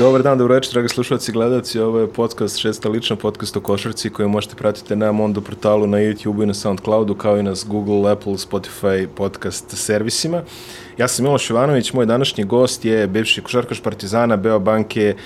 Dobar 0.00 0.22
dan, 0.22 0.38
dobro 0.38 0.54
večer, 0.54 0.72
dragi 0.72 0.88
slušalci 0.88 1.30
i 1.30 1.32
gledalci. 1.32 1.80
Ovo 1.80 1.98
je 1.98 2.12
podcast, 2.12 2.58
šesta 2.58 2.88
lična 2.88 3.16
podcast 3.16 3.56
o 3.56 3.60
košarci 3.60 4.10
koju 4.10 4.28
možete 4.28 4.54
pratiti 4.56 4.96
na 4.96 5.12
Mondo 5.12 5.40
portalu, 5.40 5.86
na 5.86 5.98
YouTube 5.98 6.42
i 6.42 6.46
na 6.46 6.54
Soundcloudu, 6.54 7.14
kao 7.14 7.38
i 7.38 7.42
na 7.42 7.54
Google, 7.66 8.12
Apple, 8.12 8.32
Spotify 8.32 9.06
podcast 9.06 9.76
servisima. 9.76 10.42
Ja 10.98 11.08
sam 11.08 11.24
Miloš 11.24 11.50
Ivanović, 11.50 11.92
moj 11.92 12.06
današnji 12.06 12.44
gost 12.44 12.84
je 12.84 13.06
bivši 13.06 13.42
košarkaš 13.42 13.80
Partizana, 13.80 14.36
Beo 14.36 14.58
Banke 14.58 15.16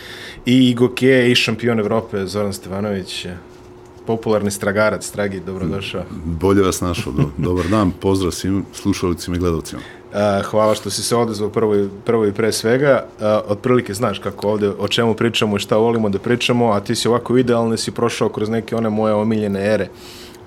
i 0.46 0.70
Igoke 0.70 1.30
i 1.30 1.34
šampion 1.34 1.80
Evrope 1.80 2.27
Zoran 2.27 2.52
Stevanović 2.52 3.27
popularni 4.06 4.50
stragarac, 4.50 5.06
Stragi, 5.06 5.41
dobrodošao. 5.41 6.02
Bolje 6.25 6.62
vas 6.62 6.80
našao, 6.80 7.12
do, 7.12 7.30
dobar 7.38 7.68
dan, 7.68 7.91
pozdrav 8.00 8.32
svim 8.32 8.64
slušalicima 8.72 9.36
i 9.36 9.38
gledalcima. 9.38 9.82
Uh, 10.14 10.45
hvala 10.45 10.75
što 10.75 10.91
si 10.91 11.03
se 11.03 11.17
odezvao 11.17 11.50
prvo, 11.50 11.77
i, 11.77 11.89
prvo 12.04 12.27
i 12.27 12.32
pre 12.32 12.53
svega. 12.53 13.04
Uh, 13.04 13.25
otprilike 13.50 13.95
znaš 13.95 14.18
kako 14.18 14.49
ovde, 14.49 14.68
o 14.68 14.89
čemu 14.89 15.14
pričamo 15.14 15.57
i 15.57 15.61
šta 15.61 15.77
volimo 15.77 16.09
da 16.09 16.18
pričamo, 16.18 16.73
a 16.73 16.81
ti 16.81 16.95
si 16.95 17.09
ovako 17.09 17.37
idealno 17.37 17.77
si 17.77 17.90
prošao 17.90 18.29
kroz 18.29 18.49
neke 18.49 18.77
one 18.77 18.90
moje 18.90 19.14
omiljene 19.14 19.75
ere 19.75 19.89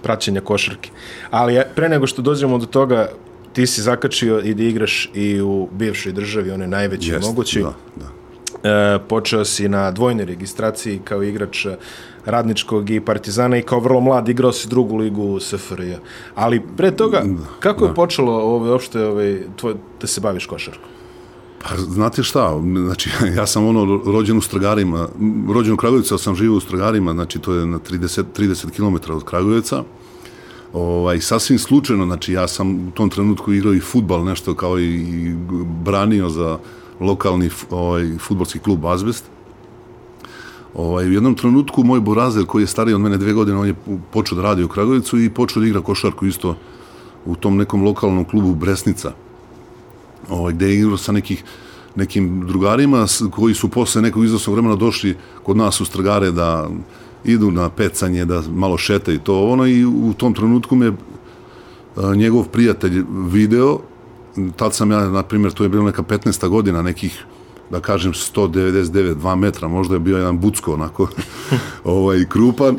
praćenja 0.04 0.42
košarke. 0.42 0.90
Ali 1.30 1.62
pre 1.76 1.90
nego 1.90 2.08
što 2.08 2.22
dođemo 2.22 2.58
do 2.58 2.66
toga, 2.66 3.08
ti 3.54 3.68
si 3.68 3.82
zakačio 3.82 4.40
i 4.40 4.54
da 4.54 4.64
igraš 4.64 5.10
i 5.14 5.42
u 5.42 5.68
bivšoj 5.72 6.12
državi, 6.12 6.52
one 6.52 6.68
najveće 6.68 7.20
mogući. 7.20 7.62
Da, 7.62 7.74
da. 7.96 8.18
E, 8.70 9.00
počeo 9.08 9.46
si 9.46 9.70
na 9.70 9.92
dvojnoj 9.92 10.26
registraciji 10.26 11.00
kao 11.04 11.24
igrač 11.24 11.66
radničkog 12.28 12.90
i 12.90 13.00
partizana 13.02 13.58
i 13.58 13.62
kao 13.62 13.80
vrlo 13.80 14.00
mlad 14.00 14.30
igrao 14.30 14.52
si 14.52 14.68
drugu 14.68 14.98
ligu 14.98 15.40
SFRJ. 15.40 15.94
Ali 16.36 16.62
pre 16.78 16.92
toga, 16.92 17.24
kako 17.60 17.86
je 17.86 17.88
da. 17.88 17.94
počelo 17.94 18.34
ove, 18.34 18.72
uopšte 18.72 19.06
ove, 19.06 19.42
tvoj, 19.56 19.76
da 20.02 20.08
se 20.08 20.22
baviš 20.22 20.46
košarkom? 20.46 20.90
Pa, 21.64 21.76
znate 21.78 22.24
šta, 22.24 22.62
znači, 22.86 23.10
ja 23.38 23.48
sam 23.48 23.66
ono 23.66 24.02
rođen 24.06 24.38
u 24.38 24.42
Stragarima, 24.42 25.08
rođen 25.54 25.74
u 25.74 25.78
Kragujevcu, 25.78 26.14
ali 26.14 26.20
sam 26.20 26.36
živio 26.36 26.58
u 26.58 26.60
Stragarima, 26.60 27.14
znači 27.14 27.40
to 27.40 27.54
je 27.54 27.66
na 27.66 27.80
30, 27.80 28.24
30 28.38 28.70
km 28.72 29.12
od 29.12 29.24
Kragujevca. 29.24 29.84
Ovaj, 30.74 31.22
sasvim 31.22 31.60
slučajno, 31.60 32.06
znači 32.06 32.34
ja 32.34 32.48
sam 32.48 32.88
u 32.88 32.92
tom 32.92 33.10
trenutku 33.10 33.54
igrao 33.54 33.74
i 33.74 33.80
futbal, 33.80 34.26
nešto 34.26 34.56
kao 34.56 34.80
i, 34.80 34.96
i 34.96 35.36
branio 35.84 36.30
za 36.30 36.58
lokalni 37.00 37.50
ovaj, 37.70 38.18
futbolski 38.20 38.60
klub 38.60 38.86
Azbest. 38.86 39.26
Ovaj, 40.78 41.08
u 41.08 41.14
jednom 41.14 41.36
trenutku 41.36 41.84
moj 41.84 42.00
Borazer, 42.00 42.46
koji 42.46 42.64
je 42.64 42.68
stariji 42.68 42.94
od 42.94 43.02
mene 43.02 43.18
dve 43.18 43.34
godine, 43.34 43.58
on 43.58 43.68
je 43.68 43.76
počeo 44.12 44.36
da 44.36 44.42
radi 44.42 44.64
u 44.64 44.68
Kragujevcu 44.68 45.20
i 45.20 45.30
počeo 45.30 45.62
da 45.62 45.68
igra 45.68 45.82
košarku 45.82 46.26
isto 46.26 46.56
u 47.26 47.36
tom 47.36 47.58
nekom 47.58 47.84
lokalnom 47.84 48.26
klubu 48.26 48.56
Bresnica, 48.56 49.12
ovaj, 50.30 50.54
gde 50.54 50.68
je 50.68 50.76
igrao 50.76 50.98
sa 50.98 51.12
nekih, 51.12 51.44
nekim 51.96 52.48
drugarima 52.48 53.06
koji 53.32 53.54
su 53.54 53.70
posle 53.70 54.02
nekog 54.02 54.26
iznosnog 54.26 54.54
vremena 54.56 54.76
došli 54.76 55.16
kod 55.44 55.58
nas 55.58 55.82
u 55.82 55.86
Stragare 55.86 56.32
da 56.32 56.70
idu 57.26 57.52
na 57.52 57.70
pecanje, 57.70 58.26
da 58.26 58.44
malo 58.50 58.78
šete 58.78 59.16
i 59.16 59.20
to 59.20 59.48
ono 59.50 59.66
i 59.66 59.86
u 59.86 60.14
tom 60.18 60.34
trenutku 60.34 60.76
me 60.76 60.92
a, 61.96 62.16
njegov 62.16 62.48
prijatelj 62.48 63.04
video, 63.10 63.80
tad 64.56 64.76
sam 64.76 64.92
ja, 64.92 65.10
na 65.10 65.24
primjer, 65.24 65.54
to 65.54 65.64
je 65.64 65.70
bilo 65.70 65.84
neka 65.84 66.04
15. 66.04 66.48
godina, 66.48 66.82
nekih 66.82 67.26
da 67.70 67.80
kažem 67.80 68.14
199, 68.14 69.16
2 69.16 69.36
metra, 69.36 69.68
možda 69.68 69.96
je 69.96 70.00
bio 70.00 70.18
jedan 70.18 70.40
bucko 70.40 70.74
onako 70.74 71.08
ovaj, 71.84 72.26
krupan, 72.30 72.78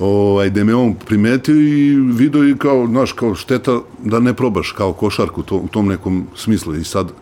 ovaj, 0.00 0.50
gde 0.50 0.64
me 0.64 0.74
on 0.74 0.94
primetio 1.06 1.54
i 1.54 1.96
video 1.96 2.48
i 2.48 2.56
kao, 2.58 2.86
znaš, 2.86 3.12
kao 3.12 3.34
šteta 3.34 3.80
da 4.04 4.20
ne 4.20 4.34
probaš 4.34 4.72
kao 4.72 4.92
košarku 4.92 5.42
to, 5.42 5.56
u 5.56 5.68
tom 5.68 5.86
nekom 5.86 6.26
smislu. 6.34 6.74
I 6.74 6.84
sad, 6.84 7.12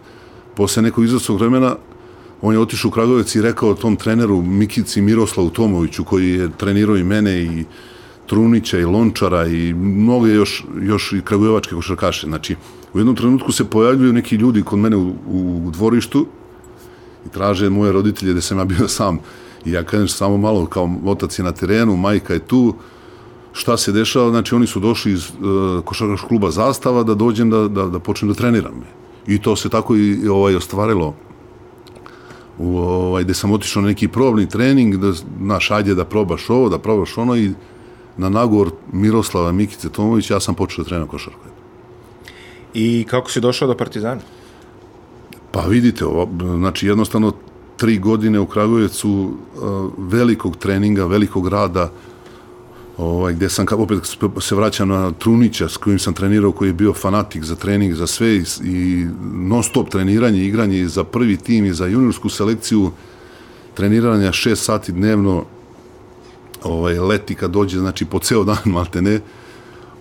posle 0.56 0.82
nekog 0.82 1.04
izvrstog 1.04 1.38
vremena, 1.38 1.76
on 2.42 2.54
je 2.54 2.60
otišao 2.60 2.88
u 2.88 2.92
Kragovec 2.92 3.34
i 3.34 3.42
rekao 3.42 3.74
tom 3.74 3.96
treneru 3.96 4.42
Mikici 4.42 5.00
Miroslavu 5.00 5.50
Tomoviću, 5.50 6.04
koji 6.04 6.30
je 6.30 6.50
trenirao 6.56 6.96
i 6.96 7.04
mene 7.04 7.42
i 7.42 7.64
Trunića 8.26 8.78
i 8.78 8.84
Lončara 8.84 9.46
i 9.46 9.74
mnoge 9.74 10.32
još, 10.32 10.64
još 10.82 11.12
i 11.12 11.20
kragujevačke 11.24 11.74
košarkaše. 11.74 12.26
Znači, 12.26 12.56
u 12.94 12.98
jednom 12.98 13.16
trenutku 13.16 13.52
se 13.52 13.64
pojavljuju 13.64 14.12
neki 14.12 14.36
ljudi 14.36 14.62
kod 14.62 14.78
mene 14.78 14.96
u, 14.96 15.14
u 15.28 15.70
dvorištu 15.70 16.26
i 17.26 17.28
traže 17.28 17.70
moje 17.70 17.92
roditelje 17.92 18.34
da 18.34 18.40
sam 18.40 18.58
ja 18.58 18.64
bio 18.64 18.88
sam. 18.88 19.18
I 19.64 19.72
ja 19.72 19.82
kažem 19.82 20.08
samo 20.08 20.36
malo 20.36 20.66
kao 20.66 20.90
otac 21.04 21.38
je 21.38 21.44
na 21.44 21.52
terenu, 21.52 21.96
majka 21.96 22.34
je 22.34 22.46
tu, 22.46 22.74
šta 23.52 23.76
se 23.76 23.92
dešava, 23.92 24.30
znači 24.30 24.54
oni 24.54 24.66
su 24.66 24.80
došli 24.80 25.12
iz 25.12 25.30
uh, 25.30 25.84
košarkaškog 25.84 26.28
kluba 26.28 26.50
Zastava 26.50 27.02
da 27.02 27.14
dođem 27.14 27.50
da, 27.50 27.68
da, 27.68 27.86
da 27.86 27.98
počnem 27.98 28.28
da 28.28 28.34
treniram. 28.34 28.84
I 29.26 29.38
to 29.42 29.56
se 29.56 29.68
tako 29.68 29.96
i, 29.96 30.28
ovaj, 30.28 30.56
ostvarilo 30.56 31.14
u, 32.58 32.78
ovaj, 32.78 33.24
gde 33.24 33.34
sam 33.34 33.52
otišao 33.52 33.82
na 33.82 33.88
neki 33.88 34.08
probni 34.08 34.48
trening, 34.48 34.96
da, 34.96 35.12
naš, 35.40 35.70
ajde 35.70 35.94
da 35.94 36.04
probaš 36.04 36.50
ovo, 36.50 36.68
da 36.68 36.78
probaš 36.78 37.18
ono 37.18 37.36
i 37.36 37.50
na 38.16 38.28
nagovor 38.28 38.70
Miroslava 38.92 39.52
Mikice 39.52 39.88
Tomović 39.88 40.30
ja 40.30 40.40
sam 40.40 40.54
počeo 40.54 40.84
da 40.84 40.88
treniram 40.88 41.08
košarku. 41.08 41.40
I 42.74 43.06
kako 43.10 43.30
si 43.30 43.40
došao 43.40 43.68
do 43.68 43.76
Partizana? 43.76 44.20
Pa 45.54 45.60
vidite, 45.60 46.04
ovo, 46.04 46.28
znači 46.58 46.86
jednostavno 46.86 47.32
tri 47.76 47.98
godine 47.98 48.40
u 48.40 48.46
Kragujevcu 48.46 49.10
uh, 49.10 49.92
velikog 49.98 50.56
treninga, 50.56 51.06
velikog 51.06 51.48
rada, 51.48 51.90
ovaj, 52.98 53.32
gde 53.32 53.48
sam 53.48 53.66
opet 53.70 53.98
se 54.40 54.54
vraćam 54.54 54.88
na 54.88 55.12
Trunića 55.12 55.68
s 55.68 55.76
kojim 55.76 55.98
sam 55.98 56.14
trenirao, 56.14 56.52
koji 56.52 56.68
je 56.68 56.72
bio 56.72 56.92
fanatik 56.92 57.44
za 57.44 57.54
trening, 57.54 57.94
za 57.94 58.06
sve 58.06 58.36
i, 58.36 58.44
i 58.64 59.06
non 59.34 59.62
stop 59.62 59.88
treniranje, 59.88 60.44
igranje 60.44 60.88
za 60.88 61.04
prvi 61.04 61.36
tim 61.36 61.64
i 61.64 61.74
za 61.74 61.86
juniorsku 61.86 62.28
selekciju, 62.28 62.90
treniranja 63.74 64.32
šest 64.32 64.64
sati 64.64 64.92
dnevno, 64.92 65.44
ovaj, 66.62 66.98
leti 66.98 67.34
kad 67.34 67.50
dođe, 67.50 67.78
znači 67.78 68.04
po 68.04 68.18
ceo 68.18 68.44
dan, 68.44 68.58
malte 68.64 69.02
ne, 69.02 69.20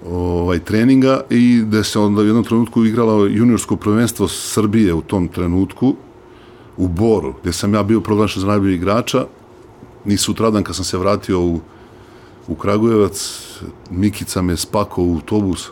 ovaj, 0.10 0.60
treninga 0.60 1.22
i 1.30 1.62
da 1.66 1.84
se 1.84 2.00
onda 2.00 2.22
u 2.22 2.26
jednom 2.26 2.44
trenutku 2.44 2.86
igralo 2.86 3.26
juniorsko 3.26 3.76
prvenstvo 3.76 4.28
Srbije 4.28 4.94
u 4.94 5.02
tom 5.02 5.28
trenutku 5.28 5.96
u 6.78 6.88
Boru, 6.88 7.34
gde 7.42 7.54
sam 7.54 7.74
ja 7.74 7.84
bio 7.84 8.02
proglašen 8.02 8.42
za 8.42 8.48
najbolji 8.48 8.76
igrača. 8.76 9.26
I 10.06 10.18
sutradan 10.18 10.64
kad 10.64 10.76
sam 10.76 10.86
se 10.86 10.98
vratio 10.98 11.42
u, 11.42 11.60
u 12.48 12.56
Kragujevac, 12.56 13.42
Mikica 13.92 14.42
me 14.42 14.58
spakao 14.58 15.04
u 15.04 15.14
autobus. 15.14 15.70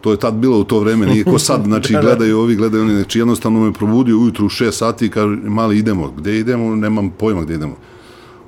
To 0.00 0.10
je 0.10 0.16
tad 0.16 0.34
bilo 0.34 0.58
u 0.58 0.64
to 0.64 0.80
vreme, 0.80 1.06
nije 1.06 1.24
ko 1.24 1.38
sad, 1.38 1.64
znači 1.64 1.96
gledaju 2.02 2.38
ovi, 2.38 2.56
gledaju 2.56 2.82
oni, 2.82 2.94
znači 2.94 3.18
jednostavno 3.18 3.60
me 3.60 3.72
probudio 3.72 4.18
ujutru 4.18 4.46
u 4.46 4.48
6 4.48 4.70
sati 4.70 5.06
i 5.06 5.10
kaže, 5.10 5.36
mali 5.36 5.78
idemo, 5.78 6.10
gde 6.10 6.38
idemo, 6.38 6.76
nemam 6.76 7.10
pojma 7.10 7.42
gde 7.42 7.54
idemo. 7.54 7.76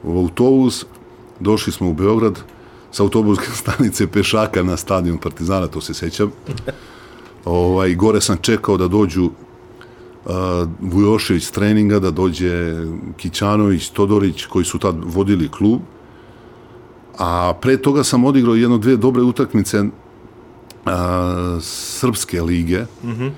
U 0.02 0.18
autobus, 0.18 0.86
došli 1.40 1.72
smo 1.72 1.88
u 1.88 1.94
Beograd, 1.94 2.42
sa 2.90 3.02
autobuske 3.02 3.46
stanice 3.62 4.06
pešaka 4.06 4.62
na 4.62 4.76
stadion 4.76 5.18
Partizana, 5.18 5.66
to 5.66 5.80
se 5.80 5.94
sećam. 5.94 6.32
Ovaj, 7.44 7.94
gore 7.94 8.20
sam 8.20 8.36
čekao 8.36 8.76
da 8.76 8.88
dođu 8.88 9.24
uh, 9.24 10.32
Vujošević 10.80 11.44
s 11.44 11.50
treninga, 11.50 11.98
da 11.98 12.10
dođe 12.10 12.84
Kićanović, 13.16 13.88
Todorić, 13.88 14.44
koji 14.44 14.64
su 14.64 14.78
tad 14.78 14.96
vodili 15.04 15.48
klub. 15.48 15.80
A 17.18 17.54
pre 17.60 17.76
toga 17.76 18.04
sam 18.04 18.24
odigrao 18.24 18.54
jedno, 18.54 18.78
dve 18.78 18.96
dobre 18.96 19.22
utakmice 19.22 19.84
a, 20.84 21.58
srpske 21.60 22.42
lige 22.42 22.80
mm 22.80 23.10
-hmm. 23.10 23.30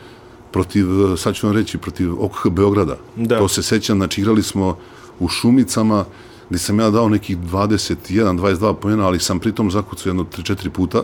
protiv, 0.52 0.86
sad 1.16 1.34
ću 1.34 1.46
vam 1.46 1.56
reći, 1.56 1.78
protiv 1.78 2.24
OKH 2.24 2.48
Beograda. 2.50 2.96
Da. 3.16 3.38
To 3.38 3.48
se 3.48 3.62
sećam, 3.62 3.98
znači 3.98 4.20
igrali 4.20 4.42
smo 4.42 4.76
u 5.18 5.28
Šumicama, 5.28 6.04
gde 6.50 6.58
sam 6.58 6.80
ja 6.80 6.90
dao 6.90 7.08
nekih 7.08 7.38
21, 7.38 7.96
22 8.08 8.74
pojena, 8.74 9.06
ali 9.06 9.20
sam 9.20 9.38
pritom 9.38 9.70
zakucao 9.70 10.10
jedno 10.10 10.24
3-4 10.24 10.68
puta, 10.68 11.02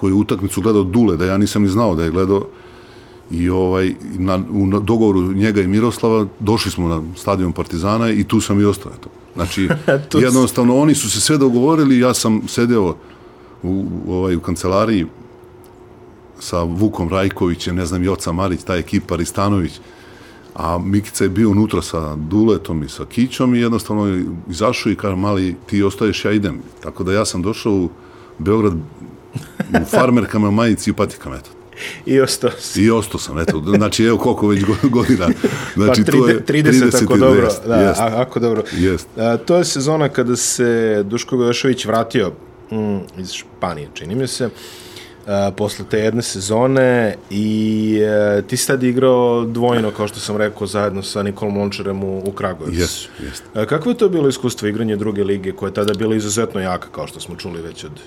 koju 0.00 0.18
utakmicu 0.18 0.60
gledao 0.60 0.82
Dule, 0.82 1.16
da 1.16 1.24
ja 1.24 1.38
nisam 1.38 1.62
ni 1.62 1.68
znao 1.68 1.94
da 1.94 2.04
je 2.04 2.10
gledao 2.10 2.46
i 3.30 3.48
ovaj, 3.48 3.94
na, 4.02 4.40
u 4.50 4.80
dogovoru 4.80 5.32
njega 5.32 5.60
i 5.60 5.66
Miroslava 5.66 6.26
došli 6.40 6.70
smo 6.70 6.88
na 6.88 7.02
stadion 7.16 7.52
Partizana 7.52 8.10
i 8.10 8.24
tu 8.24 8.40
sam 8.40 8.60
i 8.60 8.64
ostao. 8.64 8.92
Eto. 8.98 9.08
Znači, 9.34 9.68
jednostavno, 10.26 10.76
oni 10.76 10.94
su 10.94 11.10
se 11.10 11.20
sve 11.20 11.38
dogovorili, 11.38 11.98
ja 11.98 12.14
sam 12.14 12.42
sedeo 12.48 12.96
u, 13.62 13.86
ovaj, 14.08 14.36
u 14.36 14.40
kancelariji 14.40 15.06
sa 16.38 16.62
Vukom 16.62 17.08
Rajkovićem, 17.08 17.76
ne 17.76 17.86
znam, 17.86 18.04
Joca 18.04 18.32
Marić, 18.32 18.60
ta 18.62 18.76
ekipa, 18.76 19.16
Ristanović, 19.16 19.80
a 20.54 20.78
Mikica 20.78 21.24
je 21.24 21.30
bio 21.30 21.50
unutra 21.50 21.82
sa 21.82 22.16
Duletom 22.16 22.82
i 22.82 22.88
sa 22.88 23.04
Kićom 23.04 23.54
i 23.54 23.60
jednostavno 23.60 24.06
je 24.06 24.24
izašao 24.50 24.92
i 24.92 24.96
kaže, 24.96 25.16
mali, 25.16 25.56
ti 25.66 25.82
ostaješ, 25.82 26.24
ja 26.24 26.32
idem. 26.32 26.60
Tako 26.82 27.04
da 27.04 27.12
ja 27.12 27.24
sam 27.24 27.42
došao 27.42 27.72
u 27.72 27.90
Beograd 28.38 28.72
u 29.80 29.84
farmerkama, 29.96 30.50
majici 30.50 30.90
i 30.90 30.92
patikama, 30.92 31.36
eto. 31.36 31.50
I 32.06 32.20
ostao 32.20 32.50
si. 32.58 32.82
I 32.82 32.90
ostao 32.90 33.20
sam, 33.20 33.38
eto, 33.38 33.62
znači 33.76 34.04
evo 34.04 34.18
koliko 34.18 34.48
već 34.48 34.64
go- 34.64 34.88
godina. 34.98 35.28
Znači, 35.74 36.04
pa, 36.04 36.12
to 36.12 36.28
je 36.28 36.44
30, 36.46 36.62
30 36.62 37.04
ako 37.04 37.16
dobro. 37.16 37.44
jest, 37.44 37.62
da, 37.66 37.76
jest. 37.76 38.00
ako 38.00 38.40
dobro. 38.40 38.62
Jest. 38.76 39.08
A, 39.18 39.36
to 39.36 39.56
je 39.56 39.64
sezona 39.64 40.08
kada 40.08 40.36
se 40.36 41.02
Duško 41.06 41.36
Gojošević 41.36 41.84
vratio 41.84 42.32
mm, 42.72 42.98
iz 43.18 43.32
Španije, 43.32 43.88
čini 43.94 44.14
mi 44.14 44.28
se. 44.28 44.50
Posle 45.56 45.84
te 45.90 45.98
jedne 45.98 46.22
sezone 46.22 47.16
i 47.30 47.98
uh, 48.38 48.44
ti 48.46 48.56
si 48.56 48.66
tad 48.66 48.82
igrao 48.82 49.44
dvojno, 49.44 49.90
kao 49.90 50.08
što 50.08 50.20
sam 50.20 50.36
rekao, 50.36 50.66
zajedno 50.66 51.02
sa 51.02 51.22
Nikolom 51.22 51.54
Mončarem 51.54 52.04
u, 52.04 52.22
u 52.26 52.32
Kragujevcu. 52.32 52.80
Jesu, 52.80 53.08
jesu. 53.24 53.42
Uh, 53.54 53.64
kakvo 53.64 53.90
je 53.90 53.98
to 53.98 54.08
bilo 54.08 54.28
iskustvo 54.28 54.68
igranje 54.68 54.96
druge 54.96 55.24
lige, 55.24 55.52
koja 55.52 55.68
je 55.68 55.74
tada 55.74 55.94
bila 55.94 56.14
izuzetno 56.16 56.60
jaka, 56.60 56.88
kao 56.88 57.06
što 57.06 57.20
smo 57.20 57.36
čuli 57.36 57.62
već 57.62 57.84
od... 57.84 58.00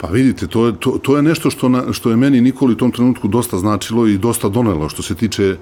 Pa 0.00 0.06
vidite, 0.08 0.46
to 0.46 0.66
je, 0.66 0.72
to, 0.80 0.98
to 1.02 1.16
je 1.16 1.22
nešto 1.22 1.50
što, 1.50 1.68
na, 1.68 1.92
što 1.92 2.10
je 2.10 2.16
meni 2.16 2.40
Nikoli 2.40 2.72
u 2.72 2.76
tom 2.76 2.92
trenutku 2.92 3.28
dosta 3.28 3.58
značilo 3.58 4.06
i 4.06 4.18
dosta 4.18 4.48
donelo, 4.48 4.88
što 4.88 5.02
se 5.02 5.14
tiče 5.14 5.56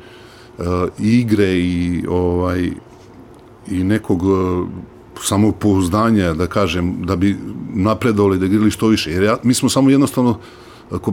uh, 0.59 0.65
igre 0.99 1.53
i 1.55 2.05
ovaj 2.09 2.71
i 3.71 3.85
nekog 3.85 4.23
uh, 4.23 4.69
samopouzdanja, 5.23 6.35
da 6.35 6.47
kažem, 6.47 6.97
da 7.05 7.17
bi 7.17 7.37
napredovali, 7.75 8.39
da 8.39 8.47
igrali 8.47 8.71
što 8.71 8.89
više. 8.89 9.11
Jer 9.11 9.23
ja, 9.23 9.37
mi 9.43 9.55
smo 9.55 9.69
samo 9.69 9.91
jednostavno, 9.91 10.31
ako 10.31 10.41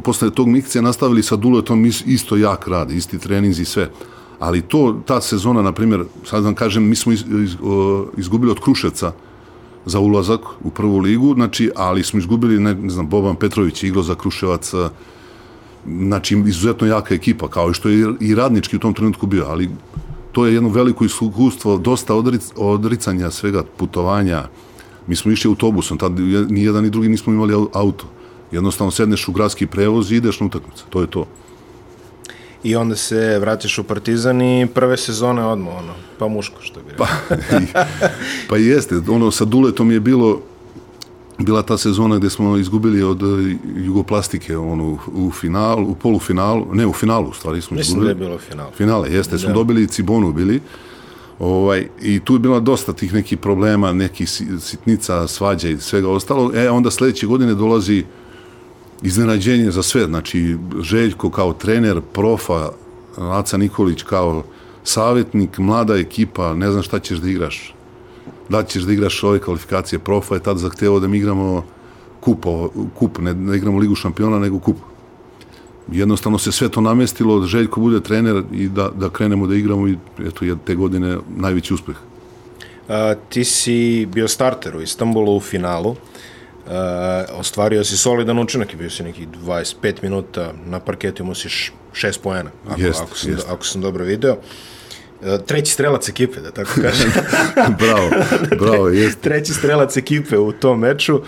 posle 0.03 0.29
tog 0.29 0.47
mikcija 0.47 0.81
nastavili 0.81 1.23
sa 1.23 1.35
Duletom, 1.35 1.85
isto 1.85 2.37
jak 2.37 2.67
rad, 2.67 2.91
isti 2.91 3.19
treninzi 3.19 3.61
i 3.61 3.65
sve. 3.65 3.89
Ali 4.39 4.61
to, 4.61 5.01
ta 5.05 5.21
sezona, 5.21 5.61
na 5.61 5.71
primjer, 5.71 6.03
sad 6.25 6.43
vam 6.43 6.55
kažem, 6.55 6.83
mi 6.89 6.95
smo 6.95 7.11
iz, 7.11 7.23
iz, 7.43 7.55
izgubili 8.17 8.51
od 8.51 8.59
Kruševca 8.59 9.11
za 9.85 9.99
ulazak 9.99 10.41
u 10.63 10.69
prvu 10.69 10.97
ligu, 10.97 11.33
znači, 11.33 11.71
ali 11.75 12.03
smo 12.03 12.19
izgubili, 12.19 12.59
ne, 12.59 12.75
ne 12.75 12.89
znam, 12.89 13.09
Boban 13.09 13.35
Petrović 13.35 13.83
igro 13.83 14.03
za 14.03 14.15
Kruševac, 14.15 14.73
znači, 15.85 16.43
izuzetno 16.47 16.87
jaka 16.87 17.15
ekipa, 17.15 17.47
kao 17.47 17.69
i 17.69 17.73
što 17.73 17.89
je 17.89 18.13
i 18.19 18.35
radnički 18.35 18.75
u 18.75 18.79
tom 18.79 18.93
trenutku 18.93 19.27
bio, 19.27 19.45
ali 19.47 19.69
to 20.31 20.45
je 20.45 20.53
jedno 20.53 20.69
veliko 20.69 21.05
iskustvo, 21.05 21.77
dosta 21.77 22.15
odric, 22.15 22.51
odricanja 22.55 23.31
svega, 23.31 23.63
putovanja. 23.77 24.43
Mi 25.07 25.15
smo 25.15 25.31
išli 25.31 25.49
autobusom, 25.49 25.97
tad 25.97 26.19
ni 26.49 26.63
jedan 26.63 26.83
ni 26.83 26.89
drugi 26.89 27.09
nismo 27.09 27.33
imali 27.33 27.53
auto. 27.73 28.05
Jednostavno 28.53 28.91
sedneš 28.91 29.27
u 29.27 29.31
gradski 29.31 29.67
prevoz 29.67 30.11
i 30.11 30.15
ideš 30.15 30.39
na 30.39 30.45
utakmicu. 30.45 30.85
To 30.89 31.01
je 31.01 31.07
to. 31.07 31.25
I 32.63 32.75
onda 32.75 32.95
se 32.95 33.39
vratiš 33.39 33.77
u 33.77 33.83
Partizan 33.83 34.41
i 34.41 34.67
prve 34.73 34.97
sezone 34.97 35.45
odmah, 35.45 35.73
ono, 35.77 35.93
pa 36.19 36.27
muško, 36.27 36.61
što 36.61 36.79
bi 36.79 36.91
rekao. 36.91 37.05
Pa, 37.73 37.79
pa 38.49 38.57
jeste, 38.57 38.95
ono, 39.09 39.31
sa 39.31 39.45
Duletom 39.45 39.91
je 39.91 39.99
bilo, 39.99 40.41
bila 41.37 41.61
ta 41.61 41.77
sezona 41.77 42.17
gde 42.17 42.29
smo 42.29 42.57
izgubili 42.57 43.03
od 43.03 43.23
e, 43.23 43.57
Jugoplastike 43.75 44.57
onu, 44.57 44.97
u 45.13 45.31
finalu, 45.31 45.91
u 45.91 45.95
polufinalu, 45.95 46.67
ne 46.73 46.87
u 46.87 46.93
finalu, 46.93 47.29
u 47.29 47.33
stvari 47.33 47.61
smo 47.61 47.77
Mislim 47.77 47.97
izgubili. 47.97 48.13
da 48.13 48.23
je 48.23 48.29
bilo 48.29 48.39
final. 48.39 48.71
Finale, 48.71 49.11
jeste, 49.11 49.37
smo 49.37 49.47
da. 49.47 49.53
dobili 49.53 49.87
Cibonu 49.87 50.33
bili. 50.33 50.61
Ovaj, 51.39 51.87
I 52.01 52.19
tu 52.19 52.33
je 52.35 52.39
bila 52.39 52.59
dosta 52.59 52.93
tih 52.93 53.13
nekih 53.13 53.37
problema, 53.37 53.93
nekih 53.93 54.29
sitnica, 54.59 55.27
svađa 55.27 55.69
i 55.69 55.77
svega 55.77 56.09
ostalo. 56.09 56.51
E, 56.55 56.69
onda 56.69 56.91
sledeće 56.91 57.27
godine 57.27 57.53
dolazi 57.53 58.03
iznenađenje 59.03 59.71
za 59.71 59.83
sve. 59.83 60.05
Znači, 60.05 60.57
Željko 60.81 61.29
kao 61.29 61.53
trener, 61.53 62.01
profa, 62.13 62.69
Aca 63.17 63.57
Nikolić 63.57 64.03
kao 64.03 64.43
savjetnik, 64.83 65.57
mlada 65.57 65.95
ekipa, 65.95 66.53
ne 66.53 66.71
znam 66.71 66.83
šta 66.83 66.99
ćeš 66.99 67.17
da 67.17 67.29
igraš 67.29 67.73
da 68.49 68.63
ćeš 68.63 68.83
da 68.83 68.93
igraš 68.93 69.23
ove 69.23 69.39
kvalifikacije 69.39 69.99
profa 69.99 70.35
je 70.35 70.43
tad 70.43 70.57
zahtevao 70.57 70.99
da 70.99 71.07
mi 71.07 71.17
igramo 71.17 71.65
kup, 72.19 72.45
kup 72.95 73.19
ne, 73.19 73.33
ne 73.33 73.57
igramo 73.57 73.77
ligu 73.77 73.95
šampiona, 73.95 74.39
nego 74.39 74.59
kup. 74.59 74.77
Jednostavno 75.91 76.37
se 76.37 76.51
sve 76.51 76.69
to 76.69 76.81
namestilo, 76.81 77.39
da 77.39 77.47
Željko 77.47 77.81
bude 77.81 77.99
trener 77.99 78.43
i 78.51 78.67
da, 78.67 78.89
da 78.89 79.09
krenemo 79.09 79.47
da 79.47 79.55
igramo 79.55 79.87
i 79.87 79.97
eto, 80.27 80.45
je 80.45 80.55
te 80.65 80.75
godine 80.75 81.17
najveći 81.37 81.73
uspeh. 81.73 81.95
A, 82.89 83.15
ti 83.29 83.43
si 83.43 84.05
bio 84.05 84.27
starter 84.27 84.75
u 84.75 84.81
Istanbulu 84.81 85.37
u 85.37 85.39
finalu, 85.39 85.95
ostvario 87.31 87.83
si 87.83 87.97
solidan 87.97 88.39
učinak 88.39 88.73
i 88.73 88.77
bio 88.77 88.89
si 88.89 89.03
nekih 89.03 89.27
25 89.27 89.93
minuta 90.03 90.53
na 90.65 90.79
parketu, 90.79 91.23
imao 91.23 91.35
si 91.35 91.49
šest 91.93 92.21
pojena, 92.21 92.51
ako, 92.67 92.81
jest, 92.81 93.01
ako, 93.01 93.17
sam, 93.17 93.31
jest. 93.31 93.47
ako 93.49 93.65
sam 93.65 93.81
dobro 93.81 94.05
video. 94.05 94.37
E, 95.25 95.37
treći 95.45 95.71
strelac 95.71 96.09
ekipe, 96.09 96.39
da 96.41 96.51
tako 96.51 96.71
kažem. 96.81 97.11
bravo, 97.81 98.09
bravo, 98.59 98.89
jeste. 98.99 99.21
treći 99.21 99.53
strelac 99.53 99.97
ekipe 99.97 100.37
u 100.37 100.51
tom 100.51 100.79
meču. 100.79 101.21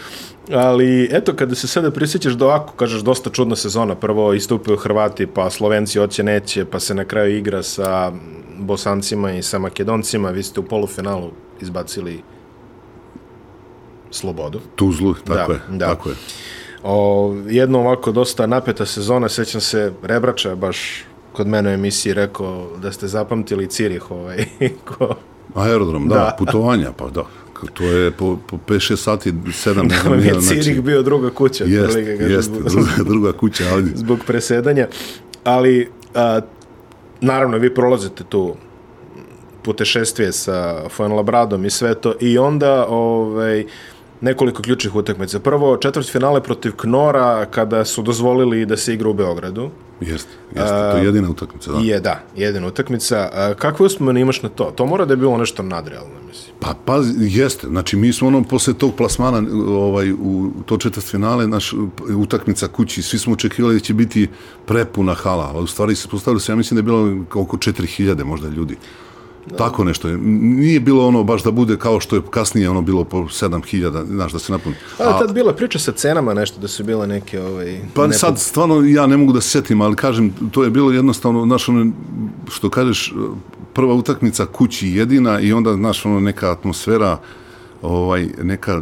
Ali, 0.51 1.09
eto, 1.11 1.33
kada 1.33 1.55
se 1.55 1.67
sada 1.67 1.91
prisjećaš 1.91 2.33
da 2.33 2.45
ovako, 2.45 2.73
kažeš, 2.73 3.01
dosta 3.01 3.29
čudna 3.29 3.55
sezona. 3.55 3.95
Prvo 3.95 4.33
istupaju 4.33 4.77
Hrvati, 4.77 5.27
pa 5.27 5.49
Slovenci 5.49 5.99
oće 5.99 6.23
neće, 6.23 6.65
pa 6.65 6.79
se 6.79 6.93
na 6.93 7.05
kraju 7.05 7.37
igra 7.37 7.63
sa 7.63 8.11
Bosancima 8.57 9.31
i 9.31 9.43
sa 9.43 9.59
Makedoncima. 9.59 10.29
Vi 10.29 10.43
ste 10.43 10.59
u 10.59 10.63
polufinalu 10.63 11.31
izbacili 11.61 12.21
Slobodu. 14.15 14.59
Tuzlu, 14.75 15.13
tako 15.13 15.53
da, 15.53 15.53
je. 15.53 15.77
Da. 15.77 15.85
Tako 15.85 16.09
je. 16.09 16.15
O, 16.83 17.35
jedno 17.47 17.79
ovako 17.79 18.11
dosta 18.11 18.47
napeta 18.47 18.85
sezona, 18.85 19.29
sećam 19.29 19.61
se 19.61 19.93
Rebrača 20.03 20.55
baš 20.55 21.03
kod 21.31 21.47
mene 21.47 21.69
u 21.69 21.73
emisiji 21.73 22.13
rekao 22.13 22.67
da 22.81 22.91
ste 22.91 23.07
zapamtili 23.07 23.67
Cirih 23.67 24.11
ovaj, 24.11 24.45
ko... 24.85 25.15
Aerodrom, 25.55 26.07
da, 26.07 26.15
da, 26.15 26.35
putovanja, 26.39 26.91
pa 26.97 27.09
da. 27.09 27.23
To 27.73 27.83
je 27.83 28.11
po, 28.11 28.37
po 28.47 28.57
5-6 28.67 28.95
sati, 28.95 29.31
7 29.31 30.03
da, 30.03 30.15
mi 30.15 30.25
je 30.25 30.41
Cirih 30.41 30.63
znači, 30.63 30.81
bio 30.81 31.01
druga 31.01 31.29
kuća. 31.29 31.63
Jest, 31.63 31.97
jest, 32.19 32.51
druga, 32.51 32.89
druga 32.97 33.31
kuća. 33.31 33.63
Ali... 33.71 33.91
Zbog 34.03 34.19
presedanja. 34.27 34.87
Ali, 35.43 35.89
a, 36.15 36.41
naravno, 37.21 37.57
vi 37.57 37.73
prolazite 37.73 38.23
tu 38.23 38.55
putešestvije 39.63 40.31
sa 40.31 40.89
Fuenlabradom 40.89 41.65
i 41.65 41.69
sve 41.69 41.95
to 41.95 42.13
i 42.19 42.37
onda 42.37 42.85
ovaj, 42.89 43.65
nekoliko 44.21 44.61
ključnih 44.61 44.95
utakmica. 44.95 45.39
Prvo, 45.39 45.77
četvrt 45.77 46.11
finale 46.11 46.43
protiv 46.43 46.71
Knora 46.71 47.45
kada 47.45 47.85
su 47.85 48.01
dozvolili 48.01 48.65
da 48.65 48.77
se 48.77 48.93
igra 48.93 49.09
u 49.09 49.13
Beogradu. 49.13 49.69
Jeste, 50.01 50.29
jeste, 50.55 50.91
to 50.91 50.97
je 50.97 51.05
jedina 51.05 51.29
utakmica, 51.29 51.71
da. 51.71 51.79
Je, 51.79 51.99
da, 51.99 52.19
jedina 52.35 52.67
utakmica. 52.67 53.29
Kakve 53.59 53.85
uspomene 53.85 54.21
imaš 54.21 54.41
na 54.41 54.49
to? 54.49 54.63
To 54.75 54.85
mora 54.85 55.05
da 55.05 55.13
je 55.13 55.17
bilo 55.17 55.37
nešto 55.37 55.63
nadrealno, 55.63 56.15
mislim. 56.27 56.55
Pa, 56.59 56.75
pa, 56.85 57.01
jeste. 57.17 57.67
Znači, 57.67 57.97
mi 57.97 58.13
smo 58.13 58.27
ono, 58.27 58.43
posle 58.43 58.73
tog 58.73 58.95
plasmana 58.95 59.43
ovaj, 59.67 60.11
u 60.11 60.51
to 60.65 60.77
četvrt 60.77 61.05
finale, 61.05 61.47
naš 61.47 61.73
utakmica 62.17 62.67
kući, 62.67 63.01
svi 63.01 63.19
smo 63.19 63.33
očekivali 63.33 63.73
da 63.73 63.79
će 63.79 63.93
biti 63.93 64.27
prepuna 64.65 65.13
hala, 65.13 65.51
ali 65.53 65.63
u 65.63 65.67
stvari 65.67 65.95
se 65.95 66.07
postavili 66.07 66.41
se, 66.41 66.51
ja 66.51 66.55
mislim 66.55 66.75
da 66.75 66.79
je 66.79 66.83
bilo 66.83 67.25
oko 67.33 67.57
4000 67.57 68.23
možda 68.23 68.47
ljudi. 68.47 68.77
Da. 69.49 69.55
Tako 69.55 69.83
nešto 69.83 70.07
je. 70.07 70.17
Nije 70.17 70.79
bilo 70.79 71.07
ono 71.07 71.23
baš 71.23 71.43
da 71.43 71.51
bude 71.51 71.77
kao 71.77 71.99
što 71.99 72.15
je 72.15 72.21
kasnije 72.29 72.69
ono 72.69 72.81
bilo 72.81 73.03
po 73.03 73.17
7000, 73.17 74.05
znaš, 74.05 74.31
da 74.31 74.39
se 74.39 74.51
napuni. 74.51 74.75
A, 74.99 75.19
tad 75.19 75.33
bila 75.33 75.53
priča 75.53 75.79
sa 75.79 75.91
cenama 75.91 76.33
nešto, 76.33 76.59
da 76.59 76.67
su 76.67 76.83
bile 76.83 77.07
neke... 77.07 77.41
Ovaj, 77.41 77.81
pa 77.93 78.07
nepo... 78.07 78.19
sad, 78.19 78.39
stvarno, 78.39 78.81
ja 78.81 79.07
ne 79.07 79.17
mogu 79.17 79.33
da 79.33 79.41
se 79.41 79.49
setim, 79.49 79.81
ali 79.81 79.95
kažem, 79.95 80.33
to 80.51 80.63
je 80.63 80.69
bilo 80.69 80.91
jednostavno, 80.91 81.45
znaš, 81.45 81.69
ono, 81.69 81.91
što 82.49 82.69
kažeš, 82.69 83.13
prva 83.73 83.93
utakmica 83.93 84.45
kući 84.45 84.89
jedina 84.89 85.39
i 85.39 85.53
onda, 85.53 85.73
znaš, 85.73 86.05
ono, 86.05 86.19
neka 86.19 86.51
atmosfera, 86.51 87.17
ovaj, 87.81 88.29
neka 88.43 88.81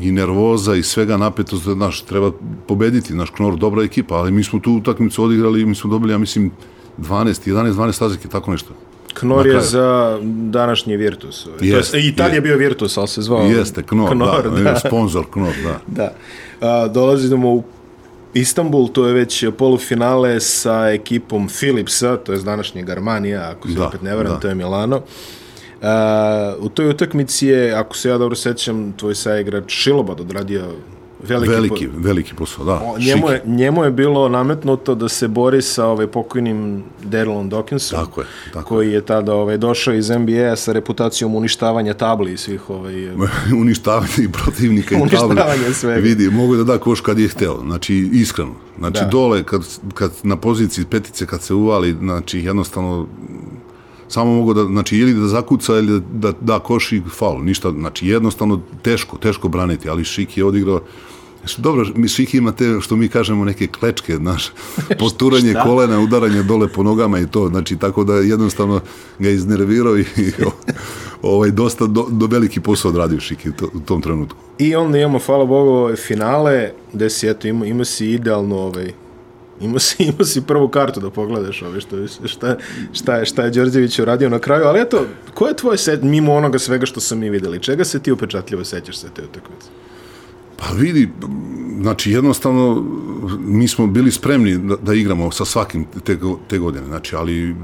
i 0.00 0.12
nervoza 0.12 0.74
i 0.74 0.82
svega 0.82 1.16
napetost, 1.16 1.64
znaš, 1.64 2.02
treba 2.02 2.32
pobediti, 2.68 3.14
naš 3.14 3.30
Knor, 3.30 3.56
dobra 3.56 3.84
ekipa, 3.84 4.14
ali 4.14 4.30
mi 4.32 4.44
smo 4.44 4.58
tu 4.58 4.72
utakmicu 4.72 5.24
odigrali 5.24 5.60
i 5.60 5.66
mi 5.66 5.74
smo 5.74 5.90
dobili, 5.90 6.12
ja 6.12 6.18
mislim, 6.18 6.50
12, 6.98 7.50
11, 7.50 7.72
12 7.72 8.00
razlike, 8.02 8.28
tako 8.28 8.50
nešto. 8.50 8.74
Knor 9.18 9.46
je 9.46 9.60
za 9.60 10.18
današnji 10.24 10.96
Virtus. 10.96 11.46
Jest, 11.60 11.90
to 11.90 11.96
je, 11.96 12.08
I 12.08 12.16
tad 12.16 12.34
je 12.34 12.40
bio 12.40 12.56
Virtus, 12.56 12.96
ali 12.96 13.08
se 13.08 13.22
zvao... 13.22 13.42
Jeste, 13.42 13.82
Knor, 13.82 14.10
Knor 14.10 14.50
da, 14.50 14.62
da. 14.62 14.76
sponsor 14.76 15.24
Knor, 15.32 15.54
da. 15.64 15.80
da. 16.02 16.12
A, 16.60 16.88
dolazimo 16.88 17.54
u 17.54 17.62
Istanbul, 18.34 18.88
to 18.88 19.06
je 19.06 19.14
već 19.14 19.44
polufinale 19.58 20.40
sa 20.40 20.90
ekipom 20.90 21.48
Philipsa, 21.48 22.16
to 22.16 22.32
je 22.32 22.38
današnjeg 22.38 22.90
Armanija, 22.90 23.50
ako 23.50 23.68
se 23.68 23.74
da, 23.74 23.86
opet 23.86 24.02
ne 24.02 24.16
varam, 24.16 24.32
da. 24.32 24.40
to 24.40 24.48
je 24.48 24.54
Milano. 24.54 24.96
Uh, 24.96 26.64
u 26.64 26.68
toj 26.68 26.88
utakmici 26.88 27.46
je, 27.46 27.72
ako 27.72 27.96
se 27.96 28.08
ja 28.08 28.18
dobro 28.18 28.36
sećam, 28.36 28.92
tvoj 28.92 29.14
saigrač 29.14 29.64
Šilobad 29.66 30.20
odradio 30.20 30.64
Veliki, 31.22 31.50
veliki, 31.50 31.88
po... 31.88 31.92
veliki 31.98 32.34
posao, 32.34 32.64
da. 32.64 32.72
O, 32.72 32.98
njemu, 32.98 33.30
je, 33.30 33.42
njemu 33.46 33.84
je 33.84 33.90
bilo 33.90 34.28
nametnuto 34.28 34.94
da 34.94 35.08
se 35.08 35.28
bori 35.28 35.62
sa 35.62 35.86
ovaj 35.86 36.06
pokojnim 36.06 36.84
Darylom 37.04 37.50
Dawkinsom, 37.50 37.90
tako 37.90 38.20
je, 38.20 38.26
tako 38.52 38.68
koji 38.68 38.92
je 38.92 39.00
tada 39.00 39.34
ovaj, 39.34 39.56
došao 39.56 39.94
iz 39.94 40.10
NBA 40.10 40.56
sa 40.56 40.72
reputacijom 40.72 41.34
uništavanja 41.34 41.94
tabli 41.94 42.32
i 42.32 42.36
svih... 42.36 42.70
Ovaj, 42.70 42.94
uništavanja 43.62 44.12
i 44.18 44.32
protivnika 44.32 44.94
i 44.94 44.98
tabli. 44.98 45.26
Uništavanja 45.26 45.72
svega. 45.72 46.00
Vidi, 46.00 46.30
mogu 46.30 46.56
da 46.56 46.64
da 46.64 46.78
koš 46.78 47.00
kad 47.00 47.18
je 47.18 47.28
hteo, 47.28 47.60
znači 47.60 48.10
iskreno. 48.12 48.52
Znači 48.78 49.00
da. 49.00 49.06
dole, 49.06 49.42
kad, 49.42 49.62
kad 49.94 50.12
na 50.22 50.36
poziciji 50.36 50.84
petice, 50.84 51.26
kad 51.26 51.42
se 51.42 51.54
uvali, 51.54 51.96
znači 52.00 52.38
jednostavno 52.40 53.06
samo 54.08 54.34
mogu 54.34 54.54
da, 54.54 54.64
znači, 54.64 54.96
ili 54.98 55.14
da 55.14 55.28
zakuca 55.28 55.72
ili 55.78 56.00
da, 56.00 56.06
da, 56.12 56.32
da 56.40 56.58
koši 56.58 57.02
faul, 57.18 57.44
ništa, 57.44 57.70
znači 57.70 58.06
jednostavno 58.06 58.60
teško, 58.82 59.16
teško 59.16 59.48
braniti, 59.48 59.88
ali 59.88 60.04
Šik 60.04 60.38
je 60.38 60.44
odigrao 60.44 60.80
Dobro, 61.56 61.86
mi 61.94 62.08
svih 62.08 62.34
ima 62.34 62.52
te, 62.52 62.78
što 62.80 62.96
mi 62.96 63.08
kažemo, 63.08 63.44
neke 63.44 63.66
klečke, 63.66 64.16
znaš, 64.16 64.52
posturanje 64.98 65.54
kolena, 65.62 66.00
udaranje 66.00 66.42
dole 66.42 66.68
po 66.68 66.82
nogama 66.82 67.18
i 67.18 67.26
to, 67.26 67.48
znači, 67.48 67.76
tako 67.76 68.04
da 68.04 68.14
jednostavno 68.14 68.80
ga 69.18 69.30
iznervirao 69.30 69.98
i, 69.98 70.00
i 70.00 70.32
ovaj, 71.22 71.50
dosta 71.50 71.86
do, 71.86 72.06
do 72.10 72.26
veliki 72.26 72.60
posao 72.60 72.88
odradio 72.88 73.20
Šiki 73.20 73.52
to, 73.52 73.68
u 73.74 73.80
tom 73.80 74.02
trenutku. 74.02 74.38
I 74.58 74.74
onda 74.74 74.98
imamo, 74.98 75.18
hvala 75.18 75.44
Bogu, 75.44 75.96
finale, 75.96 76.70
gde 76.92 77.10
si, 77.10 77.28
eto, 77.28 77.48
ima, 77.48 77.66
ima 77.66 77.84
si 77.84 78.06
idealno, 78.06 78.56
ovaj, 78.56 78.92
ima 79.60 79.78
si, 79.78 80.02
ima 80.02 80.24
si 80.24 80.40
prvu 80.40 80.68
kartu 80.68 81.00
da 81.00 81.10
pogledaš 81.10 81.62
ove 81.62 81.80
što, 81.80 82.06
šta, 82.06 82.56
šta, 82.92 83.16
je, 83.16 83.26
šta 83.26 83.42
je 83.42 83.50
Đorđević 83.50 83.98
uradio 83.98 84.28
na 84.28 84.38
kraju, 84.38 84.64
ali 84.66 84.80
eto, 84.80 85.06
ko 85.34 85.46
je 85.46 85.56
tvoj 85.56 85.78
set, 85.78 86.02
mimo 86.02 86.34
onoga 86.34 86.58
svega 86.58 86.86
što 86.86 87.00
sam 87.00 87.18
mi 87.18 87.30
videli, 87.30 87.62
čega 87.62 87.84
se 87.84 87.98
ti 87.98 88.12
upečatljivo 88.12 88.64
sećaš 88.64 88.98
sa 88.98 89.08
te 89.08 89.22
utakmice? 89.22 89.68
Pa 90.56 90.74
vidi, 90.74 91.08
znači 91.80 92.10
jednostavno 92.12 92.84
mi 93.38 93.68
smo 93.68 93.86
bili 93.86 94.10
spremni 94.10 94.58
da, 94.58 94.76
da 94.76 94.94
igramo 94.94 95.30
sa 95.30 95.44
svakim 95.44 95.84
te, 96.04 96.18
te 96.48 96.58
godine, 96.58 96.86
znači, 96.86 97.16
ali 97.16 97.56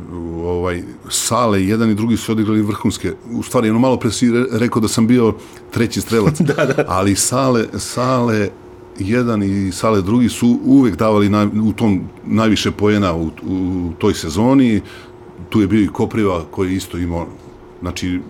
ovaj, 0.45 0.83
sale, 1.09 1.65
jedan 1.65 1.91
i 1.91 1.95
drugi 1.95 2.17
su 2.17 2.33
odigrali 2.33 2.63
vrhunske, 2.63 3.13
u 3.31 3.43
stvari, 3.43 3.71
ono 3.71 3.79
malo 3.79 3.97
pre 3.97 4.11
si 4.11 4.31
re- 4.31 4.47
rekao 4.51 4.83
da 4.83 4.89
sam 4.89 5.07
bio 5.07 5.35
treći 5.71 6.01
strelac, 6.01 6.41
da, 6.57 6.67
da. 6.67 6.85
ali 6.89 7.17
sale, 7.17 7.65
sale 7.79 8.49
jedan 8.99 9.43
i 9.43 9.73
sale 9.73 10.03
drugi 10.03 10.29
su 10.29 10.59
uvek 10.65 10.97
davali 10.97 11.29
na, 11.29 11.51
u 11.63 11.73
tom 11.73 12.01
najviše 12.27 12.71
pojena 12.71 13.15
u, 13.15 13.31
u 13.43 13.91
toj 13.99 14.15
sezoni, 14.15 14.81
tu 15.49 15.61
je 15.61 15.67
bio 15.67 15.83
i 15.83 15.89
Kopriva 15.89 16.45
koji 16.51 16.75
isto 16.75 16.99
imao, 16.99 17.27
znači, 17.81 18.21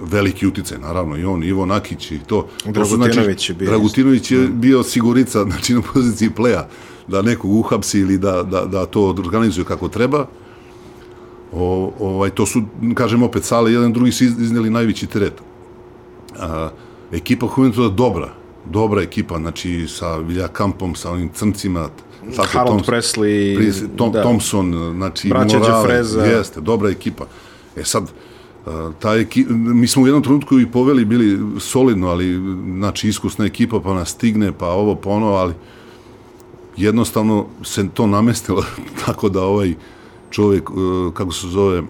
veliki 0.00 0.46
uticaj, 0.46 0.78
naravno, 0.78 1.16
i 1.16 1.24
on, 1.24 1.44
Ivo 1.44 1.66
Nakić 1.66 2.10
i 2.10 2.18
to. 2.26 2.46
to 2.74 2.84
su, 2.84 2.96
Dragutinović 2.96 3.50
je 3.50 3.54
bio 3.54 3.70
Dragutinović 3.70 4.30
je 4.30 4.48
bio 4.48 4.82
sigurica, 4.82 5.44
znači 5.50 5.74
na 5.74 5.82
poziciji 5.92 6.30
pleja, 6.30 6.68
da 7.08 7.22
nekog 7.22 7.50
uhapsi 7.50 7.98
ili 7.98 8.18
da, 8.18 8.42
da, 8.42 8.64
da 8.64 8.86
to 8.86 9.08
organizuje 9.08 9.64
kako 9.64 9.88
treba. 9.88 10.26
O, 11.52 11.92
ovaj, 12.00 12.30
to 12.30 12.46
su, 12.46 12.62
kažem 12.94 13.22
opet, 13.22 13.44
sale, 13.44 13.72
jedan 13.72 13.92
drugi 13.92 14.12
su 14.12 14.24
iz- 14.24 14.40
izneli 14.40 14.70
najveći 14.70 15.06
teret. 15.06 15.32
A, 16.38 16.70
ekipa 17.12 17.46
Juventuda 17.56 17.88
dobra, 17.88 18.34
dobra 18.66 19.02
ekipa, 19.02 19.38
znači 19.38 19.86
sa 19.88 20.16
Viljakampom, 20.16 20.94
sa 20.94 21.10
onim 21.10 21.28
crncima, 21.28 21.88
tako 22.36 22.48
Harold 22.48 22.80
Toms- 22.80 22.86
Presley, 22.86 23.58
Pris- 23.58 23.84
Tom, 23.96 24.12
da. 24.12 24.22
Thompson, 24.22 24.92
znači 24.94 25.28
Braća 25.28 25.58
Morale, 25.58 25.82
Đefreza. 25.82 26.24
jeste, 26.24 26.60
dobra 26.60 26.90
ekipa. 26.90 27.24
E 27.76 27.84
sad, 27.84 28.10
a, 28.66 28.90
ta 28.98 29.14
ekipa, 29.14 29.52
mi 29.52 29.86
smo 29.86 30.02
u 30.02 30.06
jednom 30.06 30.22
trenutku 30.22 30.60
i 30.60 30.66
poveli 30.66 31.04
bili 31.04 31.38
solidno, 31.60 32.08
ali 32.08 32.34
znači 32.76 33.08
iskusna 33.08 33.44
ekipa 33.44 33.80
pa 33.80 33.94
nas 33.94 34.08
stigne, 34.10 34.52
pa 34.52 34.66
ovo, 34.68 34.94
pa 34.94 35.10
ono, 35.10 35.26
ali 35.26 35.54
jednostavno 36.76 37.46
se 37.62 37.88
to 37.94 38.06
namestilo 38.06 38.64
tako 39.06 39.28
da 39.28 39.42
ovaj 39.42 39.74
čovjek, 40.30 40.62
e, 40.62 40.74
kako 41.14 41.32
se 41.32 41.46
zove, 41.48 41.80
uh, 41.80 41.86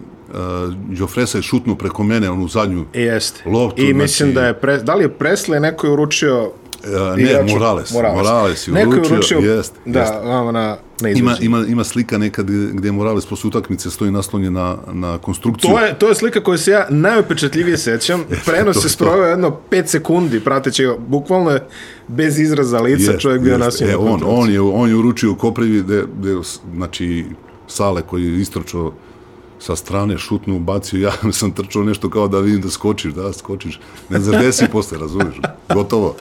Jofresa 0.91 1.37
je 1.37 1.41
šutnuo 1.41 1.75
preko 1.75 2.03
mene, 2.03 2.29
onu 2.29 2.47
zadnju, 2.47 2.85
jeste. 2.93 3.49
Loptu, 3.49 3.81
I 3.81 3.93
mislim 3.93 4.31
znači- 4.31 4.33
da 4.33 4.47
je, 4.47 4.53
pre, 4.53 4.77
da 4.77 4.95
li 4.95 5.03
je 5.03 5.17
Presley 5.19 5.59
neko 5.59 5.87
je 5.87 5.93
uručio 5.93 6.51
e, 6.85 7.17
ne, 7.17 7.23
igraču- 7.23 7.53
Morales, 7.53 7.91
Morales, 7.93 8.67
je 8.67 8.73
Neko 8.73 8.93
je 8.93 8.99
uručio, 8.99 9.15
uručio, 9.15 9.39
jeste, 9.39 9.79
da, 9.85 10.21
vama 10.23 10.51
na, 10.51 10.77
na 11.01 11.09
Ima, 11.09 11.37
ima, 11.41 11.65
ima 11.67 11.83
slika 11.83 12.17
nekad 12.17 12.45
gdje 12.73 12.91
Morales 12.91 13.25
posle 13.25 13.47
utakmice 13.47 13.89
stoji 13.91 14.11
naslonjen 14.11 14.53
na, 14.53 14.77
na 14.93 15.17
konstrukciju. 15.17 15.69
To 15.71 15.79
je, 15.79 15.99
to 15.99 16.09
je 16.09 16.15
slika 16.15 16.43
koju 16.43 16.57
se 16.57 16.71
ja 16.71 16.87
najopečatljivije 16.89 17.77
sećam. 17.77 18.23
Prenos 18.45 18.81
se 18.81 18.85
je 18.85 18.89
sproveo 18.89 19.25
jedno 19.25 19.57
5 19.71 19.85
sekundi, 19.85 20.39
prateći 20.39 20.83
ga, 20.85 20.95
bukvalno 21.07 21.51
je 21.51 21.67
bez 22.07 22.39
izraza 22.39 22.79
lica 22.79 23.11
Jest, 23.11 23.21
čovjek 23.21 23.41
bio 23.41 23.51
jest. 23.53 23.65
nasiljen. 23.65 23.93
E, 23.93 23.97
on, 23.97 24.21
on, 24.25 24.51
je, 24.51 24.61
on 24.61 24.89
je 24.89 24.95
uručio 24.95 25.31
u 25.31 25.35
Koprivi, 25.35 25.81
gde, 25.81 26.03
gde, 26.19 26.35
znači, 26.75 27.25
Sale 27.67 28.01
koji 28.01 28.23
je 28.23 28.41
istrčao 28.41 28.93
sa 29.59 29.75
strane, 29.75 30.17
šutnu, 30.17 30.59
bacio, 30.59 30.99
ja 30.99 31.11
sam 31.39 31.51
trčao 31.51 31.83
nešto 31.83 32.09
kao 32.09 32.27
da 32.27 32.39
vidim 32.39 32.61
da 32.61 32.69
skočiš, 32.69 33.13
da, 33.13 33.33
skočiš. 33.33 33.79
Ne 34.09 34.19
znaš 34.19 34.41
gde 34.41 34.51
si 34.51 34.65
posle, 34.71 34.97
razumiješ? 34.97 35.35
Gotovo. 35.73 36.15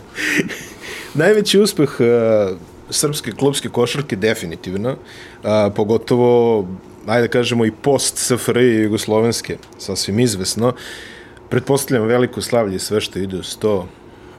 Najveći 1.14 1.60
uspeh 1.60 1.90
uh, 2.00 2.56
srpske 2.90 3.32
klubske 3.32 3.68
košarke 3.68 4.16
definitivno, 4.16 4.90
uh, 4.90 5.48
pogotovo 5.76 6.66
ajde 7.06 7.28
da 7.28 7.32
kažemo 7.32 7.64
i 7.66 7.70
post 7.70 8.18
SFRJ 8.18 8.82
Jugoslovenske, 8.82 9.56
sasvim 9.78 10.20
izvesno. 10.20 10.72
Pretpostavljam 11.48 12.06
veliko 12.06 12.42
slavlje 12.42 12.78
sve 12.78 13.00
što 13.00 13.18
ide 13.18 13.36
uz 13.36 13.56
to. 13.56 13.88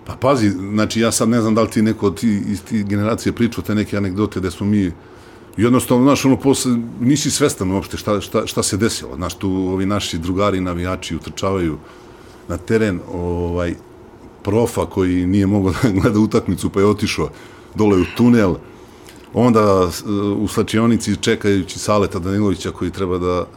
Pa 0.05 0.13
pazi, 0.13 0.49
znači 0.49 1.01
ja 1.01 1.11
sad 1.11 1.29
ne 1.29 1.41
znam 1.41 1.55
da 1.55 1.61
li 1.61 1.69
ti 1.69 1.81
neko 1.81 2.07
od 2.07 2.19
ti, 2.19 2.41
iz 2.47 2.63
ti 2.63 2.83
generacije 2.83 3.33
pričao 3.33 3.63
te 3.63 3.75
neke 3.75 3.97
anegdote 3.97 4.39
da 4.39 4.51
smo 4.51 4.65
mi 4.65 4.91
jednostavno, 5.57 6.03
znaš, 6.03 6.25
ono, 6.25 6.37
posle, 6.37 6.71
nisi 6.99 7.31
svestan 7.31 7.71
uopšte 7.71 7.97
šta, 7.97 8.21
šta, 8.21 8.47
šta 8.47 8.63
se 8.63 8.77
desilo. 8.77 9.15
Znaš, 9.15 9.33
tu 9.33 9.49
ovi 9.49 9.85
naši 9.85 10.17
drugari, 10.17 10.61
navijači 10.61 11.15
utrčavaju 11.15 11.77
na 12.47 12.57
teren, 12.57 12.99
ovaj, 13.09 13.75
profa 14.43 14.85
koji 14.85 15.25
nije 15.25 15.47
mogao 15.47 15.73
da 15.83 15.89
gleda 15.91 16.19
utakmicu, 16.19 16.69
pa 16.69 16.79
je 16.79 16.85
otišao 16.85 17.29
dole 17.75 17.97
u 17.97 18.05
tunel, 18.17 18.55
onda 19.33 19.91
s- 19.91 20.03
u 20.37 20.47
slačionici 20.47 21.15
čekajući 21.15 21.79
Saleta 21.79 22.19
Danilovića 22.19 22.71
koji 22.71 22.91
treba 22.91 23.17
da, 23.17 23.47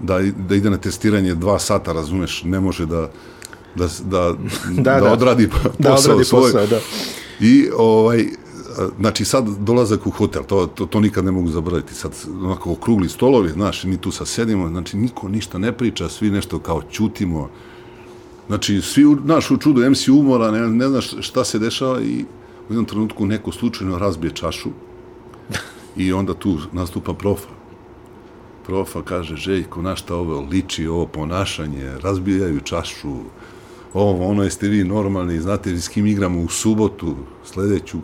da, 0.00 0.18
da 0.48 0.54
ide 0.54 0.70
na 0.70 0.78
testiranje 0.78 1.34
dva 1.34 1.58
sata, 1.58 1.92
razumeš, 1.92 2.42
ne 2.44 2.60
može 2.60 2.86
da, 2.86 3.10
da, 3.74 3.88
da, 4.00 4.34
da, 4.70 4.94
Da, 4.94 5.00
da 5.00 5.12
odradi 5.12 5.48
posao 5.48 5.72
Da 5.78 5.94
odradi 5.94 6.24
svoj. 6.24 6.42
posao, 6.42 6.66
da. 6.66 6.80
I 7.40 7.68
ovaj, 7.76 8.26
znači 9.00 9.24
sad 9.24 9.48
dolazak 9.58 10.06
u 10.06 10.10
hotel, 10.10 10.42
to, 10.42 10.66
to, 10.66 10.86
to 10.86 11.00
nikad 11.00 11.24
ne 11.24 11.30
mogu 11.30 11.50
zaboraviti, 11.50 11.94
sad 11.94 12.12
onako 12.42 12.72
okrugli 12.72 13.08
stolovi, 13.08 13.50
znaš, 13.50 13.84
mi 13.84 13.96
tu 13.96 14.10
sad 14.10 14.28
sedimo, 14.28 14.68
znači 14.68 14.96
niko 14.96 15.28
ništa 15.28 15.58
ne 15.58 15.72
priča, 15.72 16.08
svi 16.08 16.30
nešto 16.30 16.58
kao 16.58 16.82
čutimo, 16.90 17.48
znači 18.46 18.80
svi, 18.80 19.16
znaš, 19.24 19.50
u 19.50 19.56
čudu, 19.56 19.90
MC 19.90 20.08
umora, 20.08 20.50
ne, 20.50 20.68
ne 20.68 20.88
znaš 20.88 21.14
šta 21.20 21.44
se 21.44 21.58
dešava 21.58 22.00
i 22.00 22.24
u 22.68 22.72
jednom 22.72 22.84
trenutku 22.84 23.26
neko 23.26 23.52
slučajno 23.52 23.98
razbije 23.98 24.30
čašu 24.30 24.70
i 25.96 26.12
onda 26.12 26.34
tu 26.34 26.58
nastupa 26.72 27.14
profa. 27.14 27.48
Profa 28.66 29.02
kaže, 29.02 29.36
Željko, 29.36 29.82
na 29.82 29.96
šta 29.96 30.16
ovo 30.16 30.40
liči, 30.50 30.86
ovo 30.86 31.06
ponašanje, 31.06 31.90
razbijaju 32.02 32.60
čašu, 32.60 33.14
ovo, 33.94 34.26
ono, 34.26 34.42
jeste 34.42 34.68
vi 34.68 34.84
normalni, 34.84 35.40
znate 35.40 35.78
s 35.78 35.88
kim 35.88 36.06
igramo 36.06 36.40
u 36.40 36.48
subotu, 36.48 37.16
sledeću, 37.44 37.98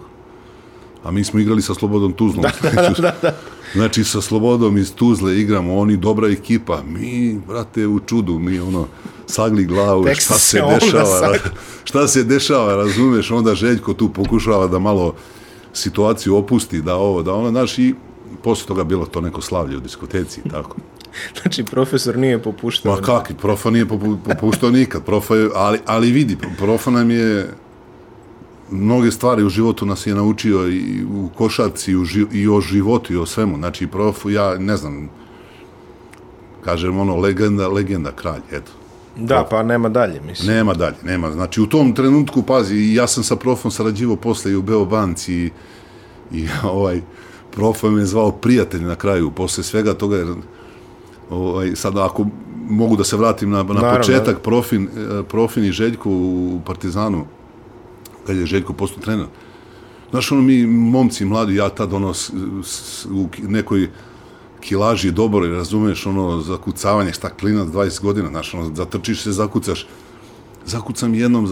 a 1.05 1.11
mi 1.11 1.25
smo 1.25 1.41
igrali 1.41 1.63
sa 1.63 1.75
Slobodom 1.75 2.13
Tuzlom. 2.13 2.45
Da, 2.63 2.73
da, 2.99 3.15
da. 3.23 3.37
Znači, 3.75 4.05
sa 4.05 4.21
Slobodom 4.21 4.79
iz 4.79 4.95
Tuzle 4.95 5.41
igramo, 5.41 5.79
oni 5.79 5.97
dobra 5.97 6.29
ekipa, 6.29 6.83
mi, 6.83 7.41
brate, 7.49 7.87
u 7.87 8.01
čudu, 8.01 8.39
mi, 8.39 8.61
ono, 8.61 8.87
sagli 9.27 9.65
glavu, 9.65 10.05
Tek 10.05 10.21
šta 10.21 10.35
se 10.35 10.63
dešava, 10.81 11.21
ra- 11.21 11.51
šta 11.85 12.09
se 12.09 12.25
dešava, 12.25 12.77
razumeš, 12.77 13.31
onda 13.31 13.55
Željko 13.55 13.95
tu 13.95 14.09
pokušava 14.13 14.67
da 14.67 14.79
malo 14.79 15.15
situaciju 15.73 16.37
opusti, 16.37 16.83
da 16.83 16.95
ovo, 16.97 17.23
da 17.23 17.35
ono, 17.35 17.51
znaš, 17.51 17.79
i 17.79 17.95
posle 18.43 18.67
toga 18.67 18.85
bilo 18.85 19.07
to 19.07 19.21
neko 19.21 19.41
slavlje 19.41 19.77
u 19.77 19.81
diskoteci, 19.81 20.41
i 20.45 20.49
tako. 20.55 20.77
Znači, 21.43 21.65
profesor 21.65 22.17
nije 22.19 22.43
popuštao. 22.43 22.95
Ma 22.95 23.03
kaki, 23.03 23.35
profa 23.35 23.71
nije 23.71 23.87
popu, 23.89 24.17
popuštao 24.25 24.71
nikad, 24.71 25.05
profa 25.05 25.35
je, 25.37 25.49
ali, 25.55 25.79
ali 25.87 26.11
vidi, 26.13 26.37
profa 26.59 26.91
nam 26.91 27.11
je 27.11 27.49
mnoge 28.71 29.11
stvari 29.11 29.45
u 29.45 29.49
životu 29.49 29.87
nas 29.87 30.07
je 30.07 30.15
naučio 30.15 30.69
i 30.69 31.05
u 31.05 31.29
košarci 31.35 31.91
i, 31.91 31.97
u 31.97 32.05
ži, 32.05 32.27
i 32.33 32.49
o 32.49 32.61
životu 32.61 33.13
i 33.13 33.17
o 33.17 33.27
svemu, 33.27 33.57
znači 33.57 33.87
profu, 33.87 34.31
ja 34.31 34.59
ne 34.59 34.77
znam, 34.77 35.09
kažem 36.65 36.99
ono, 36.99 37.17
legenda, 37.17 37.69
legenda, 37.69 38.13
kralj, 38.13 38.41
eto. 38.53 38.73
Da, 39.17 39.47
pa 39.51 39.63
nema 39.63 39.89
dalje, 39.89 40.21
mislim. 40.27 40.55
Nema 40.55 40.75
dalje, 40.75 40.97
nema. 41.03 41.33
Znači, 41.33 41.61
u 41.61 41.67
tom 41.67 41.95
trenutku, 41.95 42.43
pazi, 42.43 42.95
ja 42.95 43.07
sam 43.07 43.25
sa 43.25 43.37
profom 43.37 43.71
sarađivo 43.71 44.17
posle 44.17 44.53
i 44.53 44.57
u 44.57 44.63
Beobanci 44.63 45.35
i, 45.35 45.51
i 46.33 46.49
ovaj, 46.73 47.01
profa 47.51 47.91
me 47.91 48.07
zvao 48.07 48.33
prijatelj 48.33 48.83
na 48.83 48.95
kraju, 48.95 49.31
posle 49.31 49.65
svega 49.65 49.95
toga, 49.95 50.17
jer 50.17 50.29
ovaj, 51.31 51.77
sad 51.77 51.99
ako 51.99 52.27
mogu 52.69 52.97
da 52.97 53.05
se 53.05 53.17
vratim 53.17 53.51
na, 53.51 53.63
na 53.63 53.75
Naravno, 53.75 53.97
početak, 53.97 54.41
profin, 54.41 54.89
eh, 54.97 55.23
profin 55.23 55.65
i 55.65 55.73
Željko 55.73 56.11
u 56.11 56.61
Partizanu, 56.67 57.25
kad 58.27 58.37
je 58.37 58.47
Željko 58.47 58.73
postao 58.73 59.03
trener, 59.03 59.27
Znaš, 60.11 60.33
ono, 60.33 60.43
mi 60.43 60.67
momci 60.67 61.25
mladi, 61.25 61.55
ja 61.55 61.69
tad, 61.69 61.93
ono, 61.93 62.15
s, 62.15 62.33
s, 62.65 63.07
u 63.07 63.29
nekoj 63.39 63.91
kilaži 64.61 65.11
dobro, 65.11 65.47
razumeš, 65.47 66.07
ono, 66.07 66.41
zakucavanje, 66.41 67.13
šta 67.13 67.31
klinac 67.31 67.69
20 67.69 68.03
godina, 68.03 68.29
znaš, 68.29 68.55
ono, 68.55 68.75
zatrčiš 68.75 69.23
se, 69.23 69.33
zakucaš, 69.33 69.87
zakucam 70.67 71.15
jednom, 71.15 71.45
e, 71.45 71.49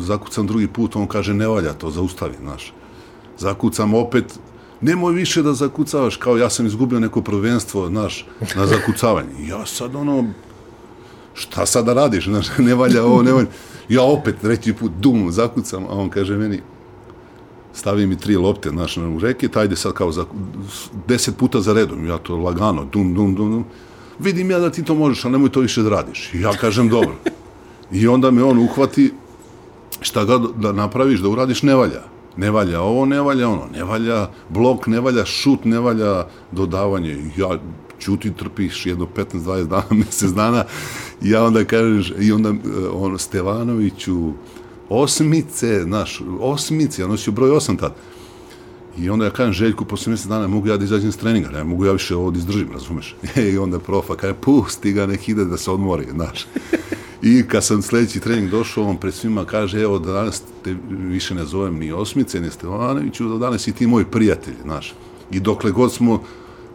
zakucam 0.00 0.46
drugi 0.46 0.66
put, 0.66 0.96
on 0.96 1.06
kaže, 1.06 1.34
ne 1.34 1.48
valja 1.48 1.72
to, 1.72 1.90
zaustavi, 1.90 2.34
znaš. 2.40 2.72
Zakucam 3.38 3.94
opet, 3.94 4.38
nemoj 4.80 5.12
više 5.12 5.42
da 5.42 5.52
zakucavaš, 5.52 6.16
kao 6.16 6.36
ja 6.36 6.50
sam 6.50 6.66
izgubio 6.66 7.00
neko 7.00 7.22
prvenstvo, 7.22 7.88
znaš, 7.88 8.26
na 8.56 8.66
zakucavanje. 8.66 9.46
Ja 9.48 9.66
sad, 9.66 9.94
ono, 9.94 10.24
šta 11.34 11.66
sad 11.66 11.84
da 11.84 11.92
radiš, 11.92 12.24
znaš, 12.24 12.46
ne 12.68 12.74
valja 12.74 13.04
ovo, 13.04 13.22
ne 13.22 13.32
valja. 13.32 13.48
Ja 13.88 14.02
opet 14.02 14.34
treći 14.40 14.72
put, 14.72 14.92
dum, 15.00 15.32
zakucam, 15.32 15.84
a 15.84 15.94
on 15.94 16.10
kaže 16.10 16.36
meni, 16.36 16.60
stavi 17.72 18.06
mi 18.06 18.18
tri 18.18 18.36
lopte, 18.36 18.70
znaš, 18.70 18.96
u 18.96 19.18
reket, 19.20 19.56
ajde 19.56 19.76
sad 19.76 19.92
kao 19.92 20.12
za, 20.12 20.24
deset 21.08 21.36
puta 21.36 21.60
za 21.60 21.72
redom, 21.72 22.06
ja 22.06 22.18
to 22.18 22.36
lagano, 22.36 22.84
dum, 22.84 23.14
dum, 23.14 23.34
dum, 23.34 23.50
dum. 23.50 23.64
Vidim 24.18 24.50
ja 24.50 24.58
da 24.58 24.70
ti 24.70 24.84
to 24.84 24.94
možeš, 24.94 25.24
ali 25.24 25.32
nemoj 25.32 25.50
to 25.50 25.60
više 25.60 25.82
da 25.82 25.90
radiš. 25.90 26.34
I 26.34 26.40
ja 26.40 26.52
kažem, 26.52 26.88
dobro. 26.88 27.14
I 27.92 28.08
onda 28.08 28.30
me 28.30 28.44
on 28.44 28.58
uhvati, 28.58 29.12
šta 30.00 30.24
ga 30.24 30.38
da 30.56 30.72
napraviš, 30.72 31.20
da 31.20 31.28
uradiš, 31.28 31.62
ne 31.62 31.74
valja. 31.74 32.02
Ne 32.38 32.50
valja 32.50 32.80
ovo, 32.80 33.06
ne 33.06 33.20
valja 33.20 33.48
ono, 33.48 33.66
ne 33.72 33.84
valja 33.84 34.30
blok, 34.48 34.86
ne 34.86 35.00
valja 35.00 35.24
šut, 35.24 35.64
ne 35.64 35.78
valja 35.78 36.26
dodavanje. 36.52 37.16
Ja 37.36 37.58
ćuti, 38.00 38.32
trpiš 38.34 38.86
jedno 38.86 39.06
15-20 39.16 39.66
dana, 39.66 39.84
mjesec 40.04 40.30
dana, 40.30 40.64
i 41.22 41.30
ja 41.30 41.44
onda 41.44 41.64
kažeš, 41.64 42.12
i 42.20 42.32
onda 42.32 42.48
eh, 42.48 42.88
on, 42.92 43.18
Stevanoviću, 43.18 44.32
osmice, 44.88 45.82
znaš, 45.82 46.22
osmice, 46.40 47.02
ja 47.02 47.08
nosio 47.08 47.32
broj 47.32 47.50
osam 47.50 47.76
tad. 47.76 47.94
I 48.98 49.10
onda 49.10 49.24
ja 49.24 49.30
kažem 49.30 49.52
Željku, 49.52 49.84
posle 49.84 50.10
mjesec 50.10 50.26
dana, 50.26 50.46
mogu 50.48 50.68
ja 50.68 50.76
da 50.76 50.84
izađem 50.84 51.12
s 51.12 51.16
treninga, 51.16 51.50
ne 51.50 51.64
mogu 51.64 51.84
ja 51.84 51.92
više 51.92 52.16
ovo 52.16 52.30
da 52.30 52.38
izdržim, 52.38 52.72
razumeš? 52.72 53.16
I 53.52 53.58
onda 53.58 53.78
profa 53.78 54.16
kaže, 54.16 54.34
pusti 54.34 54.92
ga, 54.92 55.06
nek 55.06 55.28
ide 55.28 55.44
da 55.44 55.56
se 55.56 55.70
odmori, 55.70 56.06
znaš. 56.10 56.46
I 57.22 57.42
kad 57.42 57.64
sam 57.64 57.82
sljedeći 57.82 58.20
trening 58.20 58.50
došao, 58.50 58.84
on 58.84 58.96
pred 58.96 59.14
svima 59.14 59.44
kaže, 59.44 59.80
evo, 59.80 59.98
da 59.98 60.12
danas 60.12 60.42
te 60.64 60.74
više 60.90 61.34
ne 61.34 61.44
zovem 61.44 61.78
ni 61.78 61.92
Osmice, 61.92 62.40
ni 62.40 62.50
Stevanoviću, 62.50 63.28
da 63.28 63.38
danas 63.38 63.68
i 63.68 63.72
ti 63.72 63.86
moj 63.86 64.04
prijatelj, 64.04 64.54
znaš. 64.62 64.94
I 65.30 65.40
dokle 65.40 65.70
god 65.70 65.92
smo 65.92 66.22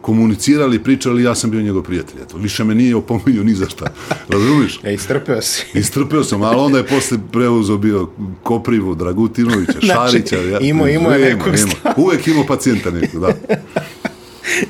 komunicirali, 0.01 0.83
pričali, 0.83 1.23
ja 1.23 1.35
sam 1.35 1.51
bio 1.51 1.61
njegov 1.61 1.83
prijatelj. 1.83 2.21
Eto, 2.21 2.37
više 2.37 2.63
me 2.63 2.75
nije 2.75 2.95
opominio 2.95 3.43
ni 3.43 3.53
za 3.53 3.69
šta. 3.69 3.85
Razumiješ? 4.33 4.79
E, 4.83 4.93
istrpeo 4.93 5.41
si. 5.41 5.65
Istrpeo 5.73 6.23
sam, 6.23 6.41
ali 6.41 6.57
onda 6.57 6.77
je 6.77 6.87
posle 6.87 7.17
preuzeo 7.31 7.77
bio 7.77 8.09
Koprivu, 8.43 8.95
Dragutinovića, 8.95 9.81
Šarića. 9.87 10.35
Ja, 10.35 10.59
imao- 10.59 10.87
imao 10.87 11.11
je 11.11 11.31
Ima, 11.31 11.35
nekog 11.37 11.53
ima. 11.59 11.93
Uvek 11.97 12.27
imao 12.27 12.45
pacijenta 12.45 12.91
nekog, 12.91 13.21
da. 13.21 13.27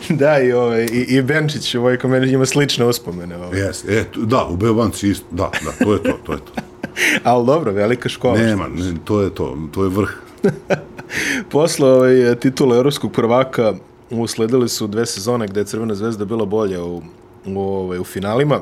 da, 0.21 0.39
i, 0.39 0.51
ovaj, 0.51 0.83
i, 0.83 1.05
i 1.09 1.21
Benčić, 1.21 1.75
ovaj 1.75 1.97
ko 1.97 2.07
meni 2.07 2.31
ima 2.31 2.45
slične 2.45 2.85
uspomene. 2.85 3.37
Ovaj. 3.37 3.59
Yes. 3.59 3.99
E, 3.99 4.05
da, 4.15 4.45
u 4.45 4.57
Beobanci 4.57 5.09
isto, 5.09 5.25
da, 5.31 5.51
da, 5.65 5.85
to 5.85 5.93
je 5.93 6.03
to, 6.03 6.17
to 6.25 6.33
je 6.33 6.39
to. 6.39 6.61
Ali 7.23 7.45
dobro, 7.45 7.71
velika 7.71 8.09
škola. 8.09 8.37
Nema, 8.37 8.67
ne, 8.67 8.93
to 9.05 9.21
je 9.21 9.35
to, 9.35 9.57
to 9.71 9.83
je 9.83 9.89
vrh. 9.89 10.11
Posle 11.51 11.91
ovaj, 11.91 12.35
titula 12.35 12.75
evropskog 12.75 13.11
prvaka 13.11 13.73
usledili 14.09 14.69
su 14.69 14.87
dve 14.87 15.05
sezone 15.05 15.47
gde 15.47 15.59
je 15.59 15.65
Crvena 15.65 15.95
zvezda 15.95 16.25
bila 16.25 16.45
bolja 16.45 16.83
u, 16.83 17.01
u, 17.45 17.59
ovaj, 17.59 17.99
u 17.99 18.03
finalima. 18.03 18.61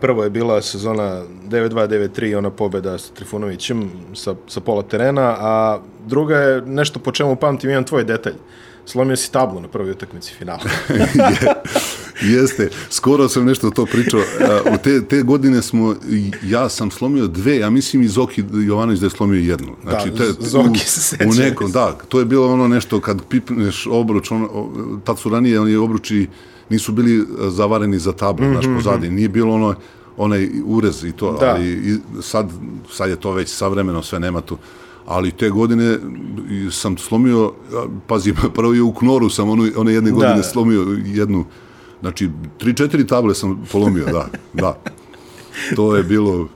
Prvo 0.00 0.24
je 0.24 0.30
bila 0.30 0.62
sezona 0.62 1.22
9-2-9-3, 1.48 2.36
ona 2.38 2.50
pobeda 2.50 2.98
sa 2.98 3.14
Trifunovićem 3.14 3.90
sa, 4.14 4.34
sa 4.46 4.60
pola 4.60 4.82
terena, 4.82 5.36
a 5.40 5.78
druga 6.06 6.36
je 6.36 6.62
nešto 6.62 6.98
po 6.98 7.12
čemu 7.12 7.36
pamtim, 7.36 7.70
jedan 7.70 7.84
tvoj 7.84 8.04
detalj. 8.04 8.34
Slomio 8.88 9.16
si 9.16 9.32
tablu 9.32 9.60
na 9.60 9.68
prvoj 9.68 9.90
utakmici 9.90 10.34
finala. 10.34 10.60
Jeste, 12.34 12.70
skoro 12.90 13.28
sam 13.28 13.44
nešto 13.44 13.70
to 13.70 13.86
pričao. 13.86 14.20
U 14.74 14.78
te, 14.84 15.04
te 15.04 15.22
godine 15.22 15.62
smo, 15.62 15.94
ja 16.42 16.68
sam 16.68 16.90
slomio 16.90 17.26
dve, 17.26 17.56
ja 17.56 17.70
mislim 17.70 18.02
i 18.02 18.08
Zoki 18.08 18.44
Jovanović 18.66 19.00
da 19.00 19.06
je 19.06 19.10
slomio 19.10 19.40
jednu. 19.40 19.76
Znači, 19.82 20.10
Da, 20.10 20.16
te, 20.16 20.24
Zoki 20.38 20.78
se 20.78 21.00
seća. 21.00 21.28
U 21.28 21.32
nekom, 21.32 21.72
da, 21.72 21.92
to 22.08 22.18
je 22.18 22.24
bilo 22.24 22.52
ono 22.52 22.68
nešto 22.68 23.00
kad 23.00 23.22
pipneš 23.28 23.86
obruč, 23.86 24.30
ono, 24.30 24.46
o, 24.46 24.72
tad 25.04 25.18
su 25.18 25.28
ranije 25.30 25.60
oni 25.60 25.76
obruči 25.76 26.26
nisu 26.68 26.92
bili 26.92 27.26
a, 27.40 27.50
zavareni 27.50 27.98
za 27.98 28.12
tablu, 28.12 28.46
mm 28.46 28.50
-hmm. 28.50 28.62
znaš, 28.62 28.76
pozadi. 28.76 29.10
Nije 29.10 29.28
bilo 29.28 29.54
ono, 29.54 29.74
onaj 30.16 30.48
urez 30.64 31.04
i 31.04 31.12
to, 31.12 31.36
Da. 31.40 31.46
ali 31.46 31.70
i 31.70 31.96
sad, 32.22 32.50
sad 32.90 33.10
je 33.10 33.16
to 33.16 33.32
već 33.32 33.48
savremeno, 33.48 34.02
sve 34.02 34.20
nema 34.20 34.40
tu. 34.40 34.58
Ali 35.08 35.30
te 35.30 35.50
godine 35.50 35.98
sam 36.70 36.98
slomio, 36.98 37.52
pazi, 38.06 38.34
prvo 38.56 38.74
je 38.74 38.82
u 38.82 38.94
Knoru 38.94 39.30
sam 39.30 39.50
ono, 39.50 39.68
one 39.76 39.92
jedne 39.92 40.10
godine 40.10 40.36
Da. 40.36 40.42
slomio 40.42 40.86
jednu, 41.06 41.44
znači, 42.00 42.30
tri, 42.58 42.74
četiri 42.74 43.06
table 43.06 43.34
sam 43.34 43.64
polomio, 43.72 44.04
da, 44.04 44.28
da. 44.62 44.78
To 45.76 45.96
je 45.96 46.02
bilo, 46.02 46.48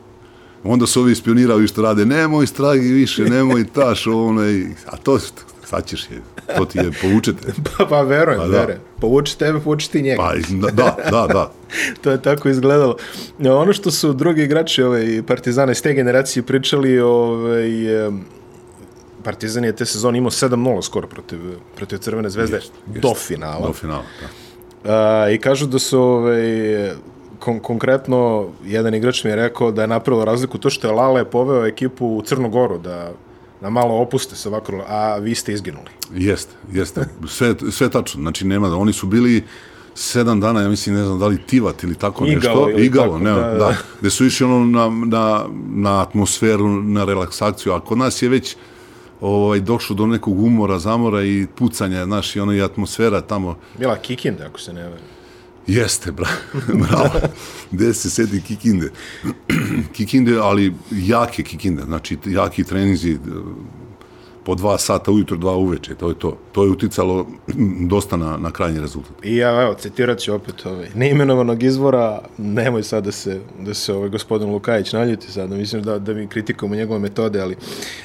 onda 0.64 0.87
su 0.87 1.00
ovi 1.00 1.12
ispionirali 1.12 1.68
što 1.68 1.82
rade, 1.82 2.06
nemoj 2.06 2.47
stragi 2.47 2.92
više, 2.92 3.25
nemoj 3.25 3.64
taš, 3.64 4.06
onaj, 4.06 4.62
a 4.87 4.97
to, 4.97 5.18
sad 5.64 5.87
ćeš 5.87 6.11
je, 6.11 6.23
to 6.56 6.64
ti 6.64 6.78
je, 6.78 6.90
povučete. 7.02 7.52
pa, 7.78 7.87
pa 7.87 8.02
verujem, 8.02 8.40
Pa 8.40 8.47
da. 8.47 8.59
verujem. 8.59 8.80
Povuči 9.00 9.38
tebe, 9.38 9.61
povuči 9.61 9.90
ti 9.90 10.02
njega. 10.02 10.23
Pa, 10.23 10.35
da, 10.56 10.71
da, 10.71 10.97
da, 11.11 11.26
da. 11.32 11.52
to 12.00 12.11
je 12.11 12.23
tako 12.23 12.49
izgledalo. 12.49 12.96
No, 13.38 13.57
ono 13.59 13.72
što 13.72 13.90
su 13.90 14.12
drugi 14.12 14.42
igrači 14.42 14.83
ovaj, 14.83 15.22
Partizana 15.27 15.72
iz 15.72 15.83
te 15.83 15.94
generacije 15.94 16.42
pričali, 16.42 17.00
ovaj, 17.00 17.70
Partizan 19.24 19.64
je 19.64 19.76
te 19.76 19.87
sezone 19.87 20.18
imao 20.18 20.30
7-0 20.30 20.82
skoro 20.82 21.06
protiv, 21.08 21.38
protiv 21.76 21.98
Crvene 21.98 22.30
zvezde 22.30 22.56
Jest, 22.56 22.72
jest. 22.87 23.02
do 23.02 23.14
finala. 23.14 23.66
Do 23.66 23.72
finala, 23.72 24.02
da. 24.20 24.28
A, 24.94 25.30
I 25.30 25.38
kažu 25.38 25.66
da 25.66 25.78
su 25.78 26.00
ovaj, 26.00 26.92
kon 27.38 27.61
konkretno 27.61 28.48
jedan 28.64 28.94
igrač 28.94 29.24
mi 29.24 29.30
je 29.30 29.37
rekao 29.37 29.70
da 29.72 29.82
je 29.82 29.88
napravilo 29.88 30.24
razliku 30.24 30.58
to 30.58 30.70
što 30.70 30.87
je 30.87 30.92
Lale 30.92 31.24
poveo 31.24 31.66
ekipu 31.66 32.06
u 32.06 32.22
Crnu 32.22 32.48
Goru 32.48 32.78
da, 32.78 33.12
da 33.61 33.70
malo 33.70 33.94
opuste 33.94 34.37
se 34.37 34.48
ovako, 34.48 34.85
a 34.88 35.16
vi 35.16 35.35
ste 35.35 35.52
izginuli. 35.52 35.90
Jeste, 36.14 36.52
jeste. 36.72 37.08
Sve, 37.28 37.54
sve 37.70 37.90
tačno. 37.90 38.20
Znači, 38.20 38.46
nema 38.46 38.68
da. 38.68 38.76
Oni 38.76 38.92
su 38.92 39.06
bili 39.06 39.44
sedam 39.94 40.40
dana, 40.40 40.61
ja 40.61 40.68
mislim, 40.68 40.96
ne 40.96 41.04
znam 41.04 41.18
da 41.18 41.26
li 41.26 41.42
tivat 41.46 41.82
ili 41.82 41.94
tako 41.94 42.26
Igalo 42.26 42.66
nešto. 42.66 42.70
ili 42.70 42.87
Igalo, 42.87 43.06
tako, 43.06 43.18
ne, 43.18 43.30
da, 43.30 43.40
da. 43.40 43.58
da. 43.58 43.74
Gde 44.00 44.11
su 44.11 44.26
išli 44.26 44.46
ono 44.46 44.64
na, 44.64 45.06
na, 45.06 45.44
na 45.68 46.02
atmosferu, 46.02 46.68
na 46.68 47.04
relaksaciju, 47.04 47.72
a 47.72 47.80
kod 47.80 47.98
nas 47.98 48.22
je 48.22 48.28
već 48.28 48.56
ovaj, 49.22 49.61
došlo 49.61 49.96
do 49.96 50.06
nekog 50.06 50.38
umora, 50.38 50.78
zamora 50.78 51.22
i 51.22 51.46
pucanja, 51.56 52.04
znaš, 52.04 52.37
i 52.37 52.40
ono 52.40 52.52
i 52.52 52.62
atmosfera 52.62 53.20
tamo. 53.20 53.58
Bila 53.78 53.96
Kikinde, 53.96 54.44
ako 54.44 54.61
se 54.61 54.72
ne 54.72 54.82
verujem. 54.82 55.04
Jeste, 55.66 56.12
bra, 56.12 56.28
bravo. 56.88 57.20
Gde 57.70 57.94
se 57.94 58.11
sedi 58.11 58.40
Kikinde? 58.40 58.90
Kikinde, 59.96 60.38
ali 60.38 60.74
jake 60.90 61.42
Kikinde, 61.42 61.82
znači 61.82 62.18
jaki 62.26 62.64
treninzi, 62.64 63.18
po 64.44 64.55
dva 64.55 64.78
sata 64.78 65.11
ujutro, 65.11 65.37
dva 65.37 65.57
uveče, 65.57 65.94
to 65.94 66.09
je 66.09 66.14
to. 66.14 66.37
To 66.52 66.64
je 66.64 66.70
uticalo 66.70 67.26
dosta 67.88 68.16
na, 68.16 68.37
na 68.37 68.50
krajnji 68.50 68.81
rezultat. 68.81 69.12
I 69.22 69.37
ja, 69.37 69.62
evo, 69.62 69.74
citirat 69.74 70.18
ću 70.18 70.35
opet 70.35 70.66
ovaj, 70.66 70.88
neimenovanog 70.94 71.62
izvora, 71.62 72.20
nemoj 72.38 72.83
sad 72.83 73.05
da 73.05 73.12
se, 73.12 73.40
da 73.61 73.74
se 73.74 73.94
ovaj, 73.94 74.09
gospodin 74.09 74.50
Lukajić 74.50 74.92
naljuti 74.92 75.33
sad, 75.33 75.48
da 75.50 75.57
mislim 75.57 75.83
da, 75.83 75.98
da 75.98 76.14
mi 76.14 76.26
kritikujemo 76.26 76.74
njegove 76.74 77.00
metode, 77.00 77.40
ali 77.40 77.57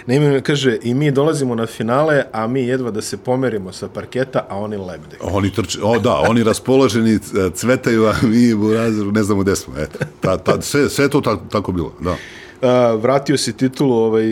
neimenovano 0.08 0.43
kaže, 0.43 0.78
i 0.84 0.93
mi 0.93 1.12
dolazimo 1.12 1.56
na 1.56 1.65
finale, 1.65 2.23
a 2.32 2.47
mi 2.47 2.62
jedva 2.62 2.91
da 2.91 3.02
se 3.02 3.17
pomerimo 3.17 3.71
sa 3.71 3.88
parketa, 3.88 4.45
a 4.50 4.58
oni 4.58 4.78
lebde. 4.78 5.17
Oni 5.21 5.52
trče, 5.52 5.80
o 5.84 6.00
da, 6.00 6.15
oni 6.15 6.43
raspoloženi 6.43 7.19
cvetaju, 7.54 8.06
a 8.06 8.13
mi 8.23 8.54
u 8.54 8.73
razredu 8.73 9.12
ne 9.12 9.23
znamo 9.23 9.41
gde 9.41 9.56
smo. 9.56 9.73
Eto, 9.78 10.00
ta, 10.19 10.38
ta, 10.38 10.62
sve, 10.62 10.89
sve 10.89 11.10
to 11.10 11.21
tako, 11.21 11.41
tako 11.52 11.71
bilo, 11.71 11.93
da. 12.00 12.15
A, 12.62 12.93
vratio 12.93 13.38
si 13.38 13.58
titulu 13.58 13.95
ovaj, 13.95 14.26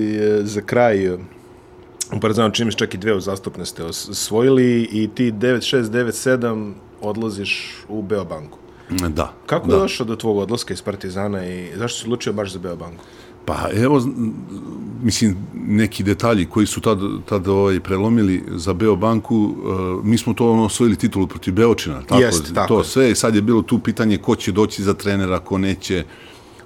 za 0.44 0.62
kraj, 0.62 1.18
u 2.14 2.20
Partizanu 2.20 2.54
čini 2.54 2.74
čak 2.74 2.94
i 2.94 2.98
dve 2.98 3.14
uzastopne 3.16 3.66
ste 3.66 3.84
os- 3.84 4.10
osvojili 4.10 4.90
i 4.92 5.08
ti 5.08 5.32
9-6, 5.32 5.84
9-7 5.84 6.74
odlaziš 7.02 7.76
u 7.90 8.02
Beobanku. 8.02 8.58
Da. 9.10 9.34
Kako 9.46 9.68
da. 9.68 9.74
je 9.74 9.80
došao 9.80 10.06
do 10.06 10.16
tvog 10.16 10.38
odlaska 10.38 10.74
iz 10.74 10.82
Partizana 10.82 11.48
i 11.48 11.72
zašto 11.78 12.00
si 12.00 12.06
odlučio 12.06 12.34
baš 12.34 12.52
za 12.54 12.60
Beobanku? 12.60 13.04
Pa 13.46 13.70
evo, 13.74 14.02
mislim, 15.02 15.38
neki 15.54 16.04
detalji 16.04 16.46
koji 16.46 16.66
su 16.66 16.82
tad, 16.82 17.00
tad 17.26 17.48
ovaj, 17.48 17.80
prelomili 17.80 18.44
za 18.56 18.74
Beobanku, 18.74 19.36
uh, 19.36 20.06
mi 20.06 20.18
smo 20.18 20.34
to 20.34 20.52
ono, 20.52 20.66
osvojili 20.66 20.96
titulu 20.96 21.28
protiv 21.28 21.54
Beočina, 21.54 22.02
tako, 22.02 22.22
Jest, 22.22 22.54
tako 22.54 22.68
to 22.68 22.80
je. 22.80 22.86
sve, 22.86 23.12
i 23.12 23.16
sad 23.16 23.36
je 23.36 23.42
bilo 23.42 23.62
tu 23.62 23.80
pitanje 23.80 24.18
ko 24.18 24.36
će 24.36 24.52
doći 24.52 24.84
za 24.84 24.94
trenera, 24.94 25.40
ko 25.40 25.58
neće. 25.58 26.04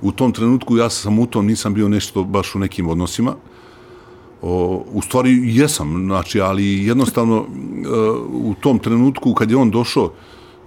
U 0.01 0.11
tom 0.11 0.31
trenutku 0.31 0.77
ja 0.77 0.89
sam 0.89 1.19
u 1.19 1.25
tom, 1.27 1.45
nisam 1.45 1.73
bio 1.73 1.87
nešto 1.87 2.23
baš 2.23 2.55
u 2.55 2.59
nekim 2.59 2.87
odnosima, 2.87 3.35
O, 4.41 4.85
u 4.93 5.01
stvari 5.01 5.41
jesam, 5.43 6.05
znači, 6.05 6.41
ali 6.41 6.85
jednostavno 6.85 7.37
uh, 7.39 7.45
u 8.49 8.55
tom 8.61 8.79
trenutku 8.79 9.33
kad 9.33 9.51
je 9.51 9.57
on 9.57 9.71
došao 9.71 10.11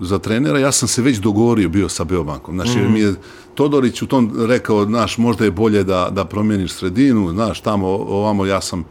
za 0.01 0.19
trenera, 0.19 0.59
ja 0.59 0.73
sam 0.73 0.89
se 0.89 1.03
već 1.03 1.19
dogovorio 1.19 1.69
bio 1.69 1.89
sa 1.89 2.05
Beobankom. 2.05 2.55
Znači, 2.55 2.79
mm. 2.79 2.93
mi 2.93 3.01
je 3.01 3.15
Todorić 3.55 4.03
u 4.03 4.07
tom 4.07 4.33
rekao, 4.39 4.85
znaš, 4.85 5.19
možda 5.19 5.45
je 5.45 5.51
bolje 5.51 5.85
da, 5.85 6.09
da 6.11 6.25
promijeniš 6.25 6.73
sredinu, 6.73 7.31
znaš, 7.33 7.61
tamo, 7.61 7.89
ovamo, 7.89 8.47
ja 8.47 8.61
sam 8.61 8.85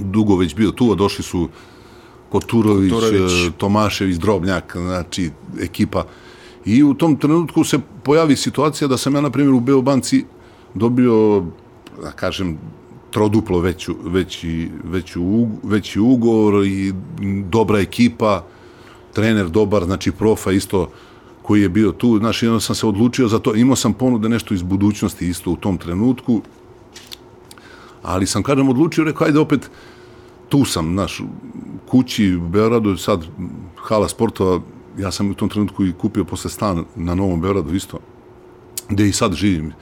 dugo 0.00 0.36
već 0.36 0.54
bio 0.54 0.70
tu, 0.70 0.92
a 0.92 0.94
došli 0.94 1.24
su 1.24 1.48
Koturović, 2.28 2.92
Koturović. 2.92 3.32
eh, 3.32 3.50
Tomašević, 3.58 4.16
Drobnjak, 4.16 4.76
znači, 4.76 5.30
ekipa. 5.60 6.04
I 6.64 6.82
u 6.82 6.94
tom 6.94 7.16
trenutku 7.16 7.64
se 7.64 7.78
pojavi 8.02 8.36
situacija 8.36 8.88
da 8.88 8.96
sam 8.96 9.14
ja, 9.14 9.20
na 9.20 9.30
primjer, 9.30 9.54
u 9.54 9.60
Beobanci 9.60 10.24
dobio, 10.74 11.44
da 12.02 12.10
kažem, 12.10 12.58
troduplo 13.16 13.60
veću, 13.60 13.94
veći, 14.04 14.70
veću, 14.84 15.22
ug- 15.22 15.58
veći 15.62 16.00
ugovor 16.00 16.66
i 16.66 16.92
dobra 17.48 17.78
ekipa, 17.80 18.44
trener 19.12 19.48
dobar, 19.48 19.84
znači 19.84 20.12
profa 20.12 20.52
isto 20.52 20.90
koji 21.42 21.62
je 21.62 21.68
bio 21.68 21.92
tu, 21.92 22.18
znači 22.18 22.46
onda 22.46 22.60
sam 22.60 22.74
se 22.76 22.86
odlučio 22.86 23.28
za 23.28 23.38
to, 23.38 23.54
imao 23.54 23.76
sam 23.76 23.92
ponude 23.92 24.28
nešto 24.28 24.54
iz 24.54 24.62
budućnosti 24.62 25.28
isto 25.28 25.50
u 25.50 25.56
tom 25.56 25.78
trenutku, 25.78 26.42
ali 28.02 28.26
sam, 28.26 28.42
kažem, 28.42 28.68
odlučio, 28.68 29.04
rekao, 29.04 29.26
ajde 29.26 29.38
opet, 29.38 29.70
tu 30.48 30.64
sam, 30.64 30.92
znaš, 30.92 31.22
kući 31.88 32.34
u 32.34 32.48
Beogradu, 32.48 32.96
sad 32.96 33.24
hala 33.76 34.08
sportova, 34.08 34.60
ja 34.98 35.10
sam 35.10 35.30
u 35.30 35.34
tom 35.34 35.48
trenutku 35.48 35.86
i 35.86 35.92
kupio 35.92 36.24
posle 36.24 36.50
stan 36.50 36.84
na 36.96 37.14
Novom 37.14 37.40
Beogradu 37.40 37.74
isto, 37.74 37.98
gde 38.88 39.08
i 39.08 39.12
sad 39.12 39.32
živim. 39.32 39.72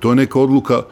to 0.00 0.10
je 0.10 0.16
neka 0.16 0.40
odluka, 0.40 0.82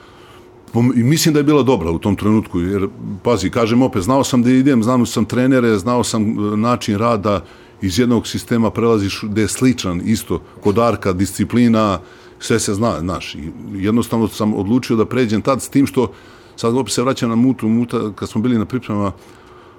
i 0.81 1.03
mislim 1.03 1.35
da 1.35 1.41
je 1.41 1.45
bila 1.45 1.63
dobra 1.63 1.91
u 1.91 1.99
tom 1.99 2.17
trenutku, 2.17 2.61
jer, 2.61 2.89
pazi, 3.23 3.51
kažem 3.51 3.83
opet, 3.83 4.03
znao 4.03 4.25
sam 4.25 4.43
da 4.43 4.51
idem, 4.51 4.83
znao 4.83 5.07
sam 5.07 5.25
trenere, 5.25 5.79
znao 5.79 6.05
sam 6.05 6.23
e, 6.23 6.57
način 6.57 6.99
rada, 6.99 7.45
iz 7.83 7.99
jednog 7.99 8.27
sistema 8.27 8.71
prelaziš 8.71 9.21
gde 9.23 9.43
je 9.43 9.49
sličan, 9.49 10.01
isto, 10.05 10.41
kod 10.61 10.79
Arka, 10.79 11.13
disciplina, 11.13 11.99
sve 12.39 12.61
se 12.61 12.75
zna, 12.75 13.01
znaš, 13.01 13.35
i 13.35 13.51
jednostavno 13.75 14.29
sam 14.29 14.55
odlučio 14.55 14.97
da 14.97 15.05
pređem 15.05 15.43
tad 15.43 15.63
s 15.63 15.69
tim 15.69 15.87
što, 15.87 16.13
sad 16.57 16.77
opet 16.77 16.93
se 16.93 17.03
vraćam 17.03 17.31
na 17.31 17.37
Mutu, 17.37 17.69
Muta, 17.69 18.13
kad 18.15 18.29
smo 18.29 18.41
bili 18.41 18.59
na 18.59 18.65
pripremama, 18.65 19.13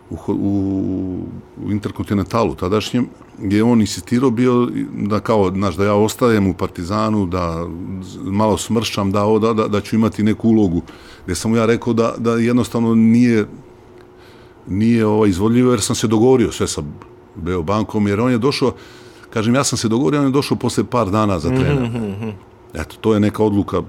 u, 0.10 0.15
u, 0.28 1.20
u 1.65 1.72
Interkontinentalu 1.72 2.56
tadašnjem, 2.56 3.08
gdje 3.38 3.63
on 3.63 3.82
insistirao 3.82 4.30
bio 4.30 4.70
da 4.93 5.20
kao, 5.20 5.52
znaš, 5.52 5.76
da 5.76 5.86
ja 5.86 5.93
ostajem 5.93 6.48
u 6.48 6.54
Partizanu, 6.54 7.26
da 7.26 7.67
malo 8.24 8.58
smršam, 8.58 9.12
da, 9.12 9.26
da, 9.41 9.54
da, 9.54 9.67
da 9.67 9.82
ću 9.82 9.96
imati 9.96 10.24
neku 10.24 10.50
ulogu. 10.50 10.82
Gdje 11.24 11.36
sam 11.36 11.52
mu 11.52 11.58
ja 11.58 11.65
rekao 11.65 11.93
da, 11.93 12.13
da 12.17 12.32
jednostavno 12.32 12.96
nije 12.96 13.46
nije 14.67 15.06
ovaj, 15.06 15.30
izvodljivo, 15.30 15.72
jer 15.72 15.82
sam 15.82 15.96
se 15.96 16.08
dogovorio 16.08 16.52
sve 16.52 16.67
sa 16.67 16.82
Beobankom, 17.36 18.08
jer 18.08 18.20
on 18.20 18.32
je 18.32 18.38
došao, 18.38 18.74
kažem, 19.30 19.56
ja 19.56 19.63
sam 19.63 19.78
se 19.78 19.88
dogovorio, 19.88 20.20
on 20.20 20.26
je 20.26 20.32
došao 20.32 20.58
posle 20.58 20.84
par 20.84 21.10
dana 21.10 21.39
za 21.39 21.50
trener. 21.50 21.89
Mm 21.89 21.93
-hmm. 21.93 22.32
Eto, 22.74 22.96
to 23.02 23.13
je 23.13 23.20
neka 23.20 23.43
odluka 23.43 23.82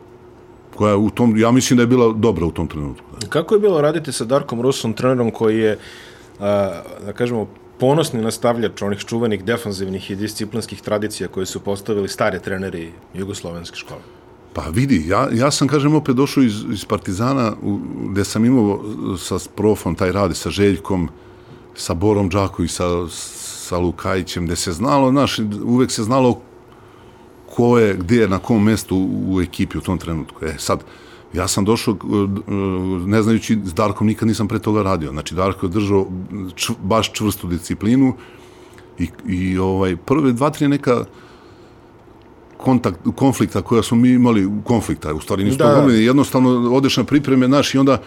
koja 0.78 0.96
u 0.96 1.10
tom, 1.10 1.36
ja 1.36 1.50
mislim 1.50 1.76
da 1.76 1.82
je 1.82 1.86
bila 1.86 2.12
dobra 2.12 2.46
u 2.46 2.50
tom 2.50 2.68
trenutku. 2.68 3.04
Kako 3.28 3.54
je 3.54 3.60
bilo 3.60 3.80
raditi 3.80 4.12
sa 4.12 4.24
Darkom 4.24 4.60
Rusom, 4.62 4.92
trenerom 4.92 5.30
koji 5.30 5.58
je 5.58 5.78
da 6.38 7.12
kažemo, 7.14 7.48
ponosni 7.78 8.22
nastavljač 8.22 8.82
onih 8.82 8.98
čuvenih 8.98 9.44
defanzivnih 9.44 10.10
i 10.10 10.16
disciplinskih 10.16 10.82
tradicija 10.82 11.28
koje 11.28 11.46
su 11.46 11.60
postavili 11.60 12.08
stari 12.08 12.38
treneri 12.42 12.92
jugoslovenske 13.14 13.76
škole? 13.76 14.00
Pa 14.54 14.70
vidi, 14.70 15.04
ja, 15.06 15.28
ja 15.32 15.50
sam, 15.50 15.68
kažem, 15.68 15.94
opet 15.94 16.16
došao 16.16 16.42
iz, 16.42 16.62
iz 16.72 16.84
Partizana, 16.84 17.52
u, 17.62 17.78
gde 18.10 18.24
sam 18.24 18.44
imao 18.44 18.80
sa 19.18 19.38
profom 19.54 19.94
taj 19.94 20.12
radi, 20.12 20.34
sa 20.34 20.50
Željkom, 20.50 21.08
sa 21.74 21.94
Borom 21.94 22.28
Đaković, 22.28 22.70
sa, 22.70 22.88
sa 23.68 23.78
Lukajićem, 23.78 24.46
gde 24.46 24.56
se 24.56 24.72
znalo, 24.72 25.10
znaš, 25.10 25.38
uvek 25.64 25.90
se 25.90 26.02
znalo 26.02 26.40
ko 27.58 27.78
je, 27.78 27.94
gde 27.94 28.16
je, 28.16 28.28
na 28.28 28.38
kom 28.38 28.62
mestu 28.64 28.96
u, 29.26 29.40
ekipi 29.42 29.78
u 29.78 29.80
tom 29.80 29.98
trenutku. 29.98 30.44
E, 30.46 30.54
sad, 30.58 30.84
Ja 31.34 31.44
sam 31.48 31.64
došao, 31.64 31.92
e, 31.94 32.52
ne 33.06 33.18
znajući, 33.22 33.58
s 33.64 33.74
Darkom 33.76 34.06
nikad 34.06 34.28
nisam 34.28 34.48
pre 34.48 34.58
toga 34.58 34.82
radio. 34.82 35.10
Znači, 35.10 35.34
Darko 35.34 35.66
je 35.66 35.70
držao 35.70 36.06
čv, 36.54 36.72
baš 36.82 37.10
čvrstu 37.12 37.50
disciplinu 37.50 38.14
i, 38.98 39.08
i 39.26 39.58
ovaj, 39.58 39.96
prve 39.96 40.32
dva, 40.32 40.50
tri 40.50 40.68
neka 40.68 41.04
kontakt, 42.56 43.04
konflikta 43.16 43.62
koja 43.62 43.82
smo 43.82 43.98
mi 43.98 44.14
imali, 44.16 44.48
konflikta, 44.64 45.12
u 45.14 45.20
stvari 45.20 45.44
nisu 45.44 45.58
da. 45.58 45.84
to 45.84 45.90
jednostavno 45.90 46.72
odeš 46.72 46.96
na 46.96 47.04
pripreme, 47.04 47.46
znaš, 47.46 47.74
i 47.74 47.78
onda 47.78 48.00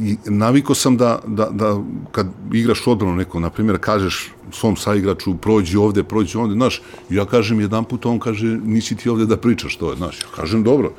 i 0.00 0.16
naviko 0.26 0.74
sam 0.74 0.96
da, 0.96 1.18
da, 1.26 1.48
da 1.52 1.82
kad 2.12 2.26
igraš 2.52 2.86
odbranu 2.86 3.16
neko, 3.16 3.40
na 3.40 3.50
primjer, 3.50 3.78
kažeš 3.78 4.32
svom 4.52 4.76
saigraču, 4.76 5.36
prođi 5.36 5.76
ovde, 5.76 6.02
prođi 6.02 6.38
ovde, 6.38 6.54
znaš, 6.54 6.82
ja 7.10 7.24
kažem 7.24 7.60
jedan 7.60 7.84
put, 7.84 8.06
on 8.06 8.18
kaže, 8.18 8.46
nisi 8.46 8.96
ti 8.96 9.08
ovde 9.08 9.26
da 9.26 9.36
pričaš 9.36 9.76
to, 9.76 9.94
znaš, 9.96 10.20
ja 10.20 10.28
kažem, 10.36 10.62
dobro, 10.62 10.92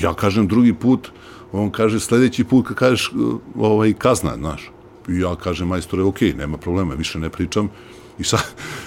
Ja 0.00 0.14
kažem 0.14 0.48
drugi 0.48 0.74
put, 0.74 1.08
on 1.52 1.70
kaže 1.70 2.00
sledeći 2.00 2.44
put 2.44 2.66
kad 2.66 2.76
kažeš 2.76 3.12
ovaj, 3.56 3.92
kazna, 3.92 4.36
znaš. 4.36 4.70
Ja 5.08 5.36
kažem, 5.36 5.68
majstore, 5.68 6.02
ok, 6.02 6.20
nema 6.20 6.58
problema, 6.58 6.94
više 6.94 7.18
ne 7.18 7.30
pričam. 7.30 7.70
I 8.18 8.24
sad, 8.24 8.40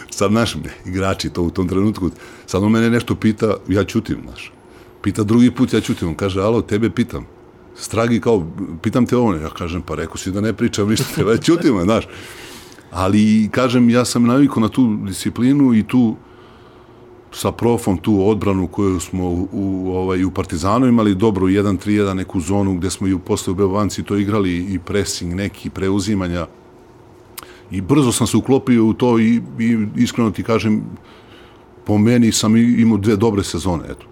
sad 0.10 0.32
naš 0.32 0.56
igrači 0.86 1.30
to 1.30 1.42
u 1.44 1.50
tom 1.50 1.68
trenutku, 1.68 2.10
sad 2.46 2.63
on 2.63 2.72
mene 2.72 2.89
nešto 2.89 3.15
pita, 3.15 3.56
ja 3.68 3.84
ćutim, 3.84 4.18
znaš. 4.24 4.52
Pita 5.02 5.24
drugi 5.24 5.52
put, 5.52 5.74
ja 5.74 5.82
ćutim. 5.82 6.08
On 6.08 6.15
kaže, 6.15 6.42
alo, 6.42 6.62
tebe 6.62 6.89
pitam. 6.89 7.26
Stragi 7.80 8.22
kao, 8.22 8.46
pitam 8.82 9.06
te 9.06 9.18
ovo. 9.18 9.34
Ja 9.34 9.50
kažem, 9.50 9.82
pa 9.82 9.96
rekao 9.96 10.18
si 10.18 10.32
da 10.32 10.42
ne 10.42 10.54
pričam 10.54 10.89
ništa, 10.89 11.06
tebe 11.15 11.38
ćutim, 11.38 11.80
znaš. 11.84 12.08
Ali, 12.92 13.50
kažem, 13.52 13.89
ja 13.89 14.06
sam 14.06 14.24
navikao 14.24 14.62
na 14.62 14.70
tu 14.70 14.98
disciplinu 15.06 15.74
i 15.74 15.84
tu 15.84 16.15
sa 17.32 17.52
profom 17.52 17.98
tu 17.98 18.30
odbranu 18.30 18.68
koju 18.68 19.00
smo 19.00 19.30
u, 19.30 19.48
u, 19.52 19.92
ovaj, 19.92 20.24
u 20.24 20.32
Partizanu 20.32 20.88
imali 20.88 21.15
dobru 21.15 21.48
1-3-1 21.48 22.13
neku 22.13 22.39
zonu 22.39 22.74
gde 22.78 22.89
smo 22.89 23.08
i 23.08 23.18
posle 23.26 23.52
u 23.52 23.56
Beovanci 23.56 24.04
to 24.04 24.18
igrali 24.18 24.58
i 24.58 24.80
pressing 24.80 25.34
neki 25.36 25.70
preuzimanja 25.70 26.48
i 27.72 27.82
brzo 27.82 28.12
sam 28.12 28.28
se 28.28 28.38
uklopio 28.38 28.86
u 28.86 28.94
to 28.94 29.20
i, 29.20 29.42
i 29.60 29.78
iskreno 29.96 30.32
ti 30.32 30.44
kažem 30.44 30.84
po 31.86 31.98
meni 31.98 32.32
sam 32.32 32.58
imao 32.58 32.98
dve 32.98 33.15
dobre 33.15 33.44
sezone 33.44 33.84
eto, 33.89 34.06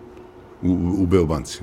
u, 0.62 0.72
u 0.98 1.06
Beobanci. 1.06 1.60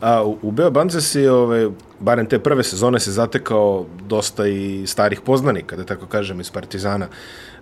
A 0.00 0.24
u, 0.24 0.38
u 0.42 0.50
Beobanci 0.50 1.00
si, 1.00 1.26
ove, 1.26 1.70
barem 2.00 2.26
te 2.26 2.38
prve 2.38 2.62
sezone, 2.62 3.00
se 3.00 3.12
zatekao 3.12 3.86
dosta 4.06 4.46
i 4.46 4.86
starih 4.86 5.20
poznanika, 5.20 5.76
da 5.76 5.84
tako 5.84 6.06
kažem, 6.06 6.40
iz 6.40 6.50
Partizana. 6.50 7.08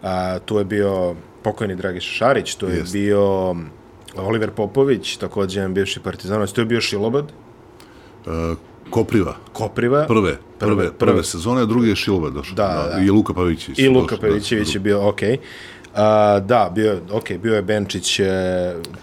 A, 0.02 0.38
tu 0.38 0.58
je 0.58 0.64
bio 0.64 1.14
pokojni 1.42 1.76
Dragiša 1.76 2.12
Šarić, 2.12 2.54
to 2.54 2.66
je 2.66 2.76
Jest. 2.76 2.92
bio 2.92 3.54
Oliver 4.16 4.50
Popović, 4.50 5.16
takođe 5.16 5.60
jedan 5.60 5.74
bivši 5.74 6.00
partizanovac, 6.00 6.52
to 6.52 6.60
je 6.60 6.64
bio 6.64 6.80
Šilobad. 6.80 7.32
E, 8.26 8.54
Kopriva. 8.90 9.36
Kopriva. 9.52 10.04
Prve, 10.06 10.36
prve, 10.58 10.74
prve, 10.76 10.92
prve 10.92 11.24
sezone, 11.24 11.62
a 11.62 11.64
drugi 11.64 11.88
je 11.88 11.96
Šilobad 11.96 12.32
došao. 12.32 12.54
Da, 12.54 12.66
da, 12.66 12.96
da. 12.96 13.02
I 13.02 13.10
Luka 13.10 13.34
Pavićević. 13.34 13.78
I 13.78 13.88
Luka 13.88 14.16
Pavićević 14.16 14.68
da, 14.68 14.72
je 14.72 14.80
bio, 14.80 15.08
okej. 15.08 15.32
Okay. 15.32 15.38
A, 15.94 16.40
da, 16.40 16.70
bio, 16.74 17.00
ok, 17.12 17.32
bio 17.42 17.54
je 17.54 17.62
Benčić, 17.62 18.20
e, 18.20 18.26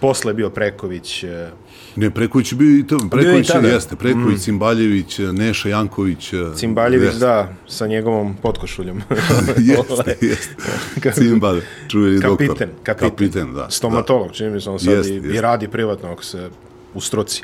posle 0.01 0.29
je 0.29 0.33
bio 0.35 0.49
Preković. 0.49 1.23
E, 1.23 1.49
ne, 1.95 2.09
Preković 2.09 2.53
bio 2.53 2.79
i 2.79 2.87
to, 2.87 2.97
Preković 3.11 3.49
je, 3.49 3.69
jeste, 3.69 3.95
Preković, 3.95 4.37
mm. 4.37 4.39
Cimbaljević, 4.39 5.19
Neša 5.33 5.69
Janković. 5.69 6.33
E, 6.33 6.37
Cimbaljević, 6.55 7.07
jeste. 7.07 7.19
da, 7.19 7.53
sa 7.67 7.87
njegovom 7.87 8.35
potkošuljom. 8.41 9.01
jeste, 9.71 10.17
jeste. 10.27 11.11
Cimbal, 11.13 11.59
čuveni 11.87 12.19
doktor. 12.19 12.47
Kapiten, 12.47 12.69
kapiten, 12.83 13.53
da. 13.53 13.69
Stomatolog, 13.69 14.27
da. 14.27 14.33
čini 14.33 14.49
mi 14.49 14.61
se 14.61 14.69
on 14.69 14.79
sad 14.79 14.93
jest, 14.93 15.09
i, 15.09 15.13
jest. 15.13 15.35
i 15.35 15.41
radi 15.41 15.67
privatno 15.67 16.11
ako 16.11 16.23
se 16.23 16.49
u 16.93 17.01
struci. 17.01 17.43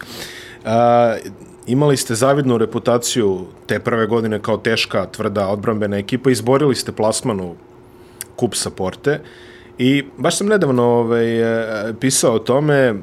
A, 0.65 1.15
imali 1.67 1.97
ste 1.97 2.15
zavidnu 2.15 2.57
reputaciju 2.57 3.45
te 3.65 3.79
prve 3.79 4.07
godine 4.07 4.39
kao 4.41 4.57
teška, 4.57 5.05
tvrda, 5.05 5.47
odbrambena 5.47 5.97
ekipa, 5.97 6.31
izborili 6.31 6.75
ste 6.75 6.91
plasmanu 6.91 7.55
kup 8.35 8.55
sa 8.55 8.69
Porte 8.69 9.19
i 9.77 10.03
baš 10.17 10.37
sam 10.37 10.47
nedavno 10.47 10.83
ovaj, 10.83 11.39
e, 11.89 11.93
pisao 11.99 12.35
o 12.35 12.39
tome, 12.39 12.95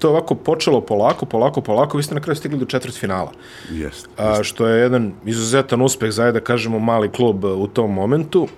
to 0.00 0.08
je 0.08 0.10
ovako 0.10 0.34
počelo 0.34 0.80
polako, 0.80 1.26
polako, 1.26 1.60
polako, 1.60 1.96
vi 1.96 2.02
ste 2.02 2.14
na 2.14 2.20
kraju 2.20 2.36
stigli 2.36 2.58
do 2.58 2.66
četvrt 2.66 2.94
finala. 2.94 3.32
Jest, 3.70 4.08
A, 4.16 4.42
što 4.42 4.66
je 4.66 4.80
jedan 4.80 5.12
izuzetan 5.24 5.82
uspeh 5.82 6.10
za, 6.10 6.32
da 6.32 6.40
kažemo, 6.40 6.78
mali 6.78 7.08
klub 7.08 7.44
u 7.44 7.66
tom 7.66 7.92
momentu. 7.94 8.48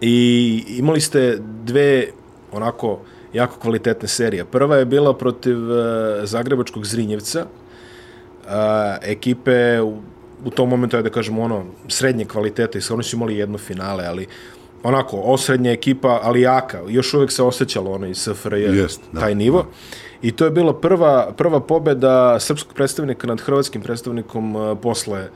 I 0.00 0.64
imali 0.68 1.00
ste 1.00 1.38
dve, 1.64 2.06
onako, 2.52 2.98
jako 3.32 3.58
kvalitetne 3.58 4.08
serije. 4.08 4.44
Prva 4.44 4.76
je 4.76 4.84
bila 4.84 5.14
protiv 5.14 5.70
uh, 5.70 5.76
Zagrebačkog 6.24 6.86
Zrinjevca, 6.86 7.46
uh, 7.46 8.50
ekipe 9.02 9.80
u, 9.80 10.02
u 10.44 10.50
tom 10.50 10.68
momentu, 10.68 10.96
je 10.96 11.02
da 11.02 11.10
kažemo, 11.10 11.42
ono, 11.42 11.64
srednje 11.88 12.24
kvalitete, 12.24 12.78
i 12.78 12.92
oni 12.92 13.02
su 13.02 13.16
imali 13.16 13.36
jedno 13.36 13.58
finale, 13.58 14.04
ali 14.06 14.26
onako, 14.82 15.16
osrednja 15.16 15.72
ekipa, 15.72 16.20
ali 16.22 16.40
jaka. 16.40 16.80
Još 16.88 17.14
uvek 17.14 17.32
se 17.32 17.42
osjećalo 17.42 17.92
ono 17.92 18.06
iz 18.06 18.18
SFRJ, 18.18 18.62
Jest, 18.62 19.00
da, 19.12 19.20
taj 19.20 19.34
nivo. 19.34 19.62
Da. 19.62 19.68
I 20.22 20.32
to 20.32 20.44
je 20.44 20.50
bila 20.50 20.72
prva, 20.80 21.32
prva 21.36 21.60
pobeda 21.60 22.40
srpskog 22.40 22.74
predstavnika 22.74 23.26
nad 23.26 23.40
hrvatskim 23.40 23.82
predstavnikom 23.82 24.56
uh, 24.56 24.78
posle 24.82 25.28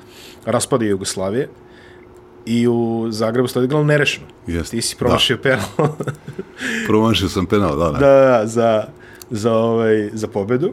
raspada 0.44 0.84
Jugoslavije. 0.84 1.48
I 2.46 2.68
u 2.68 3.06
Zagrebu 3.10 3.48
ste 3.48 3.58
odigrali 3.58 3.84
nerešeno. 3.84 4.26
Jest, 4.46 4.70
Ti 4.70 4.82
si 4.82 4.96
promašio 4.96 5.36
da. 5.36 5.42
penal. 5.42 5.96
promašio 6.88 7.28
sam 7.28 7.46
penal, 7.46 7.78
da, 7.78 7.84
da. 7.84 7.98
Da, 7.98 7.98
da, 7.98 8.46
za, 8.46 8.84
za, 9.30 9.52
ovaj, 9.52 10.10
za 10.12 10.28
pobedu. 10.28 10.72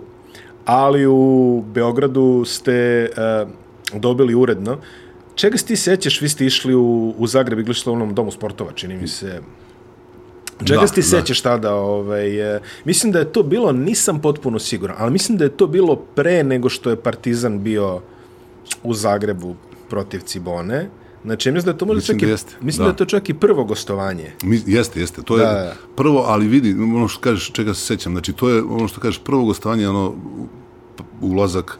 Ali 0.65 1.07
u 1.07 1.63
Beogradu 1.73 2.43
ste 2.45 3.09
uh, 3.11 3.99
dobili 3.99 4.35
uredno 4.35 4.77
Čega 5.35 5.57
se 5.57 5.65
ti 5.65 5.75
sećaš, 5.75 6.21
vi 6.21 6.29
ste 6.29 6.45
išli 6.45 6.75
u, 6.75 7.13
u 7.17 7.27
Zagreb, 7.27 7.59
igli 7.59 7.75
u 7.85 7.91
onom 7.91 8.15
domu 8.15 8.31
sportova, 8.31 8.71
čini 8.71 8.97
mi 8.97 9.07
se. 9.07 9.41
Čega 10.65 10.81
da, 10.81 10.87
se 10.87 10.93
ti 10.93 11.01
da. 11.01 11.07
sećaš 11.07 11.41
tada? 11.41 11.75
Ovaj, 11.75 12.55
e, 12.55 12.59
mislim 12.85 13.11
da 13.11 13.19
je 13.19 13.31
to 13.31 13.43
bilo, 13.43 13.71
nisam 13.71 14.21
potpuno 14.21 14.59
siguran, 14.59 14.95
ali 14.99 15.11
mislim 15.11 15.37
da 15.37 15.43
je 15.43 15.57
to 15.57 15.67
bilo 15.67 15.95
pre 15.95 16.43
nego 16.43 16.69
što 16.69 16.89
je 16.89 16.95
Partizan 16.95 17.63
bio 17.63 18.01
u 18.83 18.93
Zagrebu 18.93 19.55
protiv 19.89 20.19
Cibone. 20.19 20.89
Znači, 21.23 21.51
mislim 21.51 21.65
da 21.65 21.71
je 21.71 21.77
to 21.77 21.85
možda 21.85 21.97
mislim 21.97 22.19
čak 22.19 22.27
da 22.27 22.31
jeste, 22.31 22.55
i, 22.61 22.65
mislim 22.65 22.83
da. 22.83 22.83
da 22.83 22.93
je 22.93 22.97
to 22.97 23.05
čak 23.05 23.29
i 23.29 23.33
prvo 23.33 23.63
gostovanje. 23.63 24.31
Mi, 24.43 24.61
jeste, 24.65 24.99
jeste. 24.99 25.21
To 25.21 25.37
da. 25.37 25.43
je 25.43 25.73
prvo, 25.95 26.23
ali 26.27 26.47
vidi, 26.47 26.73
ono 26.73 27.07
što 27.07 27.21
kažeš, 27.21 27.51
čega 27.51 27.73
se 27.73 27.81
sećam, 27.85 28.13
znači, 28.13 28.33
to 28.33 28.49
je 28.49 28.61
ono 28.63 28.87
što 28.87 29.01
kažeš, 29.01 29.21
prvo 29.23 29.45
gostovanje, 29.45 29.89
ono, 29.89 30.13
ulazak 31.21 31.79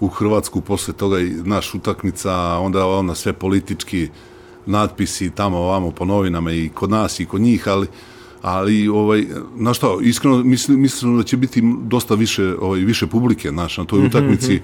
u 0.00 0.08
Hrvatsku 0.08 0.60
posle 0.60 0.94
toga 0.94 1.20
i 1.20 1.30
naš 1.44 1.74
utakmica, 1.74 2.32
onda 2.58 2.86
ona 2.86 3.14
sve 3.14 3.32
politički 3.32 4.08
natpisi 4.66 5.30
tamo 5.30 5.58
ovamo 5.58 5.90
po 5.90 6.04
novinama 6.04 6.52
i 6.52 6.68
kod 6.74 6.90
nas 6.90 7.20
i 7.20 7.26
kod 7.26 7.40
njih, 7.40 7.68
ali 7.68 7.86
ali 8.42 8.88
ovaj 8.88 9.26
na 9.56 9.74
šta 9.74 9.86
iskreno 10.02 10.36
mislim 10.44 10.80
mislim 10.80 11.16
da 11.16 11.22
će 11.22 11.36
biti 11.36 11.62
dosta 11.82 12.14
više 12.14 12.54
ovaj 12.60 12.80
više 12.80 13.06
publike 13.06 13.52
naš 13.52 13.78
na 13.78 13.84
toj 13.84 13.98
Mhm, 13.98 14.06
utakmici. 14.06 14.60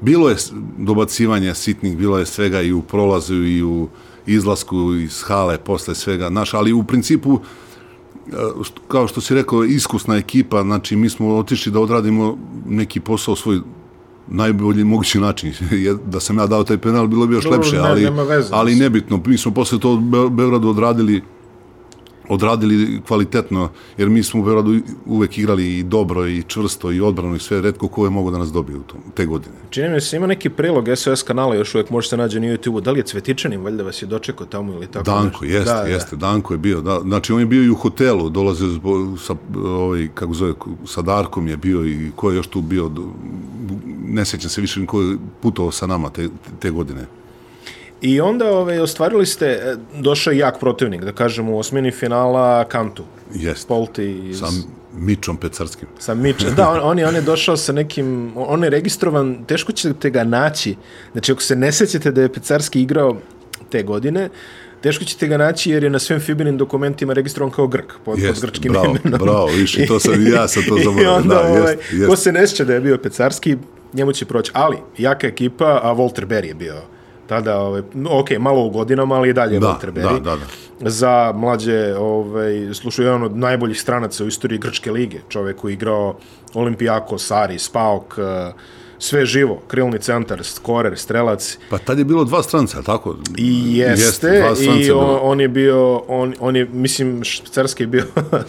bilo 0.00 0.28
je 0.28 0.36
dobacivanja 0.78 1.54
sitnih 1.54 1.96
bilo 1.96 2.18
je 2.18 2.26
svega 2.26 2.62
i 2.62 2.72
u 2.72 2.82
prolazu 2.82 3.34
i 3.34 3.62
u 3.62 3.88
izlasku 4.26 4.94
iz 4.94 5.22
hale 5.22 5.58
posle 5.58 5.94
svega 5.94 6.30
naš 6.30 6.54
ali 6.54 6.72
u 6.72 6.84
principu 6.84 7.40
e, 8.28 8.32
kao 8.88 9.08
što 9.08 9.20
si 9.20 9.34
rekao 9.34 9.64
iskusna 9.64 10.16
ekipa 10.16 10.62
znači 10.62 10.96
mi 10.96 11.08
smo 11.08 11.34
otišli 11.36 11.72
da 11.72 11.80
odradimo 11.80 12.38
neki 12.68 13.00
posao 13.00 13.36
svoj 13.36 13.60
najbolji 14.28 14.84
mogući 14.84 15.20
način. 15.20 15.52
Da 16.06 16.20
sam 16.20 16.38
ja 16.38 16.46
dao 16.46 16.64
taj 16.64 16.78
penal, 16.78 17.06
bilo 17.06 17.26
bi 17.26 17.34
još 17.34 17.44
Dobro, 17.44 17.58
lepše, 17.58 17.76
ne- 17.76 17.82
ali, 17.82 18.08
veze. 18.28 18.48
ali 18.52 18.74
nebitno. 18.74 19.22
Mi 19.26 19.38
smo 19.38 19.52
posle 19.52 19.80
to 19.80 19.92
u 19.92 19.96
Be- 19.96 20.28
Beogradu 20.30 20.68
odradili 20.68 21.22
odradili 22.32 23.00
kvalitetno, 23.06 23.68
jer 23.98 24.08
mi 24.08 24.22
smo 24.22 24.40
u 24.40 24.44
Beogradu 24.44 24.80
uvek 25.06 25.38
igrali 25.38 25.78
i 25.78 25.82
dobro 25.82 26.26
i 26.26 26.42
čvrsto 26.42 26.92
i 26.92 27.00
odbrano 27.00 27.36
i 27.36 27.38
sve, 27.38 27.60
redko 27.60 27.88
ko 27.88 28.04
je 28.04 28.10
mogo 28.10 28.30
da 28.30 28.38
nas 28.38 28.52
dobije 28.52 28.78
u 28.78 28.82
tom, 28.82 29.00
te 29.14 29.26
godine. 29.26 29.54
Čini 29.70 29.88
mi 29.88 30.00
se 30.00 30.16
ima 30.16 30.26
neki 30.26 30.50
prilog 30.50 30.88
SOS 30.96 31.22
kanala, 31.22 31.54
još 31.54 31.74
uvijek 31.74 31.90
možete 31.90 32.16
naći 32.16 32.40
na 32.40 32.46
YouTube-u. 32.46 32.80
Da 32.80 32.90
li 32.90 32.98
je 32.98 33.04
Cvetičanin, 33.04 33.60
valjda 33.60 33.82
vas 33.82 34.02
je 34.02 34.06
dočekao 34.06 34.46
tamo 34.46 34.72
ili 34.72 34.86
tako 34.86 35.04
Danko, 35.04 35.44
nešto? 35.44 35.44
jeste, 35.44 35.74
Da, 35.74 35.82
da. 35.82 35.88
jeste, 35.88 36.16
Danko 36.16 36.54
je 36.54 36.58
bio, 36.58 36.80
da, 36.80 37.00
znači 37.00 37.32
on 37.32 37.40
je 37.40 37.46
bio 37.46 37.62
i 37.62 37.70
u 37.70 37.74
hotelu, 37.74 38.28
dolazio 38.30 38.68
zbo, 38.68 39.16
sa, 39.16 39.34
ovaj, 39.64 40.08
kako 40.14 40.34
zove, 40.34 40.52
sa 40.86 41.02
Darkom 41.02 41.48
je 41.48 41.56
bio 41.56 41.86
i 41.86 42.10
ko 42.16 42.30
je 42.30 42.36
još 42.36 42.46
tu 42.46 42.60
bio, 42.60 42.90
ne 44.04 44.24
sjećam 44.24 44.50
se 44.50 44.60
više 44.60 44.86
ko 44.86 45.00
je 45.00 45.16
putovao 45.40 45.72
sa 45.72 45.86
nama 45.86 46.10
te, 46.10 46.28
te 46.58 46.70
godine. 46.70 47.06
I 48.02 48.20
onda 48.20 48.50
ovaj, 48.50 48.80
ostvarili 48.80 49.26
ste, 49.26 49.46
e, 49.46 49.74
došao 49.94 50.30
je 50.30 50.38
jak 50.38 50.60
protivnik, 50.60 51.04
da 51.04 51.12
kažemo, 51.12 51.52
u 51.52 51.58
osmini 51.58 51.90
finala 51.90 52.64
Kantu. 52.64 53.04
Jeste, 53.34 53.68
Polti 53.68 54.28
iz... 54.28 54.38
sa 54.38 54.46
Mičom 54.94 55.36
Pecarskim. 55.36 55.88
Sa 55.98 56.14
Miče. 56.14 56.50
Da, 56.50 56.70
on, 56.70 56.80
on, 56.82 56.98
je, 56.98 57.08
on 57.08 57.14
je 57.14 57.20
došao 57.20 57.56
sa 57.56 57.72
nekim, 57.72 58.32
on 58.36 58.64
je 58.64 58.70
registrovan, 58.70 59.44
teško 59.44 59.72
ćete 59.72 60.10
ga 60.10 60.24
naći. 60.24 60.74
Znači, 61.12 61.32
ako 61.32 61.42
se 61.42 61.56
ne 61.56 61.72
sećate 61.72 62.10
da 62.10 62.22
je 62.22 62.32
Pecarski 62.32 62.82
igrao 62.82 63.16
te 63.70 63.82
godine, 63.82 64.28
teško 64.80 65.04
ćete 65.04 65.26
ga 65.26 65.36
naći 65.36 65.70
jer 65.70 65.84
je 65.84 65.90
na 65.90 65.98
svim 65.98 66.20
Fibinim 66.20 66.56
dokumentima 66.58 67.12
registrovan 67.12 67.50
kao 67.50 67.66
Grk, 67.66 67.86
pod, 67.86 67.98
pod 68.04 68.18
Jest, 68.18 68.42
grčkim 68.42 68.72
bravo, 68.72 68.96
imenom. 69.04 69.20
bravo, 69.20 69.46
viš, 69.46 69.78
i 69.78 69.86
to 69.86 70.00
sam, 70.00 70.26
i 70.26 70.30
ja 70.30 70.48
sam 70.48 70.62
to 70.68 70.76
I 70.78 70.82
zaboravio. 70.84 71.14
onda, 71.14 71.34
Da, 71.34 71.40
ovaj, 71.40 71.72
jest, 71.72 71.92
jest. 71.92 72.06
ko 72.06 72.16
se 72.16 72.32
ne 72.32 72.46
sjeća 72.46 72.64
da 72.64 72.74
je 72.74 72.80
bio 72.80 72.98
Pecarski, 72.98 73.56
njemu 73.92 74.12
će 74.12 74.24
proći. 74.24 74.50
Ali, 74.54 74.76
jaka 74.98 75.26
ekipa, 75.26 75.80
a 75.82 75.94
Walter 75.94 76.26
Berry 76.26 76.46
je 76.46 76.54
bio 76.54 76.74
tada, 77.26 77.58
ovaj, 77.60 77.82
no, 77.94 78.18
ok, 78.20 78.30
malo 78.38 78.64
u 78.64 78.70
godinama, 78.70 79.14
ali 79.14 79.28
i 79.28 79.32
dalje 79.32 79.58
Da, 79.58 79.66
Walter 79.66 79.92
Berry. 79.92 80.20
da, 80.20 80.30
da, 80.30 80.36
da. 80.36 80.90
Za 80.90 81.32
mlađe, 81.34 81.94
ovaj, 81.98 82.74
slušaju 82.74 83.08
jedan 83.08 83.22
od 83.22 83.36
najboljih 83.36 83.80
stranaca 83.80 84.24
u 84.24 84.26
istoriji 84.26 84.58
Grčke 84.58 84.90
lige. 84.92 85.18
Čovek 85.28 85.56
koji 85.56 85.72
igrao 85.72 86.16
Olimpijako, 86.54 87.18
Sari, 87.18 87.58
Spaok, 87.58 88.18
eh, 88.18 88.52
sve 89.02 89.26
živo, 89.26 89.62
krilni 89.68 89.98
centar, 89.98 90.44
skorer, 90.44 90.98
strelac. 90.98 91.58
Pa 91.70 91.78
tad 91.78 91.98
je 91.98 92.04
bilo 92.04 92.24
dva 92.24 92.42
stranca, 92.42 92.82
tako? 92.82 93.16
I 93.36 93.76
jeste, 93.76 94.38
dva 94.38 94.54
stranca 94.54 94.80
i 94.80 94.86
je 94.86 94.94
on, 94.94 95.18
on 95.22 95.40
je 95.40 95.48
bio, 95.48 95.96
on, 95.96 96.34
on 96.40 96.56
je, 96.56 96.64
mislim, 96.72 97.24
Švicarski 97.24 97.82
je 97.82 97.86
bio 97.86 98.04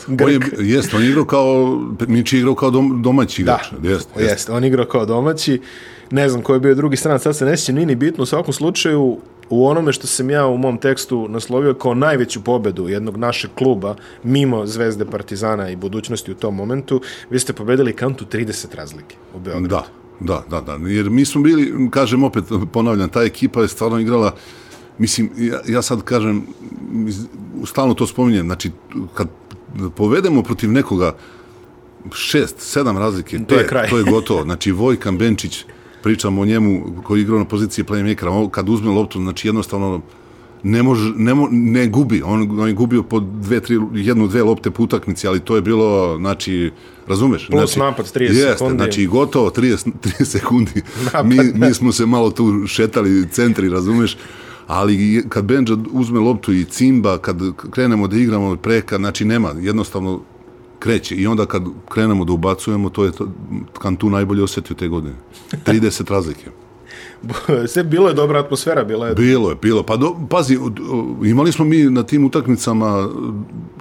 Grk. 0.07 0.21
On 0.25 0.31
je, 0.31 0.39
jeste, 0.59 0.95
on 0.95 1.03
je 1.03 1.09
igrao 1.09 1.25
kao, 1.25 1.81
Miči 2.07 2.35
je 2.35 2.39
igrao 2.39 2.55
kao 2.55 2.71
dom, 2.71 3.01
domaći 3.01 3.41
igrač. 3.41 3.71
Da, 3.71 3.89
jeste, 3.89 4.09
jeste. 4.19 4.33
jeste. 4.33 4.51
On 4.51 4.63
igrao 4.63 4.85
kao 4.85 5.05
domaći. 5.05 5.61
Ne 6.11 6.29
znam 6.29 6.41
ko 6.41 6.53
je 6.53 6.59
bio 6.59 6.75
drugi 6.75 6.97
stranac, 6.97 7.21
sad 7.21 7.35
se 7.37 7.45
ne 7.45 7.57
sjećam, 7.57 7.75
nije 7.75 7.85
ni 7.85 7.95
bitno. 7.95 8.23
U 8.23 8.25
svakom 8.25 8.53
slučaju, 8.53 9.17
u 9.49 9.67
onome 9.67 9.93
što 9.93 10.07
sam 10.07 10.29
ja 10.29 10.47
u 10.47 10.57
mom 10.57 10.77
tekstu 10.77 11.27
naslovio 11.29 11.73
kao 11.73 11.93
najveću 11.93 12.43
pobedu 12.43 12.89
jednog 12.89 13.17
našeg 13.17 13.51
kluba, 13.55 13.95
mimo 14.23 14.65
Zvezde 14.65 15.05
Partizana 15.05 15.69
i 15.69 15.75
budućnosti 15.75 16.31
u 16.31 16.35
tom 16.35 16.55
momentu, 16.55 17.01
vi 17.29 17.39
ste 17.39 17.53
pobedili 17.53 17.93
kantu 17.93 18.25
30 18.25 18.75
razlike 18.75 19.15
u 19.35 19.39
Beogradu. 19.39 19.67
Da, 19.67 20.02
da, 20.19 20.43
da, 20.49 20.61
da. 20.61 20.73
Jer 20.87 21.09
mi 21.09 21.25
smo 21.25 21.41
bili, 21.41 21.89
kažem 21.91 22.23
opet, 22.23 22.43
ponavljam, 22.71 23.09
ta 23.09 23.23
ekipa 23.23 23.61
je 23.61 23.67
stvarno 23.67 23.99
igrala, 23.99 24.35
mislim, 24.97 25.29
ja, 25.37 25.59
ja 25.67 25.81
sad 25.81 26.01
kažem, 26.01 26.43
stalno 27.65 27.93
to 27.93 28.07
spominjem, 28.07 28.45
znači, 28.45 28.71
kad 29.13 29.27
povedemo 29.95 30.43
protiv 30.43 30.71
nekoga 30.71 31.15
šest, 32.11 32.55
sedam 32.59 32.97
razlike, 32.97 33.37
To 33.37 33.55
je 33.55 33.59
pet, 33.59 33.69
kraj. 33.69 33.89
to 33.89 33.97
je 33.97 34.03
gotovo. 34.03 34.43
Znači, 34.43 34.71
Vojkan 34.71 35.17
Benčić, 35.17 35.65
pričamo 36.03 36.41
o 36.41 36.45
njemu 36.45 36.85
koji 37.03 37.19
je 37.19 37.21
igrao 37.21 37.39
na 37.39 37.45
poziciji 37.45 37.85
playmakera, 37.85 38.49
kad 38.49 38.69
uzme 38.69 38.89
loptu, 38.91 39.19
znači 39.19 39.47
jednostavno 39.47 40.01
ne 40.63 40.83
može, 40.83 41.13
ne, 41.17 41.33
mo, 41.33 41.47
ne 41.51 41.87
gubi, 41.87 42.21
on, 42.25 42.59
on 42.59 42.67
je 42.67 42.73
gubio 42.73 43.03
po 43.03 43.19
dve, 43.19 43.59
tri, 43.59 43.79
jednu, 43.93 44.27
dve 44.27 44.43
lopte 44.43 44.71
po 44.71 44.83
utakmici, 44.83 45.27
ali 45.27 45.39
to 45.39 45.55
je 45.55 45.61
bilo, 45.61 46.17
znači, 46.17 46.71
razumeš? 47.07 47.47
Plus 47.47 47.73
znači, 47.73 47.79
napad 47.79 48.13
30 48.13 48.21
jeste, 48.21 48.51
sekundi. 48.51 48.77
Znači, 48.77 49.05
gotovo 49.05 49.49
30, 49.49 49.91
30 50.03 50.23
sekundi. 50.39 50.81
Napad, 51.05 51.25
mi, 51.25 51.35
da. 51.35 51.67
mi 51.67 51.73
smo 51.73 51.91
se 51.91 52.05
malo 52.05 52.31
tu 52.31 52.67
šetali 52.67 53.29
centri, 53.29 53.69
razumeš? 53.69 54.17
Ali 54.67 55.25
kad 55.29 55.45
Benđa 55.45 55.77
uzme 55.91 56.19
loptu 56.19 56.53
i 56.53 56.65
cimba, 56.65 57.17
kad 57.17 57.37
krenemo 57.69 58.07
da 58.07 58.17
igramo 58.17 58.55
preka, 58.55 58.97
znači 58.97 59.25
nema, 59.25 59.53
jednostavno 59.59 60.21
kreće. 60.79 61.15
I 61.15 61.27
onda 61.27 61.45
kad 61.45 61.63
krenemo 61.89 62.25
da 62.25 62.33
ubacujemo, 62.33 62.89
to 62.89 63.05
je 63.05 63.11
to, 63.11 63.27
kan 63.81 63.95
tu 63.95 64.09
najbolje 64.09 64.43
osjetio 64.43 64.75
te 64.75 64.87
godine. 64.87 65.15
30 65.65 66.11
razlike. 66.11 66.62
Sve 67.71 67.83
bilo 67.83 68.07
je 68.07 68.13
dobra 68.13 68.39
atmosfera, 68.39 68.83
bila 68.83 69.07
je 69.07 69.15
Bilo 69.15 69.49
je, 69.49 69.55
bilo. 69.61 69.83
Pa 69.83 69.97
do, 69.97 70.15
pazi, 70.29 70.57
imali 71.25 71.51
smo 71.51 71.65
mi 71.65 71.83
na 71.83 72.03
tim 72.03 72.25
utakmicama 72.25 73.09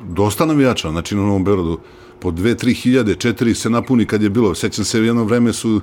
dosta 0.09 0.47
navijača, 0.47 0.91
znači 0.91 1.15
na 1.15 1.23
Novom 1.23 1.45
Beorodu. 1.45 1.79
Po 2.19 2.31
dve, 2.31 2.57
tri 2.57 2.75
hiljade, 2.75 3.15
četiri 3.15 3.55
se 3.55 3.71
napuni 3.71 4.07
kad 4.07 4.23
je 4.23 4.31
bilo. 4.31 4.55
Sećam 4.55 4.85
se, 4.85 5.01
jedno 5.01 5.25
vreme 5.25 5.53
su 5.53 5.81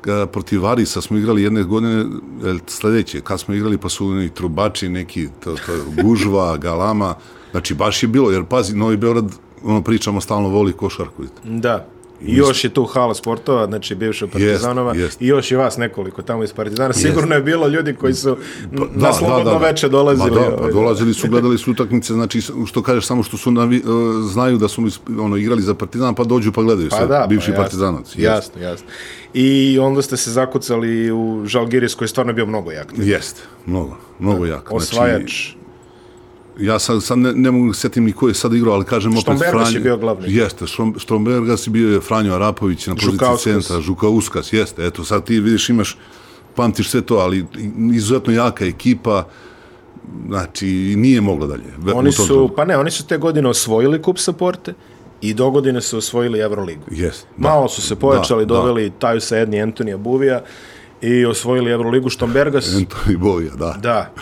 ka, 0.00 0.26
protiv 0.26 0.62
Varisa 0.62 1.00
smo 1.00 1.18
igrali 1.18 1.42
jedne 1.42 1.62
godine, 1.62 2.04
sledeće, 2.66 3.20
kad 3.20 3.40
smo 3.40 3.54
igrali 3.54 3.78
pa 3.78 3.88
su 3.88 4.10
neki 4.10 4.34
trubači, 4.34 4.88
neki 4.88 5.28
to, 5.44 5.54
to, 5.66 6.02
gužva, 6.02 6.56
galama, 6.56 7.14
znači 7.50 7.74
baš 7.74 8.02
je 8.02 8.08
bilo, 8.08 8.30
jer 8.30 8.44
pazi, 8.44 8.76
Novi 8.76 8.96
Beograd, 8.96 9.32
ono 9.64 9.82
pričamo, 9.82 10.20
stalno 10.20 10.48
voli 10.48 10.72
košarku. 10.72 11.22
Da. 11.44 11.86
I 12.22 12.36
još 12.36 12.64
je 12.64 12.70
tu 12.70 12.84
hala 12.84 13.14
sportova, 13.14 13.66
znači 13.66 13.94
bivša 13.94 14.26
Partizanova, 14.26 14.94
jest. 14.94 15.22
i 15.22 15.26
još 15.26 15.50
i 15.50 15.56
vas 15.56 15.76
nekoliko 15.76 16.22
tamo 16.22 16.44
iz 16.44 16.52
Partizana. 16.52 16.92
Sigurno 16.94 17.34
je 17.34 17.42
bilo 17.42 17.66
ljudi 17.66 17.94
koji 17.94 18.14
su 18.14 18.36
n- 18.62 18.78
Da, 18.94 19.06
na 19.06 19.12
slobodno 19.12 19.58
veče 19.58 19.88
dolazili. 19.88 20.30
Ma 20.30 20.36
da, 20.36 20.46
pa 20.48 20.54
ovaj, 20.54 20.72
dolazili 20.72 21.14
su, 21.14 21.28
gledali 21.28 21.58
su 21.58 21.70
utakmice, 21.70 22.12
znači 22.12 22.40
što 22.66 22.82
kažeš 22.82 23.06
samo 23.06 23.22
što 23.22 23.36
su 23.36 23.50
navi, 23.50 23.78
uh, 23.78 23.84
znaju 24.22 24.58
da 24.58 24.68
su 24.68 24.86
ono 25.18 25.36
igrali 25.36 25.62
za 25.62 25.74
Partizan, 25.74 26.14
pa 26.14 26.24
dođu 26.24 26.52
pa 26.52 26.62
gledaju 26.62 26.88
Pa 26.90 26.96
se, 26.96 27.06
da, 27.06 27.26
bivši 27.28 27.50
pa 27.50 27.56
Partizanac. 27.56 28.14
Jasno, 28.16 28.62
jasno. 28.62 28.86
I 29.34 29.78
onda 29.78 30.02
ste 30.02 30.16
se 30.16 30.30
zakucali 30.30 31.12
u 31.12 31.42
Žalgiris 31.46 31.94
koji 31.94 32.06
je 32.06 32.10
stvarno 32.10 32.32
bio 32.32 32.46
mnogo 32.46 32.70
jak. 32.70 32.92
Jeste, 32.96 33.40
mnogo, 33.66 33.96
mnogo 34.18 34.46
jak. 34.46 34.68
Znači, 34.68 34.74
Osvajač. 34.76 35.48
Ja 36.60 36.78
sad, 36.78 37.02
sad 37.02 37.18
ne, 37.18 37.32
ne 37.32 37.50
mogu 37.50 37.72
setim 37.72 38.04
ni 38.04 38.12
ko 38.12 38.28
je 38.28 38.34
sad 38.34 38.54
igrao, 38.54 38.74
ali 38.74 38.84
kažem 38.84 39.12
opet 39.12 39.22
Štombergas 39.22 39.52
Franjo. 39.62 39.76
je 39.76 39.80
bio 39.80 39.96
glavni. 39.96 40.24
Jeste, 40.28 40.64
Štom- 40.64 40.98
Štombergas 40.98 41.66
je 41.66 41.70
bio 41.70 41.90
je 41.90 42.00
Franjo 42.00 42.34
Arapović 42.34 42.86
na 42.86 42.94
poziciji 42.94 43.12
Žukauskas. 43.12 43.42
centra, 43.44 43.80
Žukauskas, 43.80 44.52
jeste. 44.52 44.86
Eto, 44.86 45.04
sad 45.04 45.24
ti 45.24 45.40
vidiš, 45.40 45.68
imaš, 45.68 45.96
pamtiš 46.54 46.88
sve 46.90 47.00
to, 47.00 47.14
ali 47.16 47.46
izuzetno 47.94 48.32
jaka 48.32 48.64
ekipa, 48.64 49.26
znači 50.26 50.66
nije 50.96 51.20
moglo 51.20 51.46
dalje. 51.46 51.64
Oni 51.94 52.12
su, 52.12 52.24
trenutku. 52.26 52.56
pa 52.56 52.64
ne, 52.64 52.76
oni 52.76 52.90
su 52.90 53.06
te 53.06 53.16
godine 53.16 53.48
osvojili 53.48 54.02
kup 54.02 54.18
sa 54.18 54.32
Porte 54.32 54.74
i 55.20 55.34
do 55.34 55.50
godine 55.50 55.80
su 55.80 55.98
osvojili 55.98 56.40
Euroligu. 56.40 56.82
Jeste, 56.90 57.26
da. 57.36 57.48
Malo 57.48 57.68
su 57.68 57.82
se 57.82 57.96
pojačali, 57.96 58.46
Da, 58.46 58.54
da. 58.54 58.60
doveli 58.60 58.92
Taju 58.98 59.20
sa 59.20 59.36
jedni 59.36 59.62
Antonija 59.62 59.96
Buvija 59.96 60.42
i 61.02 61.24
osvojili 61.24 61.70
Euroligu 61.70 62.08
Štombergas. 62.08 62.64
Anthony 62.66 63.16
Bovija, 63.16 63.54
da. 63.54 63.76
Da. 63.82 64.12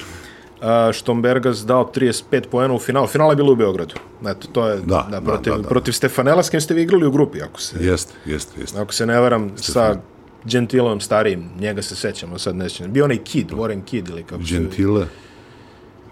Uh, 0.59 0.65
Štombergas 0.93 1.67
dao 1.67 1.85
35 1.87 2.47
poena 2.47 2.75
u 2.75 2.79
finalu. 2.79 3.07
Final 3.07 3.31
je 3.31 3.37
bilo 3.37 3.53
u 3.53 3.57
Beogradu. 3.57 3.95
Eto, 4.27 4.49
to 4.49 4.69
je 4.69 4.77
Da, 4.77 5.07
da, 5.11 5.21
da, 5.21 5.21
protiv, 5.21 5.53
da, 5.53 5.59
da. 5.59 5.69
protiv 5.69 5.93
Stefanela 5.93 6.43
s 6.43 6.51
kim 6.51 6.61
ste 6.61 6.75
vi 6.75 6.83
igrali 6.83 7.07
u 7.07 7.11
grupi, 7.11 7.43
ako 7.43 7.61
se, 7.61 7.77
Jeste, 7.81 8.13
jeste, 8.27 8.61
jeste. 8.61 8.81
ako 8.81 8.93
se 8.95 9.07
ne 9.07 9.21
varam, 9.21 9.53
sa 9.57 9.97
Gentilom 10.45 11.01
starijim, 11.01 11.51
njega 11.61 11.83
se 11.83 11.97
sećamo, 11.97 12.39
sad 12.39 12.57
ne 12.57 12.69
sećam. 12.69 12.93
Bio 12.93 13.05
onaj 13.05 13.17
Kid, 13.19 13.51
Warren 13.51 13.85
Kid 13.85 14.09
ili 14.09 14.23
kako 14.23 14.43
se... 14.43 14.55
Gentile. 14.55 15.07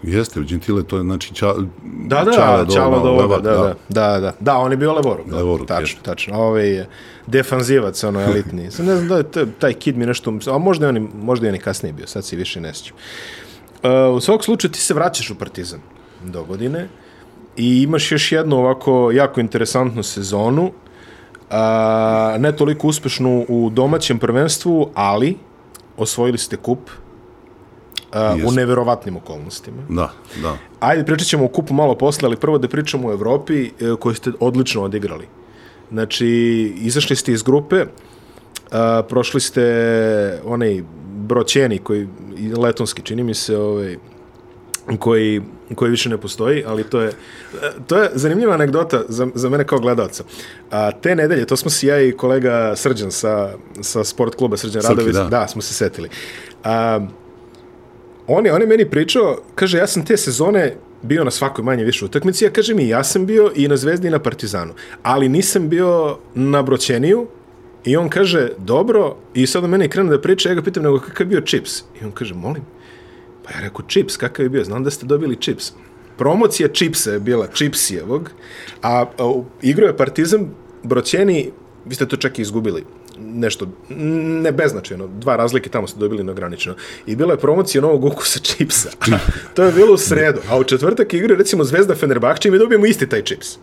Jeste, 0.03 0.39
Gentile 0.41 0.83
to 0.83 0.97
je 0.97 1.03
znači 1.03 1.33
ča, 1.33 1.53
Da, 2.05 2.23
da, 2.23 2.31
Čale 2.31 2.65
Čalo 2.75 2.99
do 2.99 3.11
levak, 3.11 3.41
da, 3.41 3.51
da, 3.51 3.75
da, 3.89 4.19
da. 4.19 4.33
Da, 4.39 4.57
on 4.57 4.71
je 4.71 4.77
bio 4.77 4.93
levoruk. 4.93 5.27
Da, 5.27 5.35
Levoruk, 5.35 5.67
tačno, 5.67 5.81
jeste. 5.83 6.01
tačno. 6.01 6.37
Ovaj 6.37 6.69
je 6.69 6.87
defanzivac, 7.27 8.03
ono, 8.03 8.21
elitni. 8.21 8.71
Sad 8.71 8.85
ne 8.85 8.95
znam 8.95 9.07
da 9.07 9.17
je 9.17 9.51
taj- 9.51 9.73
kid 9.73 9.97
mi 9.97 10.05
nešto, 10.05 10.39
a 10.47 10.57
možda 10.57 10.85
je 10.85 10.89
on, 10.89 11.09
možda 11.15 11.45
je 11.45 11.49
on 11.49 11.55
i 11.55 11.59
kasnije 11.59 11.93
bio, 11.93 12.07
sad 12.07 12.25
se 12.25 12.35
više 12.35 12.61
ne 12.61 12.73
sjećam. 12.73 12.95
Uh, 12.95 13.46
u 14.15 14.19
svakog 14.19 14.45
slučaju 14.45 14.71
ti 14.71 14.79
se 14.79 14.93
vraćaš 14.93 15.29
u 15.29 15.35
Partizan 15.35 15.79
do 16.23 16.43
godine 16.43 16.87
i 17.57 17.81
imaš 17.81 18.11
još 18.11 18.31
jednu 18.31 18.57
ovako 18.57 19.11
jako 19.11 19.39
interesantnu 19.39 20.03
sezonu, 20.03 20.71
a, 21.49 22.35
ne 22.39 22.55
toliko 22.55 22.87
uspešnu 22.87 23.45
u 23.49 23.69
domaćem 23.69 24.19
prvenstvu, 24.19 24.89
ali 24.93 25.37
osvojili 25.97 26.37
ste 26.37 26.57
kup. 26.57 26.79
Uh, 26.79 26.93
a, 28.11 28.33
u 28.33 28.37
Jest. 28.37 28.55
neverovatnim 28.55 29.17
okolnostima. 29.17 29.83
Da, 29.89 30.11
da. 30.41 30.57
Ajde, 30.79 31.05
pričat 31.05 31.27
ćemo 31.27 31.45
o 31.45 31.47
kupu 31.47 31.73
malo 31.73 31.95
posle, 31.95 32.27
ali 32.27 32.35
prvo 32.35 32.57
da 32.57 32.67
pričamo 32.67 33.07
o 33.07 33.11
Evropi 33.11 33.65
e, 33.65 33.69
koju 33.99 34.15
ste 34.15 34.31
odlično 34.39 34.83
odigrali. 34.83 35.27
Znači, 35.91 36.27
izašli 36.77 37.15
ste 37.15 37.31
iz 37.31 37.43
grupe, 37.43 37.85
a, 38.71 39.03
prošli 39.09 39.41
ste 39.41 40.41
onaj 40.45 40.83
broćeni 41.27 41.77
koji, 41.77 42.07
letonski, 42.57 43.01
čini 43.01 43.23
mi 43.23 43.33
se, 43.33 43.57
ovaj, 43.57 43.97
koji, 44.99 45.41
koji 45.75 45.91
više 45.91 46.09
ne 46.09 46.17
postoji, 46.17 46.63
ali 46.67 46.83
to 46.83 47.01
je, 47.01 47.11
to 47.87 47.97
je 47.97 48.09
zanimljiva 48.13 48.53
anegdota 48.53 49.01
za, 49.07 49.27
za 49.35 49.49
mene 49.49 49.67
kao 49.67 49.79
gledalca. 49.79 50.23
A, 50.71 50.91
te 50.91 51.15
nedelje, 51.15 51.45
to 51.45 51.57
smo 51.57 51.69
si 51.69 51.87
ja 51.87 52.01
i 52.01 52.11
kolega 52.11 52.75
Srđan 52.75 53.11
sa, 53.11 53.53
sa 53.81 54.03
sport 54.03 54.35
kluba 54.35 54.57
Srđan 54.57 54.81
Radović, 54.81 55.15
da. 55.15 55.23
da, 55.23 55.47
smo 55.47 55.61
se 55.61 55.73
setili. 55.73 56.09
A, 56.63 56.99
on 58.27 58.45
je, 58.45 58.53
on 58.53 58.61
je 58.61 58.67
meni 58.67 58.89
pričao, 58.89 59.37
kaže, 59.55 59.77
ja 59.77 59.87
sam 59.87 60.05
te 60.05 60.17
sezone 60.17 60.75
bio 61.01 61.23
na 61.23 61.31
svakoj 61.31 61.63
manje 61.63 61.83
više 61.83 62.05
utakmici, 62.05 62.45
ja 62.45 62.49
kaže 62.49 62.73
mi, 62.73 62.87
ja 62.87 63.03
sam 63.03 63.25
bio 63.25 63.51
i 63.55 63.67
na 63.67 63.77
Zvezdi 63.77 64.07
i 64.07 64.11
na 64.11 64.19
Partizanu, 64.19 64.73
ali 65.03 65.29
nisam 65.29 65.69
bio 65.69 66.17
na 66.35 66.61
Broćeniju, 66.61 67.27
i 67.87 67.97
on 67.97 68.09
kaže, 68.09 68.49
dobro, 68.57 69.15
i 69.33 69.47
sad 69.47 69.63
on 69.63 69.69
meni 69.69 69.89
krene 69.89 70.09
da 70.09 70.21
priča, 70.21 70.49
ja 70.49 70.55
ga 70.55 70.61
pitam, 70.61 70.83
nego 70.83 70.99
kakav 70.99 71.27
je 71.27 71.29
bio 71.29 71.41
čips? 71.41 71.79
I 72.01 72.05
on 72.05 72.11
kaže, 72.11 72.33
molim, 72.33 72.63
pa 73.43 73.51
ja 73.51 73.61
rekao, 73.61 73.85
čips, 73.87 74.17
kakav 74.17 74.45
je 74.45 74.49
bio? 74.49 74.63
Znam 74.63 74.83
da 74.83 74.91
ste 74.91 75.05
dobili 75.05 75.35
čips. 75.35 75.71
Promocija 76.17 76.67
čipsa 76.67 77.11
je 77.11 77.19
bila 77.19 77.47
čipsijevog, 77.47 78.31
a, 78.81 79.05
a 79.17 79.41
igrao 79.61 79.87
je 79.87 79.97
Partizan 79.97 80.49
Broćeni, 80.83 81.51
vi 81.85 81.95
ste 81.95 82.07
to 82.07 82.17
čak 82.17 82.39
i 82.39 82.41
izgubili 82.41 82.83
nešto, 83.19 83.67
ne 84.43 84.51
beznačajno, 84.51 85.07
dva 85.07 85.35
razlike 85.35 85.69
tamo 85.69 85.87
ste 85.87 85.99
dobili 85.99 86.23
neograničeno. 86.23 86.75
I 87.05 87.15
bila 87.15 87.33
je 87.33 87.39
promocija 87.39 87.81
novog 87.81 88.05
ukusa 88.05 88.39
čipsa. 88.39 88.89
to 89.55 89.63
je 89.63 89.71
bilo 89.71 89.93
u 89.93 89.97
sredu. 89.97 90.39
A 90.49 90.59
u 90.59 90.63
četvrtak 90.63 91.13
igra 91.13 91.35
recimo 91.35 91.63
Zvezda 91.63 91.95
Fenerbahče 91.95 92.47
i 92.47 92.51
mi 92.51 92.57
dobijemo 92.57 92.85
isti 92.85 93.09
taj 93.09 93.21
čips. 93.21 93.57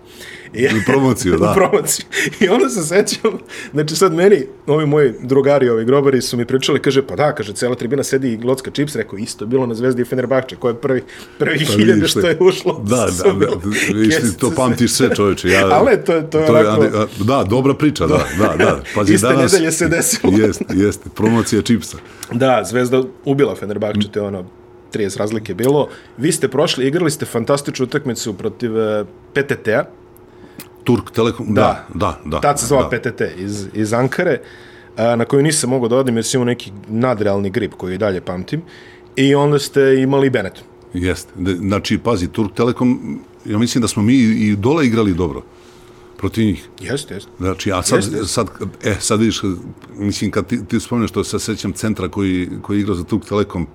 I, 0.54 0.66
U 0.78 0.82
promociju, 0.86 1.36
da. 1.36 1.52
promociju. 1.52 2.06
I 2.40 2.48
onda 2.48 2.68
se 2.68 2.82
sećam, 2.84 3.38
znači 3.72 3.96
sad 3.96 4.14
meni, 4.14 4.36
ovi 4.66 4.86
moji 4.86 5.12
drugari, 5.20 5.68
ovi 5.68 5.84
grobari 5.84 6.22
su 6.22 6.36
mi 6.36 6.46
pričali, 6.46 6.78
kaže, 6.80 7.02
pa 7.02 7.16
da, 7.16 7.34
kaže, 7.34 7.52
cela 7.52 7.74
tribina 7.74 8.02
sedi 8.04 8.32
i 8.32 8.36
glocka 8.36 8.70
čips, 8.70 8.96
rekao, 8.96 9.18
isto 9.18 9.44
je 9.44 9.48
bilo 9.48 9.66
na 9.66 9.74
Zvezdi 9.74 10.02
i 10.02 10.04
Fenerbahče, 10.04 10.56
ko 10.56 10.68
je 10.68 10.74
prvi, 10.74 11.02
prvi 11.38 11.58
Pa 11.58 11.72
hiljade 11.72 12.08
što 12.08 12.20
je 12.20 12.36
ušlo. 12.40 12.80
Da, 12.80 12.96
da, 13.18 13.32
da, 13.32 13.46
vidiš 13.90 14.14
ti, 14.16 14.38
to 14.38 14.50
pamtiš 14.50 14.92
sve 14.92 15.14
čoveče. 15.16 15.48
Ja, 15.48 15.68
Ali 15.70 15.86
ne, 15.86 15.96
to 15.98 16.12
je- 16.12 16.30
to 16.30 16.38
je 16.38 16.50
onako- 16.50 16.98
a, 16.98 17.06
Da, 17.20 17.44
dobra 17.44 17.74
priča, 17.74 18.06
da, 18.06 18.24
da, 18.38 18.54
da. 18.58 18.80
Pazi, 18.94 19.14
Iste 19.14 19.26
danas, 19.26 19.52
nedelje 19.52 19.72
se 19.72 19.88
desilo. 19.88 20.32
Jeste, 20.38 20.64
jeste, 20.70 21.10
promocija 21.10 21.62
čipsa. 21.62 21.96
Da, 22.32 22.62
Zvezda 22.64 23.02
ubila 23.24 23.54
Fenerbahče, 23.54 24.08
to 24.08 24.18
je 24.18 24.24
ono 24.24 24.44
30 24.92 25.18
razlike 25.18 25.54
bilo. 25.54 25.88
Vi 26.16 26.32
ste 26.32 26.48
prošli, 26.48 26.86
igrali 26.86 27.10
ste 27.10 27.26
fantastičnu 27.26 27.84
utakmicu 27.84 28.34
protiv 28.34 28.78
eh, 28.78 29.04
PTT-a, 29.32 29.84
Turk 30.84 31.10
Telekom, 31.10 31.54
da, 31.54 31.86
da, 31.94 32.20
da. 32.24 32.40
Tad 32.40 32.60
se 32.60 32.66
zvao 32.66 32.88
da. 32.88 32.98
PTT 32.98 33.20
iz, 33.36 33.66
iz 33.74 33.92
Ankare, 33.92 34.40
na 34.96 35.24
koju 35.24 35.42
nisam 35.42 35.70
mogao 35.70 35.88
da 35.88 35.96
odim 35.96 36.16
jer 36.16 36.24
sam 36.24 36.38
imao 36.38 36.44
neki 36.44 36.72
nadrealni 36.88 37.50
grip 37.50 37.74
koji 37.74 37.94
i 37.94 37.98
dalje 37.98 38.20
pamtim. 38.20 38.62
I 39.16 39.34
onda 39.34 39.58
ste 39.58 39.96
imali 40.02 40.30
Benetton. 40.30 40.64
Jeste. 40.94 41.32
Znači, 41.58 41.98
pazi, 41.98 42.28
Turk 42.28 42.54
Telekom, 42.54 43.20
ja 43.44 43.58
mislim 43.58 43.82
da 43.82 43.88
smo 43.88 44.02
mi 44.02 44.14
i 44.14 44.56
dole 44.56 44.86
igrali 44.86 45.14
dobro 45.14 45.42
protiv 46.16 46.44
njih. 46.44 46.68
Jeste, 46.80 47.14
jeste. 47.14 47.30
Znači, 47.38 47.72
a 47.72 47.82
sad, 47.82 47.98
Jeste. 47.98 48.26
sad, 48.26 48.48
e, 48.84 48.94
sad 49.00 49.20
vidiš, 49.20 49.42
mislim, 49.96 50.30
kad 50.30 50.46
ti, 50.46 50.64
ti 50.64 50.80
spomneš 50.80 51.10
što 51.10 51.24
se 51.24 51.38
sećam 51.38 51.72
centra 51.72 52.08
koji, 52.08 52.48
koji 52.62 52.76
je 52.76 52.80
igrao 52.80 52.96
za 52.96 53.04
Turk 53.04 53.24
Telekom, 53.24 53.66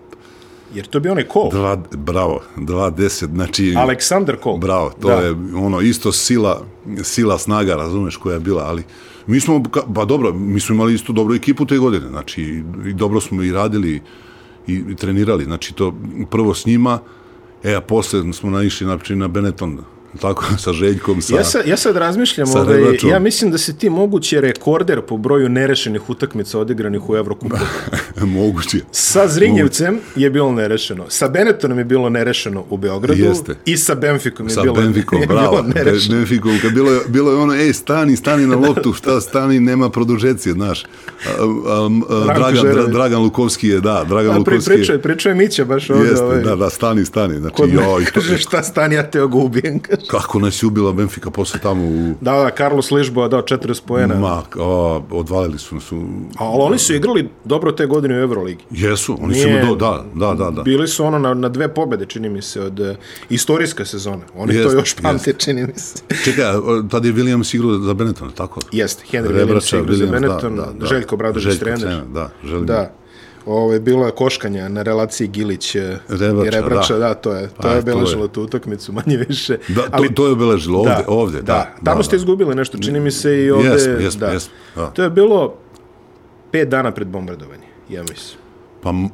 Jer 0.74 0.86
to 0.88 1.00
bi 1.00 1.10
onaj 1.10 1.24
Kol. 1.24 1.50
dva, 1.52 1.84
bravo, 1.98 2.42
2-10, 2.58 3.28
znači, 3.34 3.74
Aleksandar 3.78 4.36
Kol. 4.36 4.58
bravo, 4.58 4.92
to 5.02 5.08
Da. 5.08 5.14
je 5.14 5.32
ono, 5.56 5.82
isto 5.82 6.12
sila, 6.12 6.62
sila 7.04 7.38
snaga, 7.38 7.76
razumeš, 7.76 8.18
koja 8.18 8.34
je 8.34 8.40
bila, 8.40 8.64
ali 8.64 8.84
mi 9.28 9.40
smo, 9.40 9.64
pa 9.96 10.06
dobro, 10.06 10.34
mi 10.34 10.60
smo 10.60 10.76
imali 10.76 10.94
isto 10.94 11.14
dobru 11.14 11.36
ekipu 11.36 11.66
te 11.66 11.78
godine, 11.78 12.08
znači, 12.08 12.42
i, 12.42 12.64
i 12.90 12.94
dobro 12.94 13.22
smo 13.22 13.44
i 13.44 13.52
radili 13.52 14.02
i, 14.68 14.74
i 14.90 14.96
trenirali, 14.96 15.44
znači, 15.44 15.74
to 15.74 15.94
prvo 16.32 16.54
s 16.54 16.66
njima, 16.66 17.00
e, 17.64 17.76
a 17.76 17.82
posle 17.82 18.34
smo 18.34 18.50
naišli 18.50 18.88
na, 18.88 18.98
na 19.10 19.28
Benetton, 19.28 19.80
tako, 20.22 20.46
sa 20.58 20.74
Željkom, 20.74 21.22
sa... 21.22 21.36
Ja 21.36 21.44
sad, 21.44 21.68
ja 21.68 21.78
sad 21.78 21.98
razmišljam, 21.98 22.48
sa 22.48 22.62
ovaj, 22.62 22.80
ja 23.04 23.20
mislim 23.20 23.52
da 23.52 23.58
si 23.58 23.78
ti 23.78 23.90
mogući 23.90 24.42
rekorder 24.42 25.02
po 25.02 25.18
broju 25.18 25.50
nerešenih 25.50 26.10
utakmica 26.10 26.60
odigranih 26.60 27.10
u 27.10 27.16
Evrokupu. 27.16 27.56
Moguće. 28.28 28.78
Sa 28.92 29.28
Zrinjevcem 29.28 30.00
je 30.16 30.30
bilo 30.30 30.52
nerešeno. 30.52 31.06
Sa 31.10 31.28
Benettonom 31.28 31.78
je 31.78 31.86
bilo 31.86 32.10
nerešeno 32.10 32.66
u 32.70 32.78
Beogradu. 32.78 33.20
Jeste. 33.20 33.56
I 33.66 33.78
sa 33.78 33.96
Benficom 33.96 34.46
je 34.46 34.50
Sa 34.50 34.62
bilo, 34.62 34.76
Benficom, 34.82 35.22
je 35.22 35.28
bravo. 35.28 35.52
bilo 35.52 35.74
nerešeno. 35.76 36.16
Benficom, 36.18 36.52
kad 36.62 36.72
bilo, 36.74 36.92
je- 36.92 37.02
bilo 37.08 37.32
je 37.32 37.38
ono, 37.38 37.54
ej, 37.56 37.74
stani, 37.74 38.16
stani 38.16 38.48
na 38.48 38.56
loptu, 38.58 38.94
šta 38.94 39.22
stani, 39.22 39.60
nema 39.60 39.90
produžecije, 39.90 40.54
znaš. 40.54 40.84
A, 40.84 40.88
a, 41.68 41.90
a, 42.10 42.34
Dragan, 42.36 42.66
Dra. 42.66 42.86
Dragan 42.86 43.22
Lukovski 43.22 43.68
je, 43.68 43.80
da, 43.80 44.04
Dragan 44.04 44.32
A 44.32 44.36
pri, 44.36 44.54
Lukovski 44.54 44.72
je. 44.72 44.76
pričaj, 44.76 44.98
pričaj 44.98 45.36
Mića 45.36 45.66
baš 45.66 45.90
ovdje. 45.90 46.10
Jeste, 46.10 46.24
ovaj, 46.24 46.40
da, 46.40 46.56
da, 46.56 46.70
stani, 46.70 47.06
stani. 47.06 47.40
Znači, 47.40 47.56
Kod 47.56 47.74
joj, 47.74 48.06
to, 48.06 48.12
kaže 48.14 48.38
šta 48.38 48.64
stani, 48.64 48.96
ja 48.96 49.04
te 49.04 49.22
ogubijem. 49.22 49.80
Kako 50.08 50.40
nas 50.40 50.64
je 50.64 50.68
ubila 50.68 50.94
Benfica 50.94 51.30
posle 51.30 51.60
tamo 51.60 51.86
u... 51.86 52.16
Da, 52.22 52.32
da, 52.32 52.50
Carlos 52.58 52.92
Ližboa 52.92 53.28
dao 53.28 53.42
40 53.42 53.82
poena. 53.86 54.16
Ma, 54.16 54.44
o, 54.58 55.04
odvalili 55.12 55.60
su 55.60 55.76
nas 55.76 55.92
u... 55.92 55.96
Ali 56.38 56.62
oni 56.62 56.78
su 56.80 56.94
igrali 56.94 57.30
dobro 57.46 57.72
te 57.72 57.86
godine 57.86 58.16
u 58.16 58.22
Euroligi. 58.22 58.64
Jesu, 58.72 59.18
oni 59.22 59.36
su 59.36 59.48
Nije- 59.48 59.62
imali, 59.62 59.68
do, 59.68 59.76
da, 59.76 60.06
da, 60.16 60.44
da, 60.44 60.52
da. 60.52 60.62
Bili 60.62 60.88
su 60.88 61.06
ono 61.06 61.20
na, 61.20 61.34
na 61.34 61.50
dve 61.50 61.74
pobede, 61.74 62.06
čini 62.06 62.30
mi 62.30 62.42
se, 62.42 62.62
od 62.62 62.80
uh, 62.80 62.88
istorijske 63.30 63.86
sezone. 63.86 64.22
Oni 64.36 64.54
to 64.54 64.60
Jeste, 64.60 64.76
još 64.76 64.96
pamte, 64.96 65.34
čini 65.34 65.68
mi 65.68 65.74
se. 65.76 66.04
Čekaj, 66.24 66.46
a, 66.46 66.60
tad 66.92 67.06
je 67.06 67.14
Williams 67.14 67.56
igrao 67.56 67.80
za 67.80 67.94
Benetton, 67.94 68.32
tako? 68.32 68.60
Jeste, 68.72 69.04
Henry 69.12 69.28
Williams 69.28 69.38
Rebrača, 69.38 69.78
igra 69.78 69.96
za 69.96 70.06
Williams, 70.06 70.12
Benetton, 70.12 70.56
da, 70.56 70.66
da, 70.66 70.72
da. 70.72 70.86
Željko 70.86 71.18
Bradović 71.18 71.44
Željko 71.44 71.66
trener. 71.66 72.02
Da, 72.14 72.30
želim. 72.44 72.66
Da. 72.66 72.94
Ovo 73.50 73.74
je 73.74 73.80
bilo 73.80 74.06
je 74.06 74.12
koškanja 74.12 74.70
na 74.70 74.82
relaciji 74.82 75.28
Gilić 75.28 75.76
eh, 75.76 75.98
Rebrača, 76.10 76.48
i 76.48 76.52
Rebrača, 76.52 76.94
da. 76.94 77.00
da. 77.00 77.14
to 77.14 77.32
je, 77.32 77.48
to 77.48 77.56
Pa, 77.62 77.70
je 77.70 77.80
obeležilo 77.80 78.28
tu 78.28 78.44
utakmicu, 78.44 78.94
manje 79.06 79.18
više. 79.18 79.58
Da, 79.68 79.82
to, 79.98 80.04
to 80.16 80.26
je 80.26 80.32
obeležilo 80.32 80.80
ovde, 80.80 81.04
ovde, 81.08 81.42
da. 81.42 81.54
da. 81.54 81.76
Tamo 81.84 81.98
da, 81.98 82.04
ste 82.04 82.16
da. 82.16 82.18
izgubili 82.18 82.56
nešto, 82.56 82.78
čini 82.78 83.00
mi 83.00 83.12
se 83.12 83.44
i 83.44 83.52
ovde. 83.52 83.70
Jesmo, 83.70 83.94
jesmo, 83.94 84.20
da. 84.20 84.28
jesmo, 84.28 84.54
da. 84.76 84.86
To 84.90 85.04
je 85.04 85.10
bilo 85.10 85.54
pet 86.52 86.70
dana 86.70 86.92
pred 86.92 87.08
bombardovanje, 87.08 87.68
ja 87.90 88.02
mislim. 88.02 88.40
Pa, 88.82 88.90
m- 88.90 89.10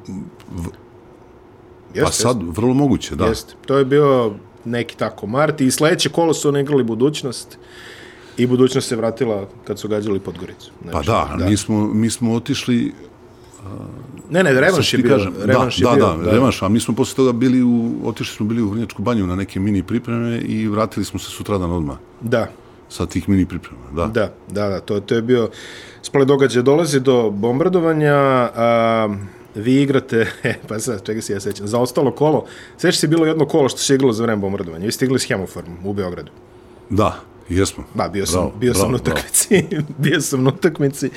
Jeste, 1.94 2.04
pa 2.04 2.12
sad, 2.12 2.38
vrlo 2.58 2.74
moguće, 2.74 3.16
da. 3.16 3.26
Jeste. 3.26 3.54
To 3.66 3.78
je 3.78 3.86
bio 3.86 4.34
neki 4.66 4.98
tako 4.98 5.28
mart 5.28 5.62
i 5.62 5.72
sledeće 5.72 6.10
kolo 6.10 6.34
su 6.34 6.50
oni 6.50 6.60
igrali 6.62 6.84
budućnost 6.84 7.58
i 8.38 8.48
budućnost 8.48 8.88
se 8.88 8.96
vratila 8.96 9.48
kad 9.64 9.80
su 9.80 9.88
gađali 9.88 10.20
Podgoricu. 10.20 10.72
Pa 10.86 10.92
Znači, 10.92 11.08
da, 11.08 11.46
Mi, 11.50 11.58
smo, 11.58 11.88
mi 11.88 12.10
smo 12.10 12.34
otišli... 12.34 12.94
Ne, 14.30 14.44
ne, 14.44 14.54
revanš 14.54 14.94
je 14.94 14.98
bio. 14.98 15.18
kažem, 15.18 15.34
revanš 15.44 15.78
da, 15.78 15.90
je 15.90 15.96
bio, 15.96 16.06
da, 16.06 16.24
da, 16.24 16.32
revanš, 16.32 16.62
a 16.62 16.70
mi 16.70 16.80
smo 16.80 16.96
posle 16.96 17.16
toga 17.16 17.32
bili 17.32 17.64
u, 17.64 17.92
otišli 18.06 18.36
smo 18.36 18.46
bili 18.46 18.62
u 18.62 18.70
Vrnjačku 18.70 19.02
banju 19.02 19.28
na 19.28 19.36
neke 19.36 19.60
mini 19.60 19.84
pripreme 19.84 20.38
i 20.38 20.68
vratili 20.68 21.06
smo 21.06 21.20
se 21.20 21.30
sutradan 21.32 21.72
odmah 21.72 21.98
Da, 22.22 22.48
sa 22.90 23.06
tih 23.06 23.30
mini 23.30 23.46
priprema, 23.46 23.84
da. 23.96 24.06
da, 24.06 24.34
da, 24.52 24.70
da, 24.70 24.80
to, 24.80 25.00
to 25.00 25.16
je 25.16 25.22
bio 25.22 25.50
splet 26.02 26.28
događaja. 26.28 26.64
Dolazi 26.64 27.00
do 27.00 27.30
bombardovanja, 27.30 28.16
a, 28.56 29.10
vi 29.56 29.82
igrate, 29.82 30.28
e, 30.44 30.56
pa 30.68 30.80
sad, 30.80 31.06
čega 31.06 31.22
se 31.22 31.34
ja 31.34 31.40
sećam, 31.40 31.68
za 31.68 31.80
ostalo 31.80 32.12
kolo, 32.12 32.46
sećaš 32.78 33.00
se 33.00 33.08
bilo 33.08 33.26
jedno 33.26 33.46
kolo 33.46 33.70
što 33.70 33.80
se 33.80 33.96
igralo 33.96 34.14
za 34.14 34.24
vreme 34.24 34.42
bombardovanja, 34.42 34.86
vi 34.86 34.92
ste 34.92 35.06
igrali 35.06 35.20
s 35.20 35.28
Hemofarmom 35.28 35.78
u 35.84 35.94
Beogradu. 35.94 36.32
Da, 36.90 37.20
jesmo. 37.50 37.84
Da, 37.94 38.08
bio 38.08 38.26
sam, 38.26 38.36
Bravo, 38.36 38.54
bio 38.60 38.74
sam 38.74 38.82
bravo, 38.82 38.92
na 38.92 38.98
utakmici, 38.98 39.66
bio 40.04 40.22
sam 40.22 40.44
na 40.44 40.50
utakmici. 40.50 41.10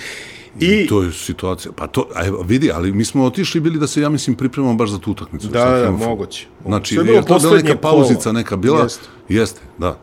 I, 0.61 0.87
To 0.87 1.03
je 1.03 1.13
situacija. 1.13 1.73
Pa 1.73 1.87
to, 1.87 2.09
a 2.15 2.43
vidi, 2.45 2.71
ali 2.73 2.93
mi 2.93 3.05
smo 3.05 3.25
otišli 3.25 3.61
bili 3.61 3.79
da 3.79 3.87
se, 3.87 4.01
ja 4.01 4.09
mislim, 4.09 4.37
pripremamo 4.37 4.75
baš 4.75 4.91
za 4.91 4.99
tu 4.99 5.11
utakmicu. 5.11 5.49
da, 5.49 5.65
da, 5.65 5.79
da, 5.79 5.91
moguće. 5.91 6.47
Znači, 6.65 6.95
je 6.95 7.05
je 7.05 7.21
to 7.21 7.27
poslednje 7.27 7.63
neka 7.65 7.81
pauzica 7.81 8.21
kolo. 8.23 8.33
neka 8.33 8.57
bila? 8.57 8.83
Jeste. 8.83 9.07
Jeste, 9.29 9.61
da. 9.79 9.99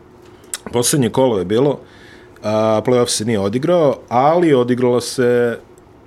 Poslednje 0.72 1.10
kolo 1.10 1.38
je 1.38 1.44
bilo, 1.44 1.78
a, 2.42 2.82
playoff 2.86 3.08
se 3.08 3.24
nije 3.24 3.40
odigrao, 3.40 3.96
ali 4.08 4.54
odigralo 4.54 5.00
se 5.00 5.58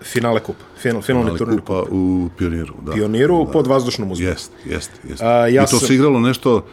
finale 0.02 0.40
kupa, 0.40 0.64
final, 0.78 1.02
finalni 1.02 1.38
turnir 1.38 1.60
kupa 1.60 1.84
u 1.92 2.30
Pioniru, 2.38 2.74
da. 2.82 2.92
pioniru 2.92 3.48
pod 3.54 3.68
vazdušnom 3.68 4.12
uzbunom. 4.12 4.34
Jeste, 4.34 4.56
jeste, 4.66 4.94
jeste. 5.10 5.26
A, 5.26 5.48
ja 5.48 5.64
I 5.64 5.66
to 5.66 5.78
sam- 5.78 5.88
se 5.88 5.96
igralo 5.96 6.20
nešto 6.20 6.66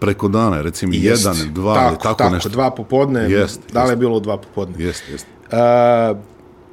preko 0.00 0.28
dana, 0.28 0.62
recimo 0.62 0.92
Jest. 0.94 1.24
jedan, 1.26 1.54
dva, 1.54 1.74
tako, 1.74 1.88
ili 1.88 1.98
tako, 2.02 2.14
tako 2.14 2.34
nešto. 2.34 2.48
dva 2.48 2.70
popodne, 2.70 3.30
Jest, 3.30 3.60
da 3.72 3.82
li 3.82 3.88
je 3.88 3.92
jest. 3.92 4.00
bilo 4.00 4.20
dva 4.20 4.36
popodne. 4.36 4.84
Jeste. 4.84 5.12
A, 5.50 6.14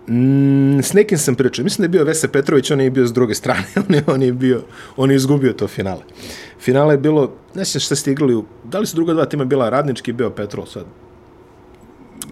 mm, 0.07 0.79
s 0.83 0.93
nekim 0.93 1.17
sam 1.17 1.35
pričao, 1.35 1.63
mislim 1.63 1.83
da 1.83 1.85
je 1.85 1.89
bio 1.89 2.03
Vese 2.03 2.27
Petrović, 2.27 2.71
on 2.71 2.81
je 2.81 2.91
bio 2.91 3.07
s 3.07 3.13
druge 3.13 3.35
strane, 3.35 3.65
on 3.87 3.95
je, 3.95 4.03
on 4.07 4.21
je 4.21 4.33
bio, 4.33 4.61
on 4.97 5.11
je 5.11 5.15
izgubio 5.15 5.53
to 5.53 5.67
finale. 5.67 6.01
Finale 6.59 6.93
je 6.93 6.97
bilo, 6.97 7.31
ne 7.55 7.63
znam 7.63 7.81
šta 7.81 7.95
ste 7.95 8.11
igrali, 8.11 8.35
u, 8.35 8.45
da 8.63 8.79
li 8.79 8.85
su 8.85 8.95
druga 8.95 9.13
dva 9.13 9.25
tima 9.25 9.45
bila 9.45 9.69
Radnički 9.69 10.11
i 10.11 10.13
bio 10.13 10.29
Petrol 10.29 10.65
sad? 10.65 10.85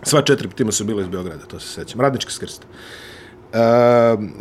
Sva 0.04 0.22
četiri 0.22 0.50
tima 0.50 0.72
su 0.72 0.86
bile 0.86 1.04
iz 1.04 1.08
Beograda, 1.08 1.46
to 1.46 1.60
se 1.60 1.68
sećam. 1.68 2.02
Radnički 2.02 2.32
skrst. 2.32 2.66
Uh, 3.54 3.60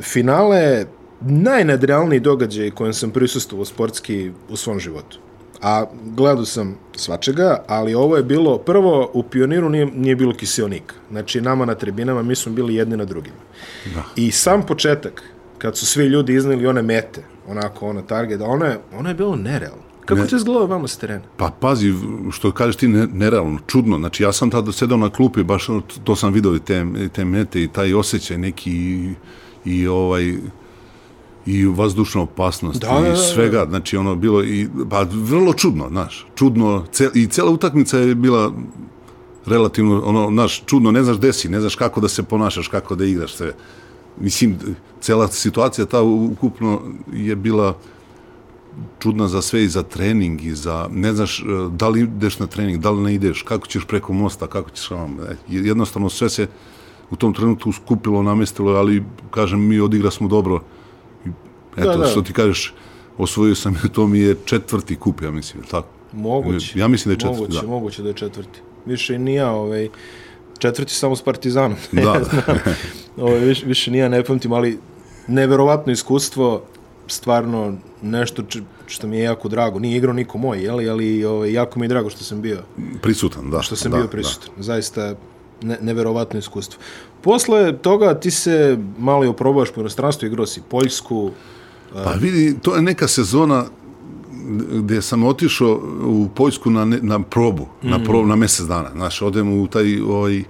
finale, 0.02 0.86
najnadrealniji 1.20 2.20
događaj 2.20 2.70
kojem 2.70 2.92
sam 2.92 3.10
prisustvovao 3.10 3.64
sportski 3.64 4.32
u 4.48 4.56
svom 4.56 4.80
životu. 4.80 5.18
A 5.62 5.84
gledao 6.04 6.44
sam 6.44 6.76
svačega, 6.96 7.64
ali 7.68 7.94
ovo 7.94 8.16
je 8.16 8.22
bilo, 8.22 8.58
prvo, 8.58 9.10
u 9.12 9.22
Pioniru 9.22 9.68
nije, 9.68 9.86
nije 9.86 10.16
bilo 10.16 10.34
kiseonika. 10.34 10.94
Znači, 11.10 11.40
nama 11.40 11.64
na 11.64 11.74
tribinama, 11.74 12.22
mi 12.22 12.34
smo 12.34 12.52
bili 12.52 12.74
jedni 12.74 12.96
na 12.96 13.04
drugima. 13.04 13.36
Da. 13.94 14.04
I 14.16 14.30
sam 14.30 14.66
početak, 14.66 15.22
kad 15.58 15.76
su 15.76 15.86
svi 15.86 16.04
ljudi 16.04 16.34
izneli 16.34 16.66
one 16.66 16.82
mete, 16.82 17.22
onako, 17.48 17.88
ono 17.88 18.02
target, 18.02 18.40
ono 18.40 18.64
je, 18.64 18.78
ono 18.98 19.08
je 19.08 19.14
bilo 19.14 19.36
nerealno. 19.36 19.82
Kako 20.04 20.20
ne. 20.20 20.26
ti 20.26 20.36
izgledao 20.36 20.66
vama 20.66 20.88
s 20.88 20.96
terena? 20.96 21.22
Pa 21.36 21.50
pazi, 21.60 21.94
što 22.32 22.52
kažeš 22.52 22.76
ti, 22.76 22.88
ne, 22.88 23.06
nerealno, 23.06 23.58
čudno. 23.66 23.98
Znači, 23.98 24.22
ja 24.22 24.32
sam 24.32 24.50
tada 24.50 24.72
sedao 24.72 24.98
na 24.98 25.10
klupi, 25.10 25.42
baš 25.42 25.66
to 26.04 26.16
sam 26.16 26.32
vidio 26.32 26.58
te, 26.58 26.86
te 27.12 27.24
mete 27.24 27.62
i 27.62 27.68
taj 27.68 27.94
osjećaj 27.94 28.38
neki 28.38 28.70
i, 28.72 29.14
i 29.64 29.86
ovaj 29.86 30.34
i 31.46 31.66
vazdušna 31.66 32.20
opasnost 32.20 32.80
da, 32.80 32.98
i 33.00 33.02
da, 33.02 33.08
da, 33.08 33.16
svega, 33.16 33.66
znači 33.68 33.96
ono 33.96 34.16
bilo 34.16 34.44
i 34.44 34.68
pa 34.90 35.06
vrlo 35.12 35.52
čudno, 35.52 35.88
znaš, 35.88 36.26
čudno 36.34 36.84
cel, 36.92 37.10
i 37.14 37.26
cela 37.26 37.50
utakmica 37.50 37.98
je 37.98 38.14
bila 38.14 38.52
relativno 39.46 40.02
ono, 40.04 40.28
znaš, 40.30 40.62
čudno, 40.66 40.90
ne 40.90 41.02
znaš 41.02 41.16
gde 41.16 41.32
si, 41.32 41.48
ne 41.48 41.60
znaš 41.60 41.76
kako 41.76 42.00
da 42.00 42.08
se 42.08 42.22
ponašaš, 42.22 42.68
kako 42.68 42.94
da 42.94 43.04
igraš 43.04 43.34
sve. 43.34 43.52
Mislim, 44.20 44.58
cela 45.00 45.28
situacija 45.28 45.86
ta 45.86 46.02
ukupno 46.02 46.80
je 47.12 47.36
bila 47.36 47.76
čudna 48.98 49.28
za 49.28 49.42
sve 49.42 49.64
i 49.64 49.68
za 49.68 49.82
trening 49.82 50.44
i 50.44 50.54
za, 50.54 50.88
ne 50.90 51.12
znaš, 51.12 51.40
e, 51.40 51.44
da 51.70 51.88
li 51.88 52.00
ideš 52.00 52.38
na 52.38 52.46
trening, 52.46 52.80
da 52.80 52.90
li 52.90 53.02
ne 53.02 53.14
ideš, 53.14 53.42
kako 53.42 53.66
ćeš 53.66 53.84
preko 53.84 54.12
mosta, 54.12 54.46
kako 54.46 54.70
ćeš 54.70 54.90
vam, 54.90 55.18
e, 55.20 55.36
jednostavno 55.48 56.10
sve 56.10 56.30
se 56.30 56.46
u 57.10 57.16
tom 57.16 57.34
trenutku 57.34 57.72
skupilo, 57.72 58.22
namestilo, 58.22 58.72
ali, 58.72 59.04
kažem, 59.30 59.68
mi 59.68 59.80
odigra 59.80 60.10
smo 60.10 60.28
dobro, 60.28 60.60
Eto, 61.76 61.90
da, 61.90 61.96
da. 61.96 62.06
što 62.06 62.22
ti 62.22 62.32
kažeš, 62.32 62.74
osvojio 63.18 63.54
sam, 63.54 63.76
to 63.94 64.06
mi 64.06 64.18
je 64.18 64.36
četvrti 64.44 64.96
kup, 64.96 65.22
ja 65.22 65.30
mislim, 65.30 65.62
tako? 65.70 65.88
Moguće. 66.12 66.78
Ja 66.78 66.88
mislim 66.88 67.10
da 67.10 67.12
je 67.12 67.20
četvrti, 67.20 67.40
moguće, 67.40 67.60
da. 67.60 67.66
Moguće 67.66 68.02
da 68.02 68.08
je 68.08 68.14
četvrti. 68.14 68.60
Više 68.86 69.18
nije, 69.18 69.46
ovaj, 69.46 69.88
četvrti 70.58 70.94
samo 70.94 71.16
s 71.16 71.22
Partizanom. 71.22 71.76
Da. 71.92 72.20
ovaj, 73.24 73.38
više, 73.38 73.66
više 73.66 73.90
nije, 73.90 74.08
ne 74.08 74.24
pamtim, 74.24 74.52
ali 74.52 74.78
neverovatno 75.28 75.92
iskustvo, 75.92 76.62
stvarno 77.06 77.76
nešto 78.02 78.42
što 78.86 79.06
mi 79.06 79.16
je 79.16 79.22
jako 79.22 79.48
drago. 79.48 79.78
Nije 79.78 79.96
igrao 79.96 80.14
niko 80.14 80.38
moj, 80.38 80.62
jeli, 80.62 80.88
ali 80.88 81.24
ovaj, 81.24 81.52
jako 81.52 81.78
mi 81.78 81.84
je 81.84 81.88
drago 81.88 82.10
što 82.10 82.24
sam 82.24 82.42
bio. 82.42 82.58
Prisutan, 83.02 83.50
da. 83.50 83.62
Što 83.62 83.76
sam 83.76 83.92
da, 83.92 83.98
bio 83.98 84.08
prisutan. 84.08 84.50
Da. 84.56 84.62
Zaista 84.62 85.14
ne, 85.62 85.78
neverovatno 85.80 86.38
iskustvo. 86.38 86.80
Posle 87.22 87.76
toga 87.76 88.14
ti 88.14 88.30
se 88.30 88.78
malo 88.98 89.24
i 89.24 89.28
oprobaš 89.28 89.70
po 89.70 89.80
inostranstvu, 89.80 90.26
igrao 90.26 90.46
si 90.46 90.62
Poljsku, 90.68 91.30
Pa 92.04 92.10
vidi, 92.10 92.56
to 92.62 92.76
je 92.76 92.82
neka 92.82 93.08
sezona 93.08 93.64
gdje 94.72 95.02
sam 95.02 95.24
otišao 95.24 95.80
u 96.04 96.28
Poljsku 96.34 96.70
na, 96.70 96.84
na 96.84 97.22
probu, 97.22 97.66
mm. 97.82 97.90
na 97.90 98.04
probu, 98.04 98.26
na 98.26 98.36
mjesec 98.36 98.66
dana. 98.66 98.90
Znaš, 98.94 99.22
odem 99.22 99.60
u 99.60 99.66
taj, 99.66 100.00
ovaj, 100.00 100.44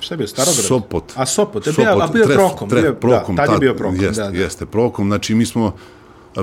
Šta 0.00 0.14
je 0.14 0.18
bio, 0.18 0.26
Starograd? 0.26 0.64
Sopot. 0.64 1.12
A 1.16 1.26
Sopot, 1.26 1.66
je 1.66 1.72
bio, 1.72 1.98
a 2.00 2.06
bio 2.06 2.24
tref, 2.24 2.36
Prokom. 2.36 2.68
Tref, 2.68 2.82
bio, 2.82 2.94
prokom, 2.94 3.36
da, 3.36 3.42
tad, 3.42 3.46
tad 3.46 3.62
je 3.62 3.66
bio 3.66 3.74
Prokom, 3.74 4.00
jeste, 4.00 4.22
da, 4.22 4.30
da. 4.30 4.38
Jeste, 4.38 4.66
Prokom, 4.66 5.06
znači 5.06 5.34
mi 5.34 5.46
smo, 5.46 5.72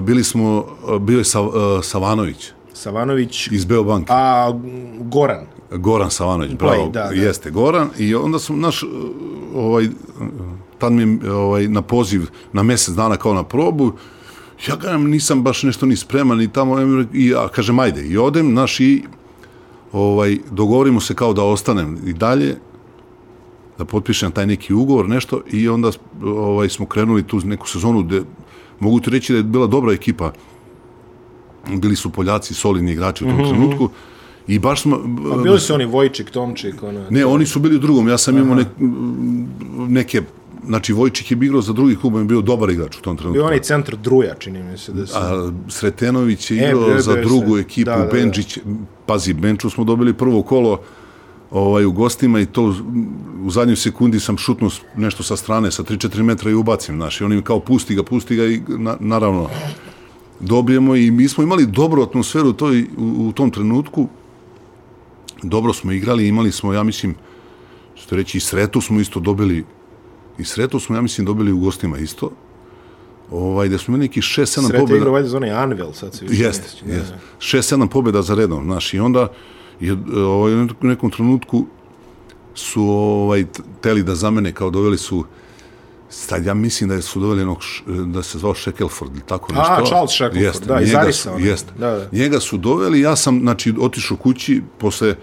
bili 0.02 0.24
smo, 0.24 0.66
bio 0.99 1.18
je 1.18 1.24
Sav, 1.24 1.47
uh, 1.47 1.54
Savanović. 1.84 2.52
Savanović. 2.74 3.47
Iz 3.52 3.66
Beobanke. 3.66 4.14
A 4.14 4.54
Goran. 4.99 5.45
Goran 5.72 6.12
Savanović, 6.12 6.52
bravo, 6.52 6.89
da, 6.89 7.04
da. 7.04 7.10
jeste, 7.10 7.52
Goran. 7.52 7.89
I 7.97 8.16
onda 8.16 8.39
sam, 8.39 8.60
naš, 8.60 8.84
ovaj, 9.56 9.88
tad 10.78 10.91
mi 10.91 11.30
ovaj, 11.30 11.68
na 11.68 11.82
poziv 11.82 12.22
na 12.54 12.64
mjesec 12.64 12.95
dana 12.95 13.18
kao 13.18 13.34
na 13.34 13.43
probu, 13.43 13.91
ja 14.68 14.78
kažem, 14.78 15.09
nisam 15.09 15.43
baš 15.43 15.64
nešto 15.64 15.86
ni 15.86 15.95
spreman 15.95 16.38
ni 16.38 16.47
tamo, 16.47 16.76
i 17.14 17.28
ja 17.28 17.47
kažem, 17.47 17.80
ajde, 17.80 18.05
i 18.07 18.18
odem, 18.18 18.53
naš, 18.53 18.80
i 18.80 19.03
ovaj, 19.91 20.38
dogovorimo 20.51 20.99
se 21.01 21.16
kao 21.16 21.34
da 21.34 21.43
ostanem 21.43 21.97
i 22.05 22.14
dalje, 22.14 22.55
da 23.78 23.86
potpišem 23.86 24.32
taj 24.32 24.45
neki 24.45 24.74
ugovor, 24.74 25.09
nešto, 25.09 25.41
i 25.51 25.70
onda 25.70 25.91
ovaj, 26.24 26.70
smo 26.70 26.86
krenuli 26.86 27.24
tu 27.24 27.39
neku 27.39 27.68
sezonu 27.68 28.03
gde, 28.03 28.22
mogu 28.80 28.99
ti 28.99 29.09
reći 29.09 29.34
da 29.34 29.38
je 29.38 29.43
bila 29.43 29.68
dobra 29.68 29.93
ekipa, 29.93 30.32
bili 31.70 31.95
su 31.95 32.09
Poljaci, 32.09 32.53
solidni 32.53 32.91
igrači 32.91 33.24
u 33.24 33.28
tom 33.28 33.38
mm 33.38 33.41
-hmm. 33.41 33.49
trenutku, 33.49 33.89
I 34.47 34.59
baš 34.59 34.82
smo... 34.82 34.95
A 35.34 35.41
bili 35.43 35.59
su 35.59 35.74
oni 35.74 35.86
Vojčik, 35.86 36.30
Tomčik? 36.30 36.84
Ono, 36.84 37.05
ne, 37.09 37.26
oni 37.26 37.45
su 37.45 37.59
bili 37.59 37.76
u 37.76 37.80
drugom. 37.80 38.07
Ja 38.07 38.18
sam 38.18 38.38
imao 38.38 38.55
ne, 38.55 38.66
neke 39.88 40.22
znači 40.66 40.93
Vojčik 40.93 41.32
je 41.32 41.38
igrao 41.41 41.62
za 41.62 41.74
drugi 41.74 41.95
klub, 41.95 42.16
on 42.16 42.22
je 42.22 42.26
bio 42.26 42.41
dobar 42.41 42.70
igrač 42.70 42.97
u 42.97 43.01
tom 43.01 43.18
trenutku. 43.18 43.34
Bio 43.34 43.45
onaj 43.45 43.62
centar 43.62 43.95
Druja, 43.95 44.36
čini 44.36 44.64
mi 44.64 44.78
se 44.78 44.91
da 44.91 45.07
su... 45.07 45.14
A 45.18 45.51
Sretenović 45.70 46.51
je 46.51 46.57
e, 46.57 46.70
igrao 46.70 46.97
e, 46.97 47.01
za 47.01 47.16
drugu 47.16 47.55
se. 47.55 47.62
ekipu, 47.62 47.89
da, 47.91 47.97
da, 47.97 48.09
Benčić, 48.12 48.57
pazi, 49.05 49.34
Benču 49.34 49.70
smo 49.70 49.84
dobili 49.84 50.14
prvo 50.14 50.43
kolo 50.43 50.82
ovaj, 51.51 51.86
u 51.86 51.91
gostima 51.91 52.39
i 52.39 52.45
to 52.45 52.76
u 53.43 53.49
zadnjoj 53.49 53.76
sekundi 53.76 54.20
sam 54.20 54.38
šutnuo 54.38 54.70
nešto 54.95 55.24
sa 55.24 55.36
strane, 55.36 55.72
sa 55.72 55.84
3-4 55.84 56.24
metra 56.24 56.51
i 56.51 56.53
ubacim, 56.53 56.95
znaš, 56.95 57.22
i 57.22 57.24
oni 57.24 57.41
kao 57.41 57.59
pusti 57.59 57.95
ga, 57.95 58.03
pusti 58.03 58.36
ga 58.36 58.45
i 58.45 58.62
na, 58.68 58.97
naravno 58.99 59.49
dobijemo 60.39 60.95
i 60.95 61.12
mi 61.12 61.28
smo 61.28 61.43
imali 61.43 61.66
dobru 61.66 62.03
atmosferu 62.03 62.53
to 62.53 62.66
u, 62.97 63.28
u 63.28 63.32
tom 63.32 63.51
trenutku, 63.51 64.07
dobro 65.43 65.74
smo 65.74 65.91
igrali, 65.91 66.28
imali 66.28 66.51
smo, 66.51 66.74
ja 66.74 66.84
mislim, 66.84 67.16
što 67.95 68.16
reći, 68.16 68.38
i 68.38 68.41
sretu 68.41 68.82
smo 68.82 68.99
isto 68.99 69.20
dobili 69.20 69.66
I 70.42 70.46
Sreto 70.46 70.80
smo, 70.80 70.96
ja 70.96 71.02
mislim, 71.02 71.26
dobili 71.26 71.52
u 71.52 71.60
gostima 71.60 71.98
isto. 71.98 72.32
Ovaj, 73.32 73.70
da 73.70 73.78
smo 73.78 73.92
imali 73.92 74.08
neki 74.08 74.22
6-7 74.22 74.56
pobjeda. 74.56 74.68
Sreto 74.68 74.96
igra 74.96 75.12
valjda 75.12 75.30
za 75.30 75.38
onaj 75.38 75.52
Anvil, 75.52 75.94
sad 75.94 76.14
se 76.14 76.26
više 76.26 76.44
Jeste, 76.44 76.68
jeste. 76.86 77.16
6-7 77.39 77.88
pobjeda 77.88 78.22
za 78.22 78.36
redom, 78.36 78.64
znaš, 78.66 78.94
i 78.94 79.00
onda 79.00 79.28
je, 79.80 79.98
ovaj, 80.18 80.54
u 80.54 80.68
nekom 80.82 81.12
trenutku 81.12 81.66
su 82.54 82.84
ovaj, 82.84 83.46
teli 83.82 84.04
da 84.04 84.16
zamene, 84.16 84.54
kao 84.54 84.70
doveli 84.70 84.98
su 84.98 85.26
Sad 86.14 86.46
ja 86.46 86.54
mislim 86.54 86.89
da 86.89 87.02
su 87.02 87.20
doveli 87.20 87.42
jednog, 87.42 87.60
da 87.88 88.24
se 88.24 88.39
zvao 88.39 88.56
Shackelford 88.56 89.12
ili 89.16 89.24
tako 89.26 89.54
nešto. 89.54 89.74
A, 89.74 89.86
Charles 89.86 90.12
Shackelford, 90.12 90.44
jeste, 90.44 90.66
da, 90.66 90.82
iz 90.82 90.96
Arisa. 90.96 91.32
Jeste. 91.39 91.72
Da, 91.78 91.92
da. 91.92 92.10
Njega 92.12 92.39
su 92.39 92.58
doveli, 92.58 93.02
ja 93.02 93.16
sam, 93.16 93.39
znači, 93.39 93.74
otišao 93.80 94.18
kući, 94.18 94.62
posle, 94.78 95.16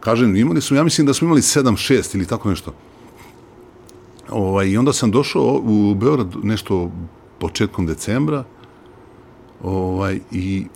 kažem, 0.00 0.36
imali 0.36 0.60
su, 0.60 0.74
ja 0.74 0.84
mislim 0.84 1.06
da 1.06 1.14
smo 1.14 1.26
imali 1.26 1.40
7-6 1.40 2.16
ili 2.16 2.26
tako 2.26 2.50
nešto. 2.50 2.74
Ovaj, 4.32 4.68
I 4.68 4.76
onda 4.76 4.92
sam 4.92 5.10
došao 5.10 5.60
u 5.64 5.94
Beograd 5.94 6.36
nešto 6.42 6.90
početkom 7.38 7.86
decembra 7.86 8.44
ovaj, 9.62 10.20
i 10.32 10.66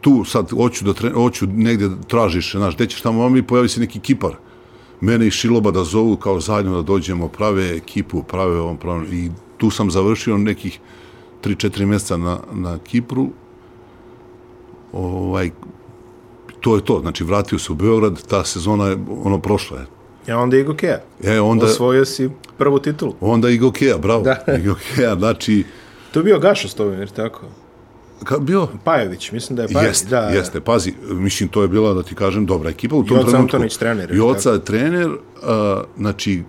tu 0.00 0.24
sad 0.24 0.50
hoću, 0.50 0.84
da 0.84 0.92
tre, 0.92 1.10
hoću 1.10 1.46
negdje 1.46 1.88
da 1.88 1.96
tražiš, 2.02 2.52
znaš, 2.52 2.74
gde 2.74 2.86
ćeš 2.86 3.00
tamo, 3.00 3.28
mi 3.28 3.42
pojavi 3.42 3.68
se 3.68 3.80
neki 3.80 4.00
kipar. 4.00 4.36
Mene 5.00 5.26
i 5.26 5.30
Šiloba 5.30 5.70
da 5.70 5.84
zovu 5.84 6.16
kao 6.16 6.40
zajedno 6.40 6.76
da 6.76 6.82
dođemo, 6.82 7.28
prave 7.28 7.76
ekipu, 7.76 8.22
prave 8.22 8.60
ovom, 8.60 8.76
prave, 8.76 9.06
i 9.12 9.30
tu 9.56 9.70
sam 9.70 9.90
završio 9.90 10.38
nekih 10.38 10.80
3-4 11.42 11.86
mjeseca 11.86 12.16
na, 12.16 12.38
na 12.52 12.78
Kipru. 12.78 13.28
Ovaj, 14.92 15.50
to 16.60 16.76
je 16.76 16.84
to, 16.84 17.00
znači 17.00 17.24
vratio 17.24 17.58
se 17.58 17.72
u 17.72 17.74
Beograd, 17.74 18.26
ta 18.26 18.44
sezona 18.44 18.86
je 18.86 18.98
ono 19.24 19.38
prošla 19.38 19.78
je. 19.78 19.86
Ja 20.26 20.38
onda 20.38 20.56
Igo 20.56 20.74
Kea. 20.74 21.00
E, 21.24 21.40
onda... 21.40 21.66
Osvojio 21.66 22.04
si 22.04 22.30
prvu 22.58 22.78
titulu. 22.78 23.14
Onda 23.20 23.50
Igo 23.50 23.72
Kea, 23.72 23.98
bravo. 23.98 24.22
Da. 24.22 24.44
Igo 24.62 24.74
Kea, 24.74 25.16
znači... 25.16 25.64
To 26.12 26.20
je 26.20 26.24
bio 26.24 26.38
Gašo 26.38 26.68
Stovimir, 26.68 27.10
tako? 27.10 27.40
Ka, 28.24 28.38
bio? 28.38 28.68
Pajović, 28.84 29.32
mislim 29.32 29.56
da 29.56 29.62
je 29.62 29.68
Pajović. 29.68 29.88
Jeste, 29.88 30.08
da, 30.08 30.20
jeste, 30.20 30.60
pazi, 30.60 30.94
mislim, 31.10 31.48
to 31.48 31.62
je 31.62 31.68
bila, 31.68 31.94
da 31.94 32.02
ti 32.02 32.14
kažem, 32.14 32.46
dobra 32.46 32.70
ekipa. 32.70 32.96
U 32.96 33.04
tom 33.04 33.16
Joca 33.16 33.30
trenutku, 33.30 33.56
Antonić 33.56 33.76
trener. 33.76 34.14
Joca 34.14 34.50
je 34.50 34.64
trener, 34.64 35.08
uh, 35.08 35.16
znači, 35.96 36.42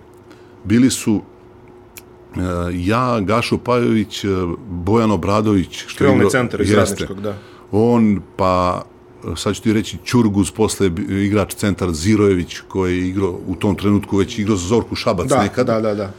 bili 0.64 0.90
su 0.90 1.14
uh, 1.14 2.42
ja, 2.72 3.20
Gašo 3.20 3.58
Pajović, 3.58 4.24
Bojan 4.68 5.10
Obradović, 5.10 5.84
što 5.86 6.04
igrao, 6.04 6.30
centar 6.30 6.60
iz 6.60 6.70
jeste, 6.70 7.06
da. 7.22 7.34
On, 7.72 8.22
pa 8.36 8.82
sad 9.36 9.54
ću 9.54 9.62
ti 9.62 9.72
reći 9.72 9.96
Ćurguz, 10.04 10.50
posle 10.50 10.90
igrač 11.08 11.54
centar 11.54 11.92
Zirojević, 11.92 12.58
koji 12.68 12.98
je 12.98 13.08
igrao 13.08 13.40
u 13.46 13.54
tom 13.54 13.76
trenutku 13.76 14.16
već 14.16 14.38
igrao 14.38 14.56
za 14.56 14.66
Zorku 14.66 14.94
Šabac 14.94 15.28
da, 15.28 15.42
nekada. 15.42 15.80
Da, 15.80 15.80
da, 15.80 15.94
da. 15.94 16.12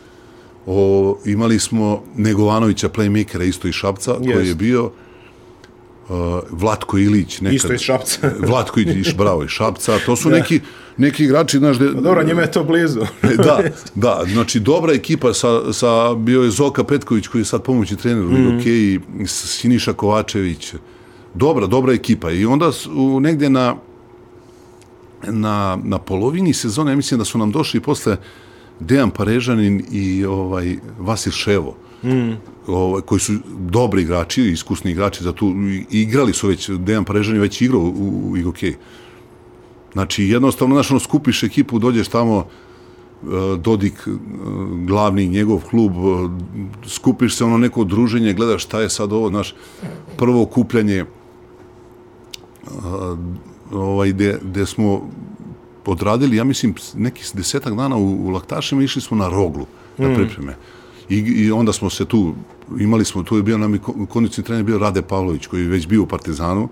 O, 0.65 1.17
imali 1.25 1.59
smo 1.59 2.03
Negovanovića, 2.15 2.89
playmakera, 2.89 3.43
isto 3.43 3.67
iz 3.67 3.73
Šapca, 3.73 4.15
yes. 4.19 4.33
koji 4.33 4.47
je 4.47 4.55
bio 4.55 4.85
uh, 4.85 4.91
Vlatko 6.51 6.97
Ilić. 6.97 7.41
Nekad, 7.41 7.55
isto 7.55 7.73
iz 7.73 7.79
Šapca. 7.79 8.31
Vlatko 8.49 8.79
Ilić, 8.79 9.15
bravo, 9.15 9.43
iz 9.43 9.49
Šapca. 9.49 9.99
To 10.05 10.15
su 10.15 10.29
da. 10.29 10.35
neki, 10.35 10.59
neki 10.97 11.23
igrači, 11.23 11.57
znaš... 11.57 11.77
De, 11.77 11.91
pa 11.93 12.01
dobro, 12.01 12.23
njima 12.23 12.41
je 12.41 12.51
to 12.51 12.63
blizu. 12.63 13.01
da, 13.37 13.59
da, 13.95 14.23
znači 14.33 14.59
dobra 14.59 14.93
ekipa 14.93 15.33
sa, 15.33 15.73
sa 15.73 16.13
bio 16.13 16.43
je 16.43 16.51
Zoka 16.51 16.83
Petković, 16.83 17.27
koji 17.27 17.41
je 17.41 17.45
sad 17.45 17.63
pomoći 17.63 17.95
trener 17.95 18.25
u 18.25 18.29
mm. 18.29 18.47
Igokeji, 18.47 18.99
Siniša 19.25 19.93
Kovačević, 19.93 20.73
dobra, 21.33 21.67
dobra 21.67 21.93
ekipa. 21.93 22.31
I 22.31 22.45
onda 22.45 22.71
u, 22.95 23.19
negdje 23.19 23.49
na, 23.49 23.75
na, 25.23 25.77
na 25.83 25.97
polovini 25.97 26.53
sezone, 26.53 26.91
ja 26.91 26.95
mislim 26.95 27.17
da 27.17 27.25
su 27.25 27.37
nam 27.37 27.51
došli 27.51 27.79
posle 27.79 28.17
Dejan 28.79 29.11
Parežanin 29.11 29.85
i 29.91 30.25
ovaj 30.25 30.75
Vasil 30.99 31.31
Ševo. 31.31 31.75
mm. 32.03 32.33
ovaj, 32.67 33.01
koji 33.01 33.19
su 33.19 33.33
dobri 33.59 34.01
igrači, 34.01 34.43
iskusni 34.43 34.91
igrači 34.91 35.23
za 35.23 35.31
tu, 35.31 35.53
igrali 35.91 36.33
su 36.33 36.47
već, 36.47 36.69
Dejan 36.69 37.05
Parežan 37.05 37.35
je 37.35 37.41
već 37.41 37.61
igrao 37.61 37.81
u, 37.81 38.29
u 38.29 38.37
IGOK. 38.37 38.57
Znači, 39.93 40.23
jednostavno, 40.23 40.75
znaš, 40.75 40.91
ono, 40.91 40.99
skupiš 40.99 41.43
ekipu, 41.43 41.79
dođeš 41.79 42.07
tamo, 42.07 42.45
e, 43.23 43.57
Dodik, 43.57 44.07
e, 44.07 44.11
glavni 44.85 45.27
njegov 45.27 45.63
klub, 45.69 45.91
e, 45.91 46.29
skupiš 46.89 47.35
se 47.35 47.43
ono 47.45 47.57
neko 47.57 47.83
druženje, 47.83 48.33
gledaš 48.33 48.63
šta 48.63 48.81
je 48.81 48.89
sad 48.89 49.13
ovo, 49.13 49.29
znaš, 49.29 49.55
prvo 50.17 50.41
okupljanje, 50.41 51.05
ovaj, 53.71 54.09
gde, 54.13 54.39
gde 54.43 54.65
smo 54.65 55.01
odradili, 55.85 56.37
ja 56.37 56.43
mislim, 56.43 56.75
neki 56.95 57.23
desetak 57.33 57.75
dana 57.75 57.97
u, 57.97 58.27
u 58.27 58.29
laktašima, 58.29 58.83
išli 58.83 59.01
smo 59.01 59.17
na 59.17 59.29
roglu, 59.29 59.65
na 59.97 60.15
pripreme. 60.15 60.55
I, 61.09 61.17
I 61.17 61.51
onda 61.51 61.73
smo 61.73 61.89
se 61.89 62.05
tu, 62.05 62.33
imali 62.79 63.05
smo, 63.05 63.23
tu 63.23 63.37
je 63.37 63.43
bio 63.43 63.57
nam 63.57 63.75
i 63.75 63.79
ko- 63.79 64.05
kondicijni 64.09 64.45
trener, 64.45 64.63
bio 64.63 64.77
Rade 64.77 65.01
Pavlović, 65.01 65.47
koji 65.47 65.61
je 65.61 65.67
već 65.67 65.87
bio 65.87 66.03
u 66.03 66.05
Partizanu, 66.07 66.69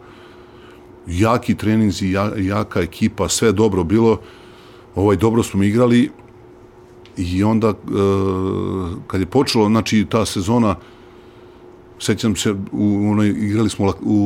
jaki 1.08 1.56
treninzi, 1.56 2.12
ja, 2.12 2.32
jaka 2.38 2.82
ekipa, 2.82 3.30
sve 3.30 3.52
dobro 3.52 3.84
bilo, 3.84 4.20
ovaj, 4.96 5.16
dobro 5.16 5.44
smo 5.44 5.64
igrali. 5.64 6.12
I 7.18 7.44
onda, 7.44 7.68
e, 7.68 7.74
kad 9.08 9.20
je 9.22 9.26
počelo, 9.26 9.68
znači, 9.68 10.06
ta 10.10 10.26
sezona, 10.26 10.76
sećam 12.06 12.36
se, 12.36 12.52
u, 12.72 13.10
onoj, 13.12 13.28
igrali 13.30 13.70
smo 13.70 13.94
u 14.02 14.18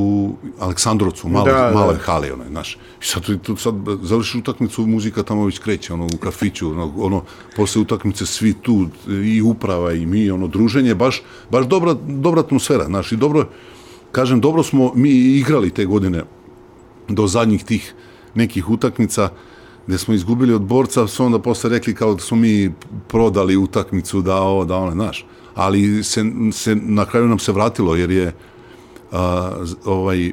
Aleksandrovcu, 0.59 1.27
u 1.27 1.30
maloj, 1.30 1.53
Da, 1.53 1.59
da. 1.59 1.71
maloj 1.73 1.95
hali, 1.95 2.32
onaj, 2.32 2.47
znaš. 2.47 2.73
I 2.75 3.05
sad, 3.05 3.23
tu- 3.23 3.38
tu, 3.38 3.55
sad 3.55 3.75
završiš 4.01 4.36
utakmicu, 4.36 4.86
muzika 4.88 5.23
tamo 5.23 5.45
već 5.45 5.59
kreće, 5.59 5.93
ono, 5.93 6.05
u 6.05 6.17
kafiću, 6.17 6.69
ono, 6.71 6.93
ono, 6.97 7.23
posle 7.55 7.82
utakmice 7.82 8.25
svi 8.25 8.53
tu, 8.53 8.88
i 9.07 9.41
uprava 9.41 9.93
i 9.93 10.05
mi, 10.05 10.32
ono, 10.32 10.47
druženje, 10.47 10.95
baš, 10.95 11.21
baš 11.51 11.65
dobra, 11.65 11.95
dobra 12.07 12.41
atmosfera, 12.41 12.86
znaš, 12.86 13.11
i 13.11 13.17
dobro, 13.17 13.47
kažem, 14.11 14.41
dobro 14.41 14.63
smo 14.63 14.91
mi 14.95 15.09
igrali 15.09 15.69
te 15.69 15.86
godine 15.86 16.23
do 17.07 17.27
zadnjih 17.27 17.63
tih 17.63 17.93
nekih 18.36 18.69
utakmica, 18.69 19.30
gde 19.88 19.97
smo 19.97 20.13
izgubili 20.13 20.53
od 20.53 20.61
borca, 20.61 21.07
su 21.07 21.25
onda 21.25 21.39
posle 21.39 21.69
rekli 21.69 21.95
kao 21.95 22.13
da 22.13 22.21
smo 22.21 22.38
mi 22.38 22.73
prodali 23.07 23.57
utakmicu, 23.57 24.21
da 24.21 24.36
ovo, 24.36 24.65
da 24.65 24.75
ono, 24.77 24.91
znaš. 24.91 25.25
Ali 25.60 26.03
se, 26.03 26.24
se, 26.51 26.76
na 26.76 27.05
kraju 27.05 27.28
nam 27.28 27.39
se 27.39 27.51
vratilo, 27.51 27.95
jer 27.95 28.12
je 28.12 28.32
a, 29.12 29.51
ovaj, 29.86 30.32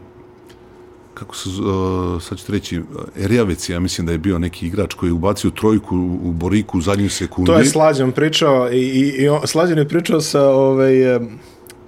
kako 1.15 1.37
se, 1.37 1.51
a, 1.65 2.19
sad 2.21 2.39
ću 2.39 2.53
reći, 2.53 2.83
Erjavec, 3.17 3.69
ja 3.69 3.81
mislim 3.81 4.07
da 4.07 4.13
je 4.13 4.19
bio 4.19 4.39
neki 4.39 4.67
igrač 4.67 4.95
koji 4.95 5.09
je 5.09 5.13
ubacio 5.13 5.51
trojku 5.51 5.97
u, 6.23 6.33
Boriku 6.33 6.79
u 6.79 6.81
zadnjoj 6.81 7.09
sekundi. 7.09 7.47
To 7.47 7.59
je 7.59 7.65
Slađan 7.65 8.13
pričao 8.13 8.73
i, 8.73 8.79
i, 8.79 9.23
i 9.23 9.29
on, 9.29 9.41
Slađan 9.47 9.79
je 9.79 9.89
pričao 9.89 10.21
sa 10.21 10.49
ovaj, 10.49 10.93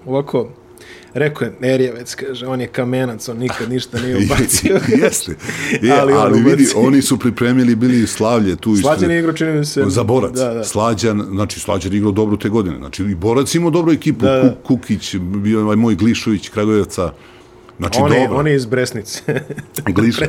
ovako, 0.06 0.48
rekao 1.18 1.44
je, 1.44 1.52
Erjevec, 1.64 2.14
kaže, 2.14 2.46
on 2.46 2.60
je 2.60 2.66
kamenac, 2.66 3.28
on 3.28 3.36
nikad 3.38 3.70
ništa 3.70 4.00
nije 4.00 4.16
ubacio. 4.24 4.80
Jeste. 5.02 5.36
Je, 5.82 5.92
Ali 6.00 6.12
ali, 6.12 6.38
on 6.38 6.44
vidi, 6.44 6.66
oni 6.76 7.02
su 7.02 7.18
pripremili 7.18 7.74
bili 7.74 8.06
slavlje 8.06 8.56
tu. 8.56 8.76
Slađan 8.76 9.10
je 9.10 9.18
igrao, 9.18 9.32
čini 9.32 9.52
mi 9.52 9.64
se... 9.64 9.84
za 9.86 10.02
borac. 10.02 10.32
Da, 10.32 10.54
da. 10.54 10.64
Slađan, 10.64 11.22
znači 11.30 11.60
Slađan 11.60 11.92
igrao 11.92 12.12
dobro 12.12 12.36
te 12.36 12.48
godine. 12.48 12.76
Znači 12.78 13.02
i 13.02 13.14
borac 13.14 13.54
imao 13.54 13.70
dobru 13.70 13.92
ekipu. 13.92 14.24
Da, 14.24 14.32
da. 14.32 14.54
Ku- 14.54 14.76
Kukić, 14.76 15.16
bio 15.16 15.62
ovaj 15.62 15.76
moj 15.76 15.94
Glišović, 15.94 16.48
Kragujevca. 16.48 17.12
Znači 17.78 17.98
On 18.02 18.12
je, 18.12 18.20
dobro. 18.20 18.38
on 18.38 18.46
je 18.46 18.54
iz 18.56 18.66
Bresnice. 18.66 19.22
Gliša. 19.86 20.26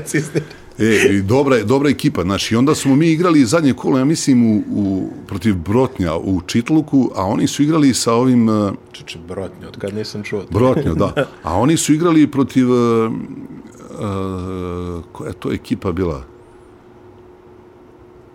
E, 0.80 1.14
i 1.14 1.22
dobra, 1.22 1.64
dobra 1.64 1.90
ekipa. 1.90 2.24
Znači, 2.24 2.56
onda 2.56 2.76
smo 2.76 2.96
mi 2.96 3.08
igrali 3.08 3.46
zadnje 3.46 3.74
kolo, 3.74 3.98
ja 3.98 4.06
mislim, 4.06 4.52
u, 4.52 4.64
u, 4.72 5.10
protiv 5.28 5.56
Brotnja 5.56 6.16
u 6.16 6.42
Čitluku, 6.42 7.12
a 7.16 7.26
oni 7.26 7.48
su 7.48 7.64
igrali 7.64 7.94
sa 7.94 8.14
ovim... 8.14 8.50
Uh, 8.50 8.74
Čuče, 8.92 9.20
brotnje, 9.28 9.68
od 9.68 9.78
kad 9.78 9.94
nisam 9.94 10.24
čuo. 10.24 10.42
to. 10.42 10.48
Brotnjo, 10.52 10.94
da. 10.96 11.14
A 11.44 11.60
oni 11.60 11.78
su 11.78 11.94
igrali 11.94 12.32
protiv... 12.32 12.72
Uh, 12.72 13.12
uh, 14.00 15.04
koja 15.12 15.28
je 15.28 15.34
to 15.34 15.52
ekipa 15.52 15.92
bila? 15.92 16.24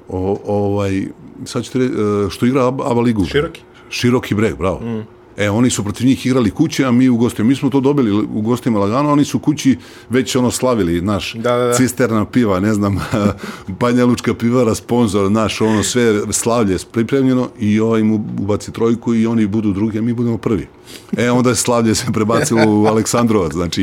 O, 0.08 0.40
ovaj, 0.46 1.06
sad 1.44 1.64
ćete 1.64 1.78
uh, 1.78 2.30
što 2.30 2.46
igra 2.46 2.66
Aba 2.66 3.00
Ligu. 3.00 3.24
Široki. 3.24 3.60
Široki 3.90 4.34
breg, 4.34 4.56
bravo. 4.58 4.80
Mm. 4.80 5.13
E, 5.36 5.50
oni 5.50 5.70
su 5.70 5.84
protiv 5.84 6.06
njih 6.06 6.26
igrali 6.26 6.50
kuće, 6.50 6.84
a 6.84 6.90
mi 6.90 7.08
u 7.08 7.16
gostima. 7.16 7.48
Mi 7.48 7.56
smo 7.56 7.70
to 7.70 7.80
dobili 7.80 8.12
u 8.12 8.40
gostima 8.40 8.78
lagano, 8.78 9.12
oni 9.12 9.24
su 9.24 9.38
kući 9.38 9.78
već 10.10 10.36
ono 10.36 10.50
slavili, 10.50 11.00
naš 11.00 11.34
Da, 11.34 11.56
da, 11.56 11.64
da. 11.64 11.74
cisterna 11.74 12.24
piva, 12.24 12.60
ne 12.60 12.74
znam, 12.74 12.98
Banja 13.80 14.04
Lučka 14.04 14.34
pivara, 14.34 14.74
sponsor, 14.74 15.30
naš, 15.30 15.60
ono 15.60 15.82
sve 15.82 16.32
slavlje 16.32 16.76
pripremljeno 16.92 17.48
i 17.58 17.80
ovaj 17.80 18.02
mu 18.02 18.14
ubaci 18.38 18.72
trojku 18.72 19.14
i 19.14 19.26
oni 19.26 19.46
budu 19.46 19.72
drugi, 19.72 19.98
a 19.98 20.02
mi 20.02 20.12
budemo 20.12 20.38
prvi. 20.38 20.68
E, 21.16 21.30
onda 21.30 21.50
je 21.50 21.56
slavlje 21.56 21.94
se 21.94 22.06
prebacilo 22.12 22.62
u 22.66 22.86
Aleksandrovac, 22.86 23.52
znači 23.52 23.82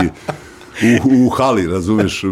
u, 0.83 1.25
u 1.25 1.29
hali, 1.29 1.67
razumeš, 1.67 2.23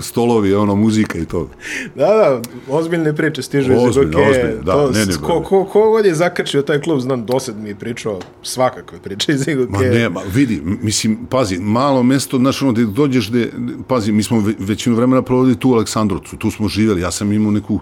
stolovi, 0.00 0.54
ono, 0.54 0.74
muzika 0.74 1.18
i 1.18 1.24
to. 1.24 1.48
Da, 1.94 2.06
da, 2.06 2.42
ozbiljne 2.68 3.16
priče 3.16 3.42
stižu 3.42 3.72
iz 3.72 3.78
Ozbiljne, 3.78 4.30
ozbiljne, 4.30 4.54
da, 4.62 4.72
to, 4.72 4.90
ne, 4.90 5.06
ne, 5.06 5.14
ko, 5.22 5.42
ko, 5.42 5.64
ko 5.64 5.90
god 5.90 6.06
je 6.06 6.14
zakačio 6.14 6.62
taj 6.62 6.80
klub, 6.80 7.00
znam, 7.00 7.26
dosad 7.26 7.56
mi 7.62 7.68
je 7.68 7.74
pričao 7.74 8.20
svakakve 8.42 8.98
priče 8.98 9.32
iz 9.32 9.48
Igoke. 9.48 9.72
Ma 9.72 9.80
ne, 9.80 10.08
ma 10.08 10.20
vidi, 10.34 10.60
mislim, 10.64 11.18
pazi, 11.30 11.58
malo 11.58 12.02
mesto, 12.02 12.38
znaš, 12.38 12.62
ono, 12.62 12.72
gde 12.72 12.84
dođeš, 12.84 13.30
gde, 13.30 13.50
pazi, 13.88 14.12
mi 14.12 14.22
smo 14.22 14.40
ve, 14.40 14.54
većinu 14.58 14.96
vremena 14.96 15.22
provodili 15.22 15.58
tu 15.58 15.70
u 15.70 15.74
Aleksandrovcu, 15.74 16.36
tu 16.36 16.50
smo 16.50 16.68
živjeli, 16.68 17.00
ja 17.00 17.10
sam 17.10 17.32
imao 17.32 17.52
neku 17.52 17.80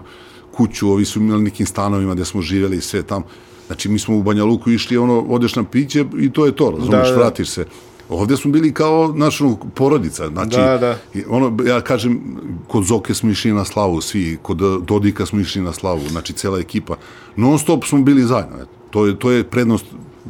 kuću, 0.51 0.89
ovi 0.89 1.05
su 1.05 1.19
imali 1.19 1.43
nekim 1.43 1.65
stanovima 1.65 2.13
gde 2.13 2.25
smo 2.25 2.41
živjeli 2.41 2.77
i 2.77 2.81
sve 2.81 3.03
tam. 3.03 3.23
Znači, 3.67 3.89
mi 3.89 3.99
smo 3.99 4.17
u 4.17 4.23
Banja 4.23 4.43
Luku 4.43 4.71
išli, 4.71 4.97
ono, 4.97 5.19
odeš 5.19 5.55
na 5.55 5.63
piće 5.63 6.05
i 6.19 6.31
to 6.31 6.45
je 6.45 6.55
to, 6.55 6.71
razumiješ, 6.71 7.07
Da, 7.07 7.13
da. 7.13 7.19
vratiš 7.19 7.49
se. 7.49 7.65
Ovdje 8.09 8.37
smo 8.37 8.51
bili 8.51 8.73
kao, 8.73 9.03
ono, 9.03 9.57
porodica, 9.75 10.27
znači, 10.27 10.57
Da, 10.57 10.77
da. 10.77 10.97
ono, 11.29 11.63
ja 11.65 11.81
kažem, 11.81 12.21
kod 12.67 12.83
Zoke 12.83 13.13
smo 13.13 13.29
išli 13.29 13.53
na 13.53 13.65
slavu, 13.65 14.01
svi, 14.01 14.37
kod 14.41 14.57
Dodika 14.87 15.25
smo 15.25 15.39
išli 15.39 15.61
na 15.61 15.73
slavu, 15.73 16.01
znači, 16.09 16.33
cela 16.33 16.59
ekipa. 16.59 16.95
Non 17.35 17.59
stop 17.59 17.85
smo 17.85 18.01
bili 18.01 18.23
zajedno. 18.23 18.57
To 18.89 19.05
je, 19.05 19.19
to 19.19 19.31
je 19.31 19.43
prednost 19.43 19.85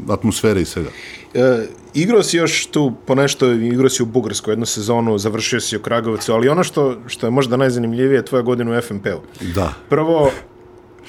atmosfere 0.09 0.61
i 0.61 0.65
svega. 0.65 0.89
E, 1.33 1.67
igrao 1.93 2.23
si 2.23 2.37
još 2.37 2.65
tu 2.65 2.93
po 3.05 3.15
nešto, 3.15 3.51
igrao 3.51 3.89
si 3.89 4.03
u 4.03 4.05
Bugarskoj 4.05 4.51
jednu 4.51 4.65
sezonu, 4.65 5.17
završio 5.17 5.59
si 5.59 5.77
u 5.77 5.81
Kragovicu, 5.81 6.33
ali 6.33 6.49
ono 6.49 6.63
što, 6.63 6.97
što 7.07 7.27
je 7.27 7.31
možda 7.31 7.57
najzanimljivije 7.57 8.17
je 8.17 8.25
tvoja 8.25 8.41
godina 8.41 8.77
u 8.77 8.81
FNP-u. 8.81 9.45
Da. 9.55 9.73
Prvo, 9.89 10.31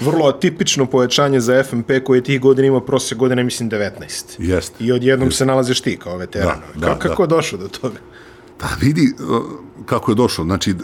vrlo 0.01 0.27
atipično 0.27 0.87
povećanje 0.87 1.41
za 1.41 1.63
FNP 1.63 1.91
koji 2.01 2.19
je 2.19 2.25
tih 2.25 2.41
godina 2.41 2.67
imao 2.67 2.81
prosjek 2.81 3.19
godine, 3.19 3.45
mislim, 3.45 3.71
19. 3.71 3.91
Jeste. 4.39 4.75
I 4.81 4.93
odjednom 4.93 5.31
se 5.31 5.47
nalaziš 5.47 5.81
ti 5.81 5.97
kao 5.97 6.17
veteran. 6.17 6.57
Da, 6.75 6.81
da, 6.81 6.87
Ka- 6.89 6.99
kako 6.99 7.17
da. 7.19 7.23
je 7.25 7.39
došao 7.39 7.59
do 7.59 7.69
toga? 7.71 7.97
Pa 8.59 8.67
vidi 8.81 9.13
uh, 9.21 9.43
kako 9.87 10.11
je 10.11 10.17
došlo. 10.17 10.45
Znači, 10.45 10.71
uh, 10.71 10.79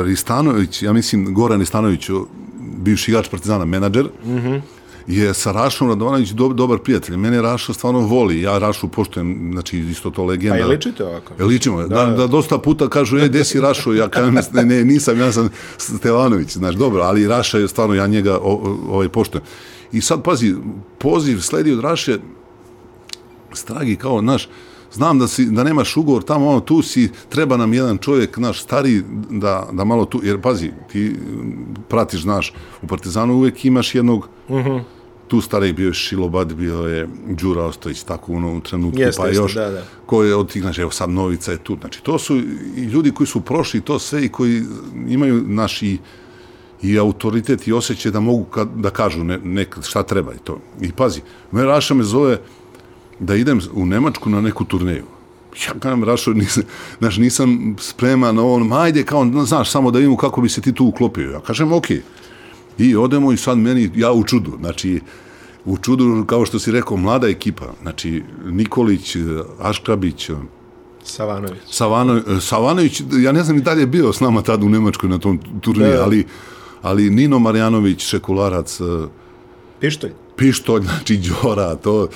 Ristanović, 0.00 0.82
ja 0.82 0.92
mislim, 0.92 1.34
Goran 1.34 1.60
Ristanović, 1.60 2.10
bivši 2.76 3.10
igrač 3.10 3.28
Partizana, 3.28 3.64
menadžer, 3.64 4.08
Mhm. 4.24 4.56
Je 5.06 5.34
sa 5.34 5.52
Rašom 5.52 5.88
Radovanović 5.88 6.30
do, 6.30 6.48
dobar 6.48 6.78
prijatelj. 6.78 7.16
Mene 7.16 7.42
Raša 7.42 7.72
stvarno 7.72 8.00
voli, 8.00 8.40
ja 8.42 8.58
Rašu 8.58 8.88
poštujem, 8.88 9.50
znači 9.52 9.78
isto 9.78 10.10
to 10.10 10.24
legenda. 10.24 10.54
A 10.54 10.58
je 10.58 10.66
ličite 10.66 11.04
ovako? 11.04 11.34
E, 11.38 11.44
ličimo, 11.44 11.82
da, 11.82 12.06
da, 12.06 12.06
da, 12.06 12.26
dosta 12.26 12.58
puta 12.58 12.88
kažu, 12.88 13.18
e, 13.18 13.28
gde 13.28 13.44
si 13.44 13.60
Rašo, 13.60 13.92
ja 13.92 14.08
kažem, 14.08 14.34
ne, 14.52 14.64
ne, 14.64 14.84
nisam, 14.84 15.18
ja 15.18 15.32
sam 15.32 15.48
Stevanović, 15.78 16.52
znaš, 16.52 16.74
dobro, 16.74 17.02
ali 17.02 17.28
Raša 17.28 17.58
je 17.58 17.68
stvarno, 17.68 17.94
ja 17.94 18.06
njega 18.06 18.38
o, 18.42 18.76
ovaj, 18.88 19.08
poštujem. 19.08 19.44
I 19.92 20.00
sad, 20.00 20.22
pazi, 20.22 20.54
poziv 20.98 21.40
sledi 21.40 21.72
od 21.72 21.80
Raše, 21.80 22.18
stragi 23.52 23.96
kao, 23.96 24.22
naš, 24.22 24.48
znam 24.92 25.18
da, 25.18 25.28
si, 25.28 25.44
da 25.44 25.64
nemaš 25.64 25.96
ugovor 25.96 26.22
tamo, 26.22 26.48
ono, 26.48 26.60
tu 26.60 26.82
si, 26.82 27.10
treba 27.28 27.56
nam 27.56 27.74
jedan 27.74 27.98
čovjek, 27.98 28.36
naš, 28.36 28.62
stari, 28.62 29.02
da, 29.30 29.68
da 29.72 29.84
malo 29.84 30.04
tu, 30.04 30.20
jer 30.22 30.40
pazi, 30.40 30.70
ti 30.92 31.16
pratiš, 31.88 32.22
znaš, 32.22 32.52
u 32.82 32.86
Partizanu 32.86 33.34
uvek 33.34 33.64
imaš 33.64 33.94
jednog, 33.94 34.28
tu 35.28 35.40
stariji 35.40 35.72
bio 35.72 35.86
je 35.86 35.94
Šilobad, 35.94 36.54
bio 36.54 36.76
je 36.76 37.08
Đura 37.28 37.64
Ostojić, 37.64 38.02
tako 38.02 38.32
u 38.32 38.60
trenutku, 38.60 39.00
Jeste, 39.00 39.22
pa 39.22 39.26
jeste, 39.26 39.42
još, 39.42 39.54
da, 39.54 39.70
da. 39.70 39.82
ko 40.06 40.22
je 40.22 40.34
od 40.34 40.52
tih, 40.52 40.62
znači, 40.62 40.80
evo 40.80 40.90
sad 40.90 41.10
Novica 41.10 41.52
je 41.52 41.58
tu, 41.58 41.76
znači, 41.80 42.02
to 42.02 42.18
su 42.18 42.36
i 42.76 42.84
ljudi 42.84 43.10
koji 43.10 43.26
su 43.26 43.40
prošli 43.40 43.80
to 43.80 43.98
sve 43.98 44.24
i 44.24 44.28
koji 44.28 44.62
imaju 45.08 45.44
naši 45.46 45.98
i 46.82 46.98
autoritet 46.98 47.68
i 47.68 47.72
osjećaj 47.72 48.12
da 48.12 48.20
mogu 48.20 48.44
kad, 48.44 48.68
da 48.76 48.90
kažu 48.90 49.24
ne, 49.24 49.38
nek, 49.38 49.78
šta 49.82 50.02
treba 50.02 50.34
i 50.34 50.38
to. 50.44 50.60
I 50.80 50.92
pazi, 50.92 51.20
me 51.52 51.64
Raša 51.64 51.94
me 51.94 52.04
zove 52.04 52.40
da 53.20 53.34
idem 53.34 53.60
u 53.72 53.86
Nemačku 53.86 54.30
na 54.30 54.40
neku 54.40 54.64
turneju. 54.64 55.04
Ja 55.66 55.72
kažem, 55.80 56.04
Rašo, 56.04 56.32
nisam, 56.32 56.62
znaš, 56.98 57.16
nisam 57.16 57.76
spreman 57.80 58.36
na 58.36 58.42
ovo, 58.42 58.58
ma 58.58 58.80
ajde, 58.80 59.02
kao, 59.02 59.30
znaš, 59.46 59.70
samo 59.70 59.90
da 59.90 59.98
vidimo 59.98 60.16
kako 60.16 60.40
bi 60.40 60.48
se 60.48 60.60
ti 60.60 60.72
tu 60.72 60.86
uklopio. 60.86 61.30
Ja 61.30 61.40
kažem, 61.40 61.72
okej. 61.72 62.02
I 62.78 62.96
odemo 62.96 63.32
i 63.32 63.36
sad 63.36 63.58
meni, 63.58 63.90
ja 63.94 64.12
u 64.12 64.24
čudu, 64.24 64.52
znači, 64.60 65.00
u 65.64 65.78
čudu, 65.78 66.24
kao 66.26 66.46
što 66.46 66.58
si 66.58 66.72
rekao, 66.72 66.96
mlada 66.96 67.28
ekipa, 67.28 67.64
znači, 67.82 68.22
Nikolić, 68.44 69.16
Aškrabić, 69.58 70.30
Savanović. 71.04 71.60
Savano, 71.70 72.40
Savanović, 72.40 73.02
ja 73.22 73.32
ne 73.32 73.42
znam 73.44 73.56
i 73.56 73.60
dalje 73.60 73.80
je 73.80 73.86
bio 73.86 74.12
s 74.12 74.20
nama 74.20 74.42
tad 74.42 74.62
u 74.62 74.68
Nemačkoj 74.68 75.08
na 75.08 75.18
tom 75.18 75.40
turniru, 75.60 75.92
Da, 75.92 76.02
ali, 76.04 76.24
ali 76.82 77.10
Nino 77.10 77.38
Marjanović, 77.38 78.04
Šekularac, 78.06 78.80
Pištolj. 79.80 80.10
pištolj, 80.36 80.82
znači 80.82 81.20
Đora, 81.42 81.74
to, 81.74 82.08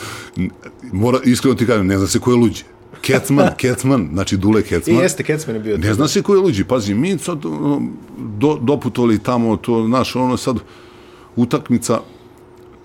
mora, 0.92 1.18
iskreno 1.24 1.54
ti 1.54 1.66
kažem, 1.66 1.86
ne 1.86 1.98
zna 1.98 2.06
se 2.06 2.18
ko 2.18 2.30
je 2.30 2.36
luđi. 2.36 2.62
Kecman, 3.02 3.48
Kecman, 3.56 4.08
znači 4.12 4.36
Dule 4.36 4.60
I 4.60 4.64
Kecman. 4.64 5.02
jeste, 5.02 5.22
Kecman 5.22 5.56
je 5.56 5.62
bio 5.62 5.78
Ne 5.78 5.94
zna 5.94 6.08
se 6.08 6.22
ko 6.22 6.34
je 6.34 6.40
luđi, 6.40 6.64
pazi, 6.64 6.94
mi 6.94 7.18
sad 7.18 7.46
ono, 7.46 7.82
do, 8.18 8.58
doputovali 8.62 9.18
tamo, 9.18 9.56
to, 9.56 9.88
naš, 9.88 10.16
ono 10.16 10.36
sad, 10.36 10.56
utakmica, 11.36 12.00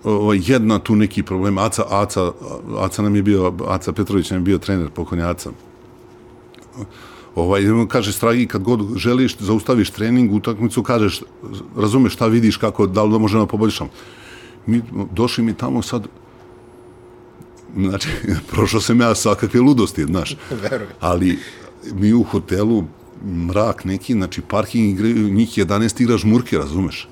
ovaj, 0.03 0.39
jedna 0.45 0.79
tu 0.79 0.95
neki 0.95 1.23
problem, 1.23 1.57
Aca, 1.57 1.83
Aca, 1.89 2.31
Aca 2.77 3.01
nam 3.01 3.15
je 3.15 3.23
bio, 3.23 3.53
Aca 3.67 3.91
Petrović 3.91 4.29
nam 4.29 4.39
je 4.39 4.43
bio 4.43 4.57
trener, 4.57 4.89
pokojni 4.89 5.23
Aca. 5.23 5.49
Ovaj, 7.35 7.61
kaže, 7.87 8.13
Stragi, 8.13 8.47
kad 8.47 8.63
god 8.63 8.97
želiš, 8.97 9.37
zaustaviš 9.39 9.89
trening, 9.89 10.33
utakmicu, 10.33 10.83
kažeš, 10.83 11.21
razumeš 11.77 12.13
šta 12.13 12.27
vidiš, 12.27 12.57
kako, 12.57 12.87
da 12.87 13.03
li 13.03 13.11
da 13.11 13.17
možemo 13.17 13.43
da 13.43 13.47
poboljšamo. 13.47 13.89
Mi, 14.65 14.81
došli 15.11 15.43
mi 15.43 15.53
tamo 15.53 15.81
sad, 15.81 16.07
znači, 17.75 18.09
prošao 18.51 18.81
sam 18.81 19.01
ja 19.01 19.15
svakakve 19.15 19.61
ludosti, 19.61 20.05
znaš. 20.05 20.35
Verujem. 20.61 20.91
Ali 20.99 21.39
mi 21.93 22.13
u 22.13 22.23
hotelu, 22.23 22.83
mrak 23.25 23.85
neki, 23.85 24.13
znači 24.13 24.41
parking 24.41 24.93
igraju, 24.93 25.29
njih 25.29 25.49
11 25.49 26.01
igra 26.01 26.17
žmurke, 26.17 26.57
razumeš? 26.57 27.07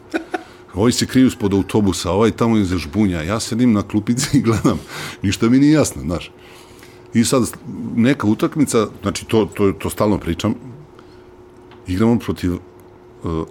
Ovi 0.73 0.91
se 0.91 1.05
kriju 1.05 1.31
spod 1.31 1.53
autobusa, 1.53 2.11
ovaj 2.11 2.31
tamo 2.31 2.57
iza 2.57 2.77
žbunja, 2.77 3.21
ja 3.21 3.39
sedim 3.39 3.73
na 3.73 3.81
klupici 3.81 4.37
i 4.37 4.41
gledam, 4.41 4.79
ništa 5.21 5.49
mi 5.49 5.59
nije 5.59 5.71
jasno, 5.71 6.01
znaš. 6.01 6.31
I 7.13 7.25
sad 7.25 7.43
neka 7.95 8.27
utakmica, 8.27 8.87
znači 9.01 9.25
to, 9.25 9.45
to, 9.45 9.71
to 9.71 9.89
stalno 9.89 10.17
pričam, 10.17 10.55
igramo 11.87 12.19
protiv 12.19 12.53
uh, 12.53 12.59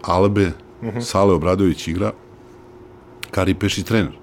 Albe, 0.03 0.47
uh 0.47 0.89
-huh. 0.89 1.01
Sale 1.01 1.35
Obradović 1.35 1.89
igra, 1.89 2.13
Kari 3.31 3.55
Peši 3.55 3.83
trener. 3.83 4.22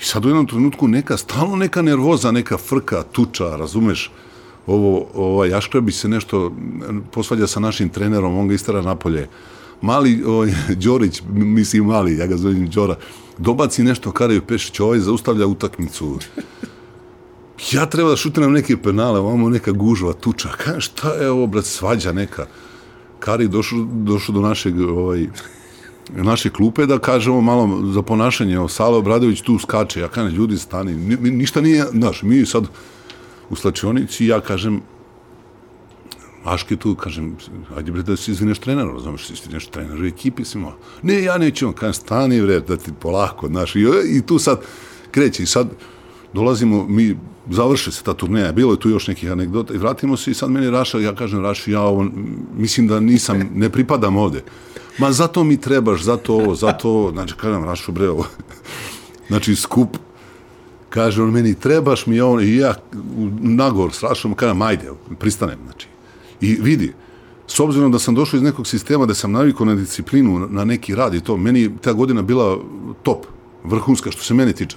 I 0.00 0.04
sad 0.04 0.24
u 0.24 0.28
jednom 0.28 0.46
trenutku 0.46 0.88
neka, 0.88 1.16
stalno 1.16 1.56
neka 1.56 1.82
nervoza, 1.82 2.30
neka 2.32 2.56
frka, 2.58 3.02
tuča, 3.02 3.56
razumeš, 3.56 4.10
ovo, 4.66 5.06
ovaj, 5.14 5.50
Jaškrabi 5.50 5.92
se 5.92 6.08
nešto 6.08 6.52
posvađa 7.12 7.46
sa 7.46 7.60
našim 7.60 7.88
trenerom, 7.88 8.38
on 8.38 8.48
ga 8.48 8.54
istara 8.54 8.82
napolje. 8.82 9.28
Mali, 9.80 10.22
ovaj, 10.26 10.52
Đorić, 10.84 11.22
mislim 11.32 11.86
mali, 11.86 12.16
ja 12.16 12.26
ga 12.26 12.36
zovem 12.36 12.68
Đora, 12.68 12.96
dobaci 13.38 13.82
nešto 13.82 14.12
Karaju 14.12 14.42
Pešić, 14.42 14.80
ovaj 14.80 14.98
zaustavlja 14.98 15.46
utakmicu. 15.46 16.18
Ja 17.72 17.86
treba 17.86 18.10
da 18.10 18.16
šutiram 18.16 18.52
neke 18.52 18.76
penale, 18.76 19.20
ovamo 19.20 19.48
neka 19.48 19.72
gužva, 19.72 20.12
tuča. 20.12 20.48
Kaže, 20.64 20.80
šta 20.80 21.12
je 21.12 21.30
ovo, 21.30 21.46
brat, 21.46 21.64
svađa 21.64 22.12
neka. 22.12 22.46
Kari 23.18 23.48
došao, 23.48 23.78
došao 23.92 24.34
do 24.34 24.40
našeg, 24.40 24.80
ovaj, 24.80 25.26
naše 26.14 26.50
klupe 26.50 26.86
da 26.86 26.98
kažemo 26.98 27.40
malo 27.40 27.92
za 27.92 28.02
ponašanje. 28.02 28.58
O, 28.58 28.68
Salo 28.68 28.98
Obradović 28.98 29.40
tu 29.40 29.58
skače. 29.58 30.00
Ja 30.00 30.08
kažem, 30.08 30.36
ljudi, 30.36 30.58
stani. 30.58 30.94
Ni, 30.94 31.16
ni, 31.16 31.30
ništa 31.30 31.60
nije, 31.60 31.84
znaš, 31.92 32.22
mi 32.22 32.46
sad 32.46 32.64
u 33.50 33.56
slačionici 33.56 34.26
ja 34.26 34.40
kažem, 34.40 34.80
Aške 36.46 36.76
tu, 36.76 36.94
kažem, 36.94 37.36
ajde 37.76 37.92
bre 37.92 38.02
da 38.02 38.16
se 38.16 38.30
izvineš 38.30 38.58
treneru, 38.58 38.92
razumeš, 38.92 39.26
si 39.26 39.50
nešto 39.50 39.70
trener 39.70 40.02
u 40.02 40.06
ekipi, 40.06 40.44
si 40.44 40.58
mo, 40.58 40.76
ne, 41.02 41.22
ja 41.22 41.38
neću, 41.38 41.66
on 41.66 41.72
kažem, 41.72 41.94
stani 41.94 42.42
bre, 42.42 42.60
da 42.60 42.76
ti 42.76 42.92
polako, 43.00 43.48
znaš, 43.48 43.74
i, 43.76 43.84
i 44.10 44.22
tu 44.26 44.38
sad 44.38 44.60
kreće, 45.10 45.42
i 45.42 45.46
sad 45.46 45.68
dolazimo, 46.32 46.86
mi, 46.88 47.16
završi 47.50 47.92
se 47.92 48.02
ta 48.02 48.14
turneja, 48.14 48.52
bilo 48.52 48.72
je 48.72 48.80
tu 48.80 48.90
još 48.90 49.08
nekih 49.08 49.32
anegdota, 49.32 49.74
i 49.74 49.78
vratimo 49.78 50.16
se 50.16 50.30
i 50.30 50.34
sad 50.34 50.50
meni 50.50 50.70
Raša, 50.70 50.98
ja 50.98 51.14
kažem, 51.14 51.42
Raša, 51.42 51.70
ja 51.70 51.80
ovo, 51.80 52.06
mislim 52.56 52.86
da 52.86 53.00
nisam, 53.00 53.50
ne 53.54 53.70
pripadam 53.70 54.16
ovde. 54.16 54.42
Ma 54.98 55.12
zato 55.12 55.44
mi 55.44 55.60
trebaš, 55.60 56.02
zato 56.02 56.34
ovo, 56.34 56.54
zato 56.54 56.88
ovo, 56.90 57.10
znači, 57.10 57.34
kažem, 57.34 57.64
Rašu, 57.64 57.92
bre, 57.92 58.08
ovo, 58.08 58.26
znači, 59.28 59.56
skup, 59.56 59.96
kaže 60.88 61.22
on 61.22 61.30
meni, 61.30 61.54
trebaš 61.54 62.06
mi 62.06 62.20
on, 62.20 62.40
i 62.40 62.56
ja 62.56 62.74
nagor 63.40 63.92
s 63.92 64.02
Rašom, 64.02 64.34
kažem, 64.34 64.62
ajde, 64.62 64.90
pristanem, 65.18 65.58
znači, 65.64 65.88
I 66.40 66.54
vidi, 66.60 66.92
s 67.46 67.60
obzirom 67.60 67.92
da 67.92 67.98
sam 67.98 68.14
došao 68.14 68.36
iz 68.36 68.42
nekog 68.42 68.66
sistema 68.66 69.06
da 69.06 69.14
sam 69.14 69.32
navikao 69.32 69.66
na 69.66 69.74
disciplinu, 69.74 70.48
na 70.50 70.64
neki 70.64 70.94
rad 70.94 71.14
i 71.14 71.20
to, 71.20 71.36
meni 71.36 71.70
ta 71.80 71.92
godina 71.92 72.22
bila 72.22 72.58
top, 73.02 73.26
vrhunska, 73.64 74.10
što 74.10 74.22
se 74.22 74.34
mene 74.34 74.52
tiče. 74.52 74.76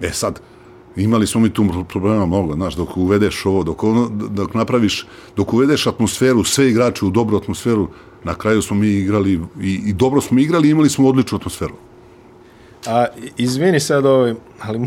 E 0.00 0.10
sad, 0.12 0.40
imali 0.96 1.26
smo 1.26 1.40
mi 1.40 1.52
tu 1.52 1.84
problema 1.88 2.26
mnogo, 2.26 2.54
znaš, 2.54 2.74
dok 2.74 2.96
uvedeš 2.96 3.46
ovo, 3.46 3.62
dok, 3.62 3.84
ono, 3.84 4.08
dok 4.08 4.54
napraviš, 4.54 5.06
dok 5.36 5.52
uvedeš 5.52 5.86
atmosferu, 5.86 6.44
sve 6.44 6.70
igrače 6.70 7.04
u 7.04 7.10
dobru 7.10 7.36
atmosferu, 7.36 7.88
na 8.24 8.34
kraju 8.34 8.62
smo 8.62 8.76
mi 8.76 8.88
igrali 8.88 9.40
i, 9.60 9.80
i 9.86 9.92
dobro 9.92 10.20
smo 10.20 10.38
igrali 10.38 10.68
i 10.68 10.70
imali 10.70 10.90
smo 10.90 11.08
odličnu 11.08 11.38
atmosferu. 11.38 11.74
A 12.86 13.06
izvini 13.36 13.80
sad 13.80 14.06
ovaj, 14.06 14.34
ali 14.60 14.86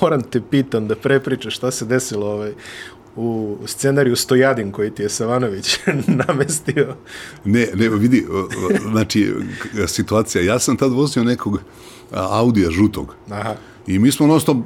moram 0.00 0.22
te 0.22 0.40
pitam 0.50 0.88
da 0.88 0.96
prepričaš 0.96 1.56
šta 1.56 1.70
se 1.70 1.84
desilo 1.84 2.26
ovaj, 2.26 2.52
u 3.16 3.58
scenariju 3.66 4.16
Stojadin 4.16 4.72
koji 4.72 4.90
ti 4.90 5.02
je 5.02 5.08
Savanović 5.08 5.78
namestio. 6.26 6.96
Ne, 7.44 7.68
ne, 7.74 7.88
vidi, 7.88 8.26
znači, 8.90 9.32
situacija, 9.86 10.44
ja 10.44 10.58
sam 10.58 10.76
tad 10.76 10.92
vozio 10.92 11.24
nekog 11.24 11.60
Audija 12.10 12.70
žutog. 12.70 13.14
Aha. 13.30 13.54
I 13.88 13.98
mi 13.98 14.12
smo 14.12 14.26
nosto, 14.26 14.62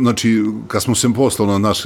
znači, 0.00 0.44
kad 0.68 0.82
smo 0.82 0.94
se 0.94 1.08
poslali 1.14 1.52
na 1.52 1.58
naš, 1.58 1.82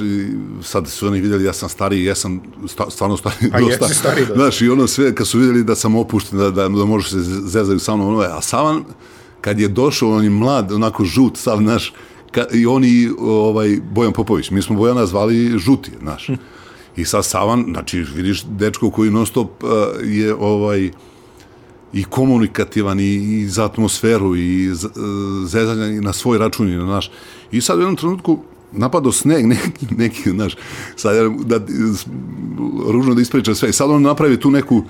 sad 0.63 0.87
su 0.87 1.07
oni 1.07 1.21
vidjeli, 1.21 1.43
ja 1.43 1.53
sam 1.53 1.69
stariji, 1.69 2.05
ja 2.05 2.15
sam 2.15 2.41
sta, 2.67 2.89
stvarno 2.89 3.17
stariji, 3.17 3.51
A 3.53 3.59
dosta. 3.59 3.85
jesi 3.85 3.99
stariji 3.99 4.25
dosta. 4.25 4.41
Znaš, 4.41 4.61
i 4.61 4.69
ono 4.69 4.87
sve, 4.87 5.15
kad 5.15 5.27
su 5.27 5.37
vidjeli 5.39 5.63
da 5.63 5.75
sam 5.75 5.95
opušten, 5.95 6.39
da, 6.39 6.51
da, 6.51 6.69
da 6.69 6.85
može 6.85 7.09
se 7.09 7.21
zezaju 7.21 7.79
sa 7.79 7.95
mnom, 7.95 8.07
ono, 8.07 8.19
a 8.19 8.41
Savan, 8.41 8.83
kad 9.41 9.59
je 9.59 9.67
došao, 9.67 10.11
on 10.11 10.23
je 10.23 10.29
mlad, 10.29 10.71
onako 10.71 11.05
žut, 11.05 11.37
sav 11.37 11.61
naš, 11.61 11.93
ka, 12.31 12.45
i 12.53 12.65
oni, 12.65 13.09
ovaj, 13.19 13.79
Bojan 13.91 14.13
Popović, 14.13 14.51
mi 14.51 14.61
smo 14.61 14.75
Bojana 14.75 15.05
zvali 15.05 15.59
žuti, 15.59 15.91
znaš. 16.01 16.29
I 16.95 17.05
sad 17.05 17.25
Savan, 17.25 17.65
znači, 17.69 18.05
vidiš, 18.15 18.43
dečko 18.43 18.91
koji 18.91 19.11
non 19.11 19.25
stop 19.25 19.63
uh, 19.63 19.69
je, 20.03 20.35
ovaj, 20.35 20.91
i 21.93 22.03
komunikativan 22.03 22.99
i, 22.99 23.13
i 23.13 23.47
za 23.47 23.65
atmosferu 23.65 24.35
i 24.35 24.69
z, 24.73 24.87
zezanje 25.45 26.01
na 26.01 26.13
svoj 26.13 26.37
račun 26.37 26.69
i 26.69 26.75
na 26.75 26.85
naš. 26.85 27.11
I 27.51 27.61
sad 27.61 27.77
u 27.77 27.81
jednom 27.81 27.95
trenutku 27.95 28.39
napado 28.71 29.11
sneg 29.11 29.47
neki, 29.53 29.85
neki 29.97 30.29
znaš, 30.29 30.55
sad 30.95 31.15
da, 31.45 31.59
ružno 32.87 33.13
da 33.13 33.21
ispričam 33.21 33.55
sve. 33.55 33.69
I 33.69 33.73
sad 33.73 33.89
on 33.89 34.01
napravi 34.01 34.39
tu 34.39 34.51
neku, 34.51 34.83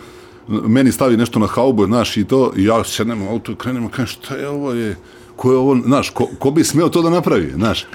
meni 0.48 0.92
stavi 0.92 1.18
nešto 1.18 1.40
na 1.40 1.48
haubu, 1.48 1.86
znaš, 1.86 2.18
i 2.18 2.26
to, 2.26 2.52
i 2.58 2.64
ja 2.64 2.84
sednem 2.84 3.22
u 3.22 3.30
auto, 3.30 3.56
krenem, 3.56 3.90
kažem, 3.90 4.08
šta 4.08 4.36
je 4.36 4.50
ovo 4.50 4.74
je, 4.74 4.96
ko 5.36 5.52
je 5.52 5.58
ovo, 5.58 5.78
znaš, 5.86 6.10
ko, 6.10 6.28
ko 6.40 6.52
bi 6.52 6.64
smeo 6.64 6.90
to 6.90 7.02
da 7.02 7.10
napravi, 7.10 7.52
znaš. 7.56 7.86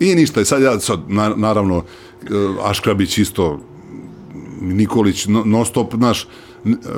I 0.00 0.14
ništa, 0.14 0.40
i 0.40 0.44
sad 0.44 0.62
ja, 0.62 0.80
sad, 0.80 1.00
na, 1.08 1.28
naravno, 1.36 1.84
Aškrabić 2.62 3.18
isto, 3.18 3.60
Nikolić, 4.60 5.26
non 5.26 5.66
stop, 5.66 5.94
znaš, 5.94 6.26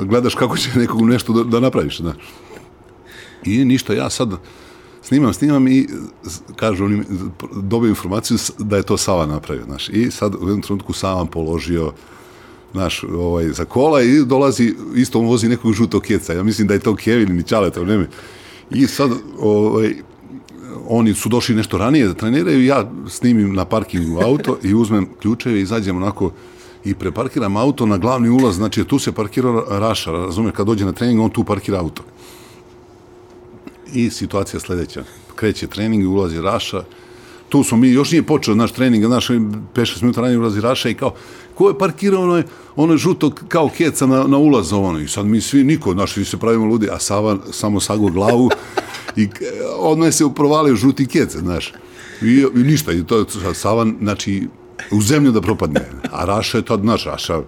gledaš 0.01 0.35
kako 0.35 0.57
će 0.57 0.69
nekog 0.75 1.01
nešto 1.01 1.33
da, 1.33 1.43
da 1.43 1.59
napraviš, 1.59 1.97
da. 1.97 2.13
I 3.45 3.65
ništa, 3.65 3.93
ja 3.93 4.09
sad 4.09 4.29
snimam, 5.01 5.33
snimam 5.33 5.67
i 5.67 5.87
kažu 6.55 6.85
oni, 6.85 7.03
dobiju 7.55 7.89
informaciju 7.89 8.37
da 8.57 8.77
je 8.77 8.83
to 8.83 8.97
Sava 8.97 9.25
napravio, 9.25 9.63
znaš. 9.65 9.89
I 9.89 10.11
sad 10.11 10.35
u 10.35 10.47
jednom 10.47 10.61
trenutku 10.61 10.93
Sava 10.93 11.25
položio 11.25 11.93
naš, 12.73 13.03
ovaj, 13.03 13.49
za 13.49 13.65
kola 13.65 14.01
i 14.01 14.25
dolazi, 14.25 14.75
isto 14.95 15.19
on 15.19 15.25
vozi 15.25 15.49
nekog 15.49 15.73
žutog 15.73 16.01
keca. 16.01 16.33
Ja 16.33 16.43
mislim 16.43 16.67
da 16.67 16.73
je 16.73 16.79
to 16.79 16.95
Kevin 16.95 17.29
ili 17.29 17.43
Ćaleta, 17.43 17.83
ne 17.83 18.07
I 18.71 18.87
sad, 18.87 19.11
ovaj, 19.39 19.95
oni 20.87 21.13
su 21.13 21.29
došli 21.29 21.55
nešto 21.55 21.77
ranije 21.77 22.07
da 22.07 22.13
treniraju, 22.13 22.65
ja 22.65 22.91
snimim 23.07 23.53
na 23.53 23.65
parkingu 23.65 24.19
auto 24.21 24.57
i 24.63 24.73
uzmem 24.73 25.07
ključeve 25.21 25.59
i 25.59 25.61
izađem 25.61 25.97
onako 25.97 26.31
i 26.89 26.93
preparkiram 26.93 27.57
auto 27.57 27.85
na 27.85 27.97
glavni 27.97 28.29
ulaz, 28.29 28.55
znači 28.55 28.83
tu 28.83 28.99
se 28.99 29.11
parkira 29.11 29.63
Raša, 29.69 30.11
razumiješ, 30.11 30.55
kad 30.55 30.67
dođe 30.67 30.85
na 30.85 30.91
trening, 30.91 31.21
on 31.21 31.29
tu 31.29 31.43
parkira 31.43 31.79
auto. 31.79 32.03
I 33.93 34.09
situacija 34.09 34.59
sledeća. 34.59 35.03
Kreće 35.35 35.67
trening 35.67 36.03
i 36.03 36.07
ulazi 36.07 36.41
Raša, 36.41 36.83
tu 37.49 37.63
smo 37.63 37.77
mi, 37.77 37.89
još 37.89 38.11
nije 38.11 38.23
počeo 38.23 38.55
naš 38.55 38.71
trening, 38.71 39.05
naš 39.05 39.27
5-6 39.27 40.01
minuta 40.01 40.21
ranije 40.21 40.39
ulazi 40.39 40.61
Raša 40.61 40.89
i 40.89 40.93
kao, 40.93 41.13
ko 41.55 41.67
je 41.67 41.77
parkirao 41.77 42.23
ono, 42.23 42.43
ono 42.75 42.97
žuto 42.97 43.31
kao 43.47 43.69
keca 43.77 44.05
na, 44.05 44.23
na 44.23 44.37
ulaz 44.37 44.73
ono, 44.73 44.99
i 44.99 45.07
sad 45.07 45.25
mi 45.25 45.41
svi, 45.41 45.63
niko, 45.63 45.93
naš, 45.93 46.13
svi 46.13 46.25
se 46.25 46.37
pravimo 46.37 46.65
ludi, 46.65 46.89
a 46.91 46.99
Sava 46.99 47.37
samo 47.51 47.79
sago 47.79 48.07
glavu 48.07 48.49
i 49.15 49.27
odmah 49.77 50.13
se 50.13 50.25
uprovalio 50.25 50.75
žuti 50.75 51.07
kec, 51.07 51.35
znaš. 51.35 51.73
I, 52.21 52.45
i 52.55 52.59
ništa, 52.63 52.91
i 52.91 53.03
to 53.03 53.17
je 53.17 53.25
Savan, 53.53 53.97
znači, 54.01 54.47
u 54.91 55.01
zemlju 55.01 55.31
da 55.31 55.41
propadne. 55.41 55.81
A 56.11 56.25
Raša 56.25 56.57
je 56.57 56.65
tad, 56.65 56.85
naš, 56.85 57.05
Raša, 57.05 57.41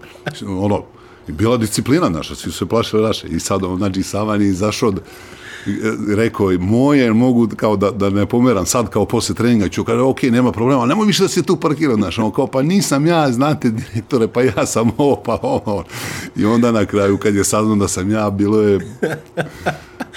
ono, 0.48 0.84
bila 1.28 1.58
disciplina 1.58 2.10
naša, 2.10 2.36
svi 2.36 2.52
su 2.52 2.58
se 2.58 2.66
plašili 2.66 3.02
Raša. 3.02 3.28
I 3.28 3.40
sad, 3.40 3.64
on, 3.64 3.78
znači, 3.78 4.04
Savan 4.04 4.42
je 4.42 4.48
izašao, 4.48 4.94
rekao 6.10 6.52
je, 6.52 6.58
moje, 6.58 7.14
mogu 7.14 7.48
kao 7.56 7.76
da, 7.76 7.92
da 7.92 8.10
ne 8.10 8.26
pomeram 8.26 8.66
sad 8.66 8.90
kao 8.90 9.06
posle 9.06 9.36
treninga, 9.36 9.70
ću 9.70 9.84
kaže, 9.84 10.02
ok, 10.02 10.24
nema 10.24 10.52
problema, 10.52 10.86
nemoj 10.86 11.08
više 11.08 11.24
da 11.24 11.30
se 11.30 11.44
tu 11.44 11.56
parkira, 11.58 11.96
znaš, 11.96 12.20
on 12.20 12.32
kao, 12.32 12.48
pa 12.48 12.62
nisam 12.62 13.06
ja, 13.08 13.32
znate, 13.32 13.70
direktore, 13.70 14.28
pa 14.28 14.42
ja 14.42 14.66
sam 14.66 14.92
ovo, 14.98 15.16
pa 15.16 15.40
ovo. 15.42 15.84
I 16.36 16.46
onda 16.46 16.72
na 16.72 16.86
kraju, 16.86 17.18
kad 17.18 17.36
je 17.36 17.44
saznao 17.44 17.76
da 17.76 17.88
sam 17.88 18.12
ja, 18.12 18.30
bilo 18.30 18.62
je, 18.62 18.80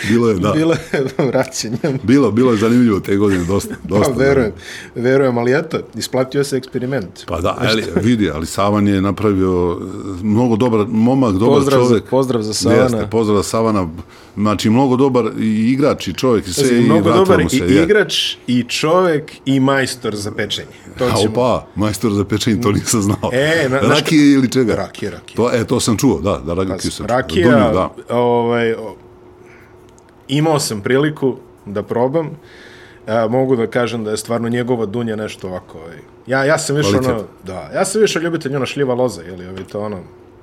bilo 0.09 0.28
je, 0.28 0.34
da. 0.34 0.53
Bilo 0.53 0.74
je 0.93 1.05
vraćanje. 1.20 1.78
Bilo, 2.03 2.30
bilo 2.30 2.53
je 2.53 2.59
zanimljivo 2.59 3.01
te 3.01 3.16
godine, 3.16 3.45
dosta. 3.45 3.74
dosta 3.84 4.12
Pa, 4.12 4.18
verujem, 4.18 4.53
verujem, 4.95 5.38
ali 5.38 5.55
eto, 5.55 5.78
isplatio 5.95 6.45
se 6.45 6.57
eksperiment. 6.57 7.26
Pa 7.26 7.40
da, 7.40 7.57
ali, 7.61 7.84
vidi, 7.97 8.30
ali 8.30 8.47
Savan 8.47 8.88
je 8.88 9.03
napravio 9.03 9.78
mnogo 10.22 10.57
dobar 10.57 10.86
momak, 10.88 11.34
dobar 11.34 11.55
Pozdrav 11.55 11.80
za- 11.80 11.88
čovjek. 11.88 12.05
pozdrav 12.05 12.43
za 12.43 12.55
Savana. 12.55 12.82
Jeste, 12.82 13.07
pozdrav 13.11 13.36
za 13.36 13.43
Savana. 13.43 13.88
Znači, 14.36 14.70
mnogo 14.70 14.97
dobar 14.97 15.30
i 15.39 15.72
igrač 15.72 16.09
i 16.09 16.12
čovjek 16.12 16.49
i 16.49 16.53
sve 16.53 16.62
Pazi, 16.62 16.76
i 16.76 16.80
mnogo 16.85 17.12
dobar 17.12 17.41
i 17.41 17.57
je. 17.57 17.83
igrač, 17.83 18.37
i 18.47 18.64
čovek, 18.68 19.33
i 19.45 19.61
majstor 19.61 20.16
za 20.16 20.33
pečenje. 20.33 20.68
To 20.99 21.11
ćemo... 21.11 21.30
opa, 21.30 21.66
majstor 21.74 22.12
za 22.12 22.24
pečenje, 22.24 22.61
to 22.61 22.72
nisam 22.72 23.03
znao. 23.03 23.30
E, 23.33 23.68
na- 23.68 23.78
rakije 23.80 24.33
ili 24.33 24.51
čega? 24.51 24.74
Rakije, 24.74 25.11
rakije. 25.11 25.37
To, 25.37 25.51
e, 25.53 25.64
to 25.64 25.80
sam 25.80 25.97
čuo, 25.99 26.20
da, 26.20 26.41
da 26.47 26.55
rakije 26.55 26.91
sam. 26.91 27.07
Rakija, 27.07 27.70
da. 27.72 27.91
ovaj, 28.16 28.74
imao 30.28 30.59
sam 30.61 30.80
priliku 30.80 31.37
da 31.66 31.83
probam. 31.83 32.30
E, 33.07 33.28
mogu 33.28 33.57
da 33.57 33.66
kažem 33.66 34.05
da 34.05 34.11
je 34.11 34.16
stvarno 34.16 34.49
njegova 34.49 34.87
dunja 34.87 35.16
nešto 35.16 35.49
ovako. 35.49 35.78
Ovaj. 35.78 35.97
Ja, 36.26 36.45
ja 36.45 36.59
sam 36.59 36.76
više 36.76 36.91
Kvalitet. 36.91 37.14
ono, 37.14 37.24
da, 37.45 37.70
ja 37.74 37.85
sam 37.85 38.01
više 38.01 38.20
ljubitelj 38.20 38.57
ono 38.57 38.66
šljiva 38.66 38.95
loza, 38.95 39.22
je 39.22 39.33
li, 39.33 39.47
ovaj, 39.47 39.64
to 39.64 39.80
ono, 39.80 40.01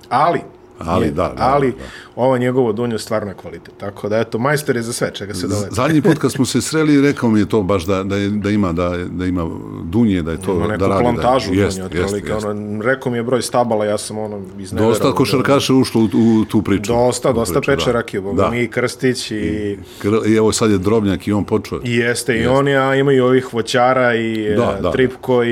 ali, 0.10 0.42
Ali, 0.82 1.06
nje- 1.06 1.12
da, 1.12 1.24
da, 1.28 1.34
ali 1.46 1.68
da, 1.68 1.78
da. 1.78 1.84
ova 2.18 2.38
njegova 2.38 2.72
dunja 2.72 2.94
je 2.94 3.00
stvarno 3.00 3.34
kvalitet. 3.34 3.74
Tako 3.78 4.10
da, 4.10 4.18
eto, 4.18 4.38
majstor 4.40 4.76
je 4.76 4.82
za 4.82 4.94
sve, 4.94 5.12
čega 5.14 5.34
se 5.34 5.48
dole. 5.48 5.68
Zadnji 5.72 6.02
put 6.02 6.18
kad 6.18 6.32
smo 6.34 6.46
se 6.46 6.62
sreli, 6.62 7.02
rekao 7.02 7.30
mi 7.30 7.40
je 7.40 7.46
to 7.46 7.62
baš 7.64 7.86
da, 7.86 8.04
da, 8.04 8.16
je, 8.16 8.30
da 8.30 8.50
ima 8.50 8.72
da, 8.72 8.90
da 9.00 9.26
ima 9.26 9.50
dunje, 9.84 10.22
da 10.22 10.32
je 10.32 10.38
to 10.40 10.54
Ima 10.54 10.68
neku 10.68 10.80
da 10.80 10.88
radi. 10.88 11.02
plantažu 11.02 11.46
da, 11.46 11.52
dunje, 11.52 11.62
jest, 11.62 11.78
jest, 11.94 12.16
jest. 12.26 12.46
ono, 12.46 12.82
rekao 12.84 13.12
mi 13.12 13.18
je 13.18 13.24
broj 13.24 13.42
stabala, 13.42 13.86
ja 13.86 13.98
sam 13.98 14.18
ono 14.18 14.42
izneverao. 14.60 14.90
Dosta 14.90 15.08
da- 15.08 15.14
košarkaša 15.14 15.74
ušlo 15.76 16.02
u, 16.04 16.06
u 16.06 16.46
tu 16.46 16.62
priču. 16.62 16.82
Dosta, 16.88 17.32
dosta 17.34 17.62
priču, 17.62 17.78
peče 17.78 17.92
rakiju, 17.92 18.22
boga 18.22 18.44
Da. 18.44 18.50
mi 18.50 18.60
i 18.60 18.68
Krstić 18.70 19.32
i... 19.32 19.78
Kr- 20.02 20.28
I 20.28 20.36
evo 20.36 20.52
sad 20.52 20.72
je 20.72 20.78
Drobnjak 20.78 21.28
i 21.28 21.34
on 21.34 21.44
počeo. 21.44 21.80
I 21.84 21.96
jeste, 21.96 22.36
i 22.36 22.48
oni, 22.48 22.76
a 22.76 22.96
ima 22.96 23.14
i 23.14 23.20
ovih 23.20 23.54
voćara 23.54 24.16
i 24.16 24.50
Da, 24.50 24.66
da, 24.66 24.80
da. 24.82 24.92
Tripko 24.92 25.44
i, 25.44 25.50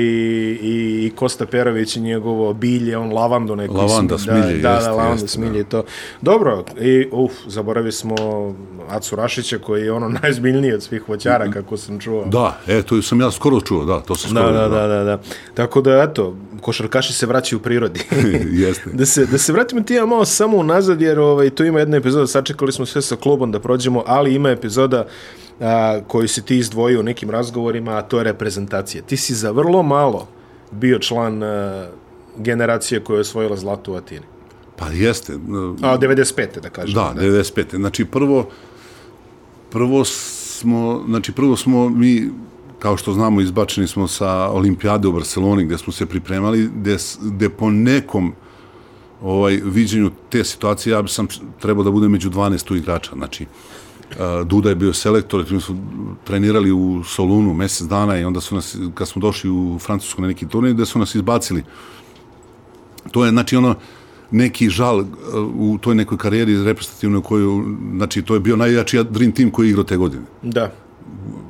i, 0.52 0.68
i 1.02 1.10
Kosta 1.10 1.46
Perović 1.46 1.96
i 1.96 2.00
njegovo 2.00 2.54
bilje, 2.54 2.98
on 2.98 3.12
lavandu 3.12 3.56
neku. 3.56 3.74
Lavanda, 3.74 4.14
da, 4.14 4.18
smilje, 4.18 4.58
Da, 4.58 4.70
jeste, 4.70 4.90
da, 4.90 4.96
jeste, 5.22 5.28
smilje 5.28 5.60
i 5.60 5.64
to. 5.64 5.84
Dobro, 6.22 6.64
i 6.80 7.08
uf, 7.12 7.32
zaboravi 7.46 7.92
smo 7.92 8.14
Acu 8.88 9.16
Rašića 9.16 9.58
koji 9.58 9.82
je 9.82 9.92
ono 9.92 10.08
najzbiljniji 10.22 10.72
od 10.72 10.82
svih 10.82 11.08
voćara, 11.08 11.50
kako 11.50 11.76
sam 11.76 12.00
čuo. 12.00 12.24
Da, 12.24 12.60
e, 12.66 12.82
to 12.82 13.02
sam 13.02 13.20
ja 13.20 13.30
skoro 13.30 13.60
čuo, 13.60 13.84
da, 13.84 14.00
to 14.00 14.14
sam 14.14 14.34
Da, 14.34 14.40
skoro 14.40 14.52
da, 14.52 14.68
da, 14.68 14.86
da, 14.86 15.04
da. 15.04 15.20
Tako 15.54 15.80
da, 15.80 16.02
eto, 16.02 16.36
košarkaši 16.60 17.12
se 17.12 17.26
vraćaju 17.26 17.58
u 17.58 17.62
prirodi. 17.62 18.00
Jeste. 18.64 18.90
da, 18.92 19.06
se, 19.06 19.26
da 19.26 19.38
se 19.38 19.52
vratimo 19.52 19.82
ti 19.82 19.94
ja 19.94 20.06
malo 20.06 20.24
samo 20.24 20.56
unazad, 20.56 21.00
jer 21.00 21.18
ovaj, 21.18 21.50
tu 21.50 21.64
ima 21.64 21.78
jedna 21.78 21.96
epizoda, 21.96 22.26
sačekali 22.26 22.72
smo 22.72 22.86
sve 22.86 23.02
sa 23.02 23.16
klubom 23.16 23.52
da 23.52 23.60
prođemo, 23.60 24.04
ali 24.06 24.34
ima 24.34 24.50
epizoda 24.50 25.06
a, 25.60 26.00
koju 26.06 26.28
si 26.28 26.44
ti 26.44 26.56
izdvojio 26.58 27.00
u 27.00 27.02
nekim 27.02 27.30
razgovorima, 27.30 27.98
a 27.98 28.02
to 28.02 28.18
je 28.18 28.24
reprezentacija. 28.24 29.02
Ti 29.02 29.16
si 29.16 29.34
za 29.34 29.50
vrlo 29.50 29.82
malo 29.82 30.28
bio 30.70 30.98
član 30.98 31.42
a, 31.42 31.86
generacije 32.36 33.00
koja 33.00 33.16
je 33.16 33.20
osvojila 33.20 33.56
zlato 33.56 33.92
u 33.92 33.94
Atini. 33.94 34.26
Pa 34.78 34.88
jeste. 34.88 35.32
A, 35.82 35.98
95. 35.98 36.60
da 36.60 36.70
kažem. 36.70 36.94
Da, 36.94 37.14
95. 37.16 37.76
Znači 37.76 38.04
prvo 38.04 38.48
prvo 39.70 40.04
smo, 40.04 41.04
znači 41.06 41.32
prvo 41.32 41.56
smo 41.56 41.88
mi 41.88 42.30
kao 42.78 42.96
što 42.96 43.12
znamo 43.12 43.40
izbačeni 43.40 43.86
smo 43.86 44.08
sa 44.08 44.48
olimpijade 44.48 45.08
u 45.08 45.12
Barceloni 45.12 45.64
gdje 45.64 45.78
smo 45.78 45.92
se 45.92 46.06
pripremali 46.06 46.70
gdje, 46.74 46.94
s- 46.94 47.18
gdje 47.22 47.48
po 47.48 47.70
nekom 47.70 48.32
ovaj 49.22 49.60
viđenju 49.64 50.10
te 50.28 50.44
situacije 50.44 50.92
ja 50.92 51.06
sam 51.06 51.26
trebao 51.60 51.84
da 51.84 51.90
budem 51.90 52.10
među 52.10 52.30
12 52.30 52.64
tu 52.64 52.76
igrača. 52.76 53.10
Znači 53.14 53.46
Duda 54.44 54.68
je 54.68 54.74
bio 54.74 54.92
selektor, 54.92 55.46
mi 55.50 55.60
smo 55.60 55.76
trenirali 56.24 56.72
u 56.72 57.02
Solunu 57.04 57.54
mjesec 57.54 57.86
dana 57.86 58.18
i 58.18 58.24
onda 58.24 58.40
su 58.40 58.54
nas, 58.54 58.76
kad 58.94 59.08
smo 59.08 59.20
došli 59.20 59.50
u 59.50 59.78
Francusku 59.78 60.22
na 60.22 60.28
neki 60.28 60.48
turnir, 60.48 60.74
gde 60.74 60.86
su 60.86 60.98
nas 60.98 61.14
izbacili. 61.14 61.62
To 63.10 63.24
je, 63.24 63.30
znači, 63.30 63.56
ono, 63.56 63.74
neki 64.30 64.68
žal 64.70 64.98
uh, 64.98 65.06
u 65.54 65.78
toj 65.80 65.94
nekoj 65.94 66.18
karijeri 66.18 66.64
reprezentativnoj 66.64 67.22
koju, 67.22 67.64
znači, 67.96 68.22
to 68.22 68.34
je 68.34 68.40
bio 68.40 68.56
najjači 68.56 69.04
dream 69.10 69.32
team 69.32 69.50
koji 69.50 69.66
je 69.66 69.70
igrao 69.70 69.84
te 69.84 69.96
godine. 69.96 70.22
Da. 70.42 70.72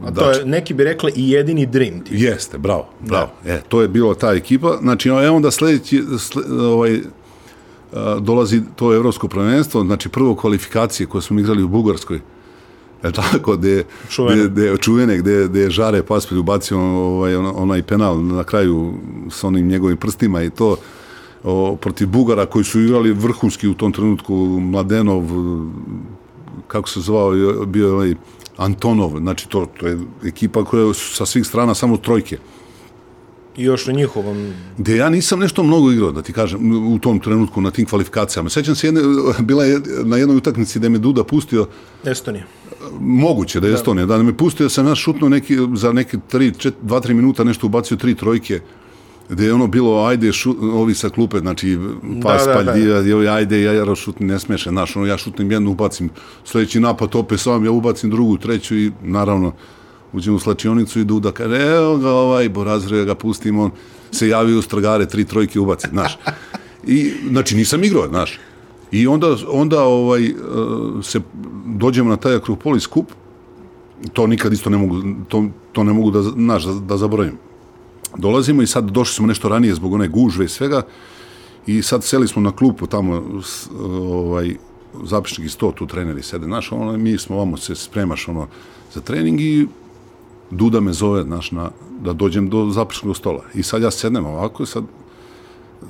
A 0.04 0.10
to 0.10 0.30
je, 0.30 0.44
neki 0.44 0.74
bi 0.74 0.84
rekli, 0.84 1.12
i 1.16 1.30
jedini 1.30 1.66
dream 1.66 2.00
team. 2.00 2.20
Jeste, 2.22 2.58
bravo, 2.58 2.88
bravo. 3.00 3.30
Da. 3.44 3.52
E, 3.52 3.60
to 3.68 3.82
je 3.82 3.88
bilo 3.88 4.14
ta 4.14 4.32
ekipa. 4.32 4.76
Znači, 4.80 5.08
e, 5.08 5.30
onda 5.30 5.50
sledeći, 5.50 6.02
sle, 6.18 6.42
ovaj, 6.60 7.00
a, 7.92 8.18
dolazi 8.20 8.62
to 8.76 8.94
evropsko 8.94 9.28
prvenstvo, 9.28 9.84
znači 9.84 10.08
prvo 10.08 10.34
kvalifikacije 10.34 11.06
koje 11.06 11.22
smo 11.22 11.40
igrali 11.40 11.62
u 11.62 11.68
Bugarskoj, 11.68 12.20
E 13.02 13.12
tako, 13.12 13.56
gde, 13.56 13.84
Čuvene. 14.08 14.36
gde, 14.38 14.48
gde, 14.48 14.76
čuvene, 14.76 15.18
gde, 15.18 15.48
gde 15.48 15.60
je 15.60 15.70
Žare 15.70 16.02
Paspelj 16.02 16.38
ubacio 16.38 16.78
ovaj, 16.80 17.36
on- 17.36 17.52
onaj 17.54 17.82
penal 17.82 18.24
na 18.24 18.44
kraju 18.44 18.94
s 19.30 19.44
onim 19.44 19.68
njegovim 19.68 19.96
prstima 19.96 20.42
i 20.42 20.50
to 20.50 20.76
o, 21.44 21.76
protiv 21.76 22.08
Bugara 22.08 22.46
koji 22.46 22.64
su 22.64 22.80
igrali 22.80 23.12
vrhunski 23.12 23.68
u 23.68 23.74
tom 23.74 23.92
trenutku 23.92 24.34
Mladenov 24.60 25.22
kako 26.68 26.88
se 26.88 27.00
zvao 27.00 27.30
bio 27.66 27.86
je 27.86 27.92
ovaj 27.92 28.14
Antonov 28.56 29.18
znači 29.18 29.48
to, 29.48 29.66
to 29.80 29.86
je 29.86 29.98
ekipa 30.24 30.64
koja 30.64 30.86
je 30.86 30.94
sa 30.94 31.26
svih 31.26 31.46
strana 31.46 31.74
samo 31.74 31.96
trojke 31.96 32.38
I 33.58 33.64
još 33.64 33.88
u 33.88 33.92
njihovom... 33.92 34.52
gde 34.78 34.96
ja 34.96 35.10
nisam 35.10 35.38
nešto 35.38 35.62
mnogo 35.62 35.90
igrao, 35.92 36.12
da 36.12 36.22
ti 36.22 36.32
kažem, 36.32 36.92
u 36.94 36.98
tom 36.98 37.18
trenutku 37.20 37.60
na 37.60 37.70
tim 37.70 37.86
kvalifikacijama. 37.86 38.50
Sećam 38.50 38.74
se, 38.74 38.86
jedne, 38.86 39.00
bila 39.40 39.64
je 39.64 39.80
na 40.04 40.16
jednoj 40.16 40.36
utakmici 40.36 40.78
da 40.78 40.88
me 40.88 40.98
Duda 40.98 41.24
pustio, 41.24 41.66
Estonija. 42.04 42.44
moguće 43.00 43.60
da 43.60 43.66
je 43.66 43.74
Estonija, 43.74 44.06
da 44.06 44.22
me 44.22 44.36
pustio 44.36 44.66
da 44.66 44.70
sam 44.70 44.86
ja 44.86 44.94
šutnuo 44.94 45.28
neki, 45.28 45.58
za 45.74 45.92
neke 45.92 46.18
2-3 46.32 47.12
minuta 47.12 47.44
nešto 47.44 47.66
ubacio 47.66 47.96
tri 47.96 48.14
trojke, 48.14 48.60
gde 49.28 49.44
je 49.44 49.54
ono 49.54 49.66
bilo, 49.66 50.04
ajde, 50.04 50.32
šu, 50.32 50.54
ovi 50.60 50.94
sa 50.94 51.08
klupe, 51.08 51.38
znači, 51.38 51.78
pas, 52.22 52.44
da, 52.46 52.54
da, 52.54 52.62
da. 52.62 53.02
da. 53.02 53.34
ajde, 53.34 53.62
ja, 53.62 53.72
ja 53.72 53.94
šutni, 53.94 54.26
ne 54.26 54.38
smeše, 54.38 54.70
znaš, 54.70 54.96
ono, 54.96 55.06
ja 55.06 55.18
šutnim 55.18 55.52
jednu, 55.52 55.70
ubacim 55.70 56.10
sledeći 56.44 56.80
napad, 56.80 57.16
opet 57.16 57.40
sam, 57.40 57.64
ja 57.64 57.70
ubacim 57.70 58.10
drugu, 58.10 58.36
treću 58.36 58.76
i, 58.76 58.92
naravno, 59.02 59.52
uđem 60.12 60.34
u 60.34 60.38
slačionicu 60.38 61.00
i 61.00 61.04
Duda 61.04 61.32
kaže, 61.32 61.56
evo 61.56 61.96
ga 61.96 62.10
ovaj, 62.10 62.48
Borazre, 62.48 63.04
ga 63.04 63.14
pustim, 63.14 63.58
on 63.58 63.70
se 64.12 64.28
javio 64.28 64.58
u 64.58 64.62
stragare, 64.62 65.06
tri 65.06 65.24
trojke 65.24 65.60
ubaci, 65.60 65.88
znaš. 65.90 66.18
I, 66.86 67.12
znači, 67.30 67.56
nisam 67.56 67.84
igrao, 67.84 68.08
znaš. 68.08 68.38
I 68.92 69.06
onda, 69.06 69.36
onda 69.48 69.82
ovaj, 69.82 70.24
eh, 70.26 70.32
se 71.02 71.20
dođemo 71.66 72.10
na 72.10 72.16
taj 72.16 72.34
Akropolis 72.34 72.86
kup, 72.86 73.12
to 74.12 74.26
nikad 74.26 74.52
isto 74.52 74.70
ne 74.70 74.76
mogu, 74.76 75.02
to, 75.28 75.44
to 75.72 75.84
ne 75.84 75.92
mogu 75.92 76.10
da, 76.10 76.22
znaš, 76.22 76.64
da, 76.64 76.72
da 76.72 76.96
zaboravim. 76.96 77.47
Dolazimo 78.16 78.62
i 78.62 78.66
sad 78.66 78.90
došli 78.90 79.14
smo 79.14 79.26
nešto 79.26 79.48
ranije 79.48 79.74
zbog 79.74 79.92
one 79.92 80.08
gužve 80.08 80.44
i 80.44 80.48
svega 80.48 80.82
i 81.66 81.82
sad 81.82 82.04
seli 82.04 82.28
smo 82.28 82.42
na 82.42 82.52
klupu 82.52 82.86
tamo 82.86 83.22
ovaj, 83.80 84.56
zapišnik 85.04 85.46
i 85.46 85.50
sto 85.50 85.72
tu 85.72 85.86
treneri 85.86 86.22
sede, 86.22 86.46
znaš, 86.46 86.72
ono, 86.72 86.96
mi 86.96 87.18
smo 87.18 87.36
vamo 87.36 87.56
se 87.56 87.74
spremaš 87.74 88.28
ono, 88.28 88.46
za 88.94 89.00
trening 89.00 89.40
i 89.40 89.66
Duda 90.50 90.80
me 90.80 90.92
zove, 90.92 91.22
znaš, 91.22 91.50
na, 91.50 91.70
da 92.00 92.12
dođem 92.12 92.48
do 92.48 92.70
zapišnog 92.70 93.16
stola. 93.16 93.44
I 93.54 93.62
sad 93.62 93.82
ja 93.82 93.90
sednem 93.90 94.26
ovako 94.26 94.66
sad 94.66 94.84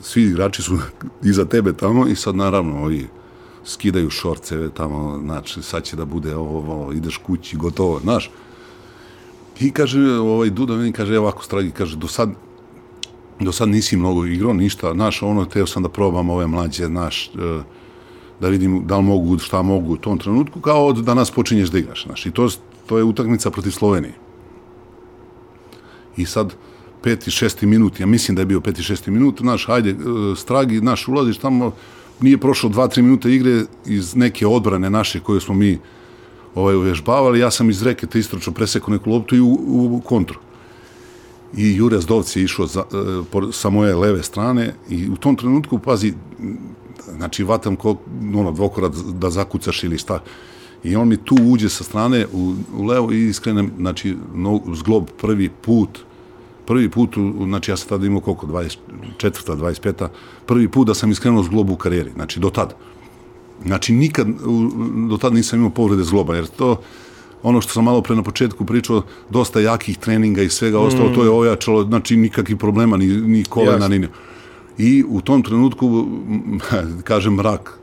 svi 0.02 0.22
igrači 0.22 0.62
su 0.62 0.78
iza 1.30 1.44
tebe 1.44 1.72
tamo 1.72 2.06
i 2.06 2.14
sad 2.14 2.36
naravno 2.36 2.82
ovi 2.82 3.06
skidaju 3.64 4.10
šorceve 4.10 4.70
tamo, 4.70 5.20
znači 5.24 5.62
sad 5.62 5.84
će 5.84 5.96
da 5.96 6.04
bude 6.04 6.36
ovo, 6.36 6.58
ovo 6.58 6.92
ideš 6.92 7.16
kući, 7.16 7.56
gotovo, 7.56 8.00
znaš. 8.00 8.30
I 9.60 9.70
kaže, 9.70 10.00
ovaj 10.18 10.50
Duda 10.50 10.76
meni 10.76 10.92
kaže, 10.92 11.14
evo 11.14 11.24
ovako 11.24 11.44
stragi, 11.44 11.70
kaže, 11.70 11.96
do 11.96 12.08
sad, 12.08 12.30
do 13.40 13.52
sad 13.52 13.68
nisi 13.68 13.96
mnogo 13.96 14.24
igrao, 14.26 14.52
ništa, 14.52 14.92
znaš, 14.92 15.22
ono, 15.22 15.44
teo 15.44 15.66
sam 15.66 15.82
da 15.82 15.88
probam 15.88 16.30
ove 16.30 16.46
mlađe, 16.46 16.86
znaš, 16.86 17.26
e, 17.26 17.62
da 18.40 18.48
vidim 18.48 18.86
da 18.86 18.96
li 18.96 19.02
mogu, 19.02 19.38
šta 19.38 19.62
mogu 19.62 19.92
u 19.92 19.96
tom 19.96 20.18
trenutku, 20.18 20.60
kao 20.60 20.86
od 20.86 20.96
danas 20.96 21.30
počinješ 21.30 21.68
da 21.68 21.78
igraš, 21.78 22.04
znaš, 22.04 22.26
i 22.26 22.30
to, 22.30 22.48
to 22.86 22.98
je 22.98 23.04
utakmica 23.04 23.50
protiv 23.50 23.70
Slovenije. 23.70 24.14
I 26.16 26.26
sad, 26.26 26.54
peti, 27.02 27.30
šesti 27.30 27.66
minut, 27.66 28.00
ja 28.00 28.06
mislim 28.06 28.34
da 28.34 28.42
je 28.42 28.46
bio 28.46 28.60
peti, 28.60 28.82
šesti 28.82 29.10
minut, 29.10 29.40
znaš, 29.40 29.68
ajde, 29.68 29.90
e, 29.90 29.96
stragi, 30.36 30.78
znaš, 30.78 31.08
ulaziš 31.08 31.38
tamo, 31.38 31.72
nije 32.20 32.38
prošlo 32.38 32.68
dva, 32.68 32.88
tri 32.88 33.02
minuta 33.02 33.28
igre 33.28 33.62
iz 33.86 34.16
neke 34.16 34.46
odbrane 34.46 34.90
naše 34.90 35.20
koje 35.20 35.40
smo 35.40 35.54
mi 35.54 35.78
ovaj, 36.54 36.76
uvežbavali, 36.76 37.40
ja 37.40 37.50
sam 37.50 37.70
iz 37.70 37.82
reketa 37.82 38.18
istračno 38.18 38.52
presekao 38.52 38.92
neku 38.92 39.10
loptu 39.10 39.36
i 39.36 39.40
u, 39.40 39.58
u 39.96 40.00
kontru. 40.04 40.38
I 41.56 41.74
Jure 41.76 42.00
Zdovc 42.00 42.36
je 42.36 42.42
išao 42.42 42.66
za, 42.66 42.80
e, 42.80 43.52
sa 43.52 43.70
moje 43.70 43.94
leve 43.94 44.22
strane 44.22 44.74
i 44.88 45.08
u 45.08 45.16
tom 45.16 45.36
trenutku, 45.36 45.78
pazi, 45.78 46.14
znači 47.16 47.44
vatam 47.44 47.76
ko, 47.76 47.96
ono, 48.34 48.52
dvokorat 48.52 48.92
da 48.92 49.30
zakucaš 49.30 49.84
ili 49.84 49.98
šta. 49.98 50.22
I 50.84 50.96
on 50.96 51.08
mi 51.08 51.16
tu 51.16 51.36
uđe 51.42 51.68
sa 51.68 51.84
strane 51.84 52.26
u, 52.32 52.54
u 52.76 52.84
levo 52.84 53.12
i 53.12 53.28
iskrenem, 53.28 53.70
znači, 53.78 54.16
no, 54.34 54.60
zglob 54.74 55.08
prvi 55.20 55.48
put, 55.48 55.98
prvi 56.66 56.90
put, 56.90 57.16
znači 57.46 57.70
ja 57.70 57.76
sam 57.76 57.88
tada 57.88 58.06
imao 58.06 58.20
koliko, 58.20 58.46
24. 58.46 58.76
25. 59.20 60.08
Prvi 60.46 60.68
put 60.68 60.86
da 60.86 60.94
sam 60.94 61.10
iskrenuo 61.10 61.42
zglob 61.42 61.70
u 61.70 61.76
karijeri, 61.76 62.10
znači 62.14 62.40
do 62.40 62.50
tada. 62.50 62.74
Znači, 63.66 63.92
nikad 63.92 64.26
do 65.08 65.16
tada 65.16 65.34
nisam 65.34 65.58
imao 65.58 65.70
povrede 65.70 66.04
zgloba, 66.04 66.36
jer 66.36 66.46
to, 66.46 66.80
ono 67.42 67.60
što 67.60 67.72
sam 67.72 67.84
malo 67.84 68.02
pre 68.02 68.16
na 68.16 68.22
početku 68.22 68.64
pričao, 68.64 69.02
dosta 69.30 69.60
jakih 69.60 69.98
treninga 69.98 70.42
i 70.42 70.48
svega 70.48 70.78
ostalo, 70.78 71.14
to 71.14 71.24
je 71.24 71.30
ojačalo, 71.30 71.84
znači 71.84 72.16
nikakvih 72.16 72.56
problema, 72.56 72.96
ni, 72.96 73.06
ni 73.06 73.44
kolena, 73.44 73.72
Jasno. 73.72 73.88
ni... 73.88 74.08
I 74.78 75.04
u 75.08 75.20
tom 75.20 75.42
trenutku, 75.42 76.06
kažem, 77.04 77.34
mrak. 77.34 77.78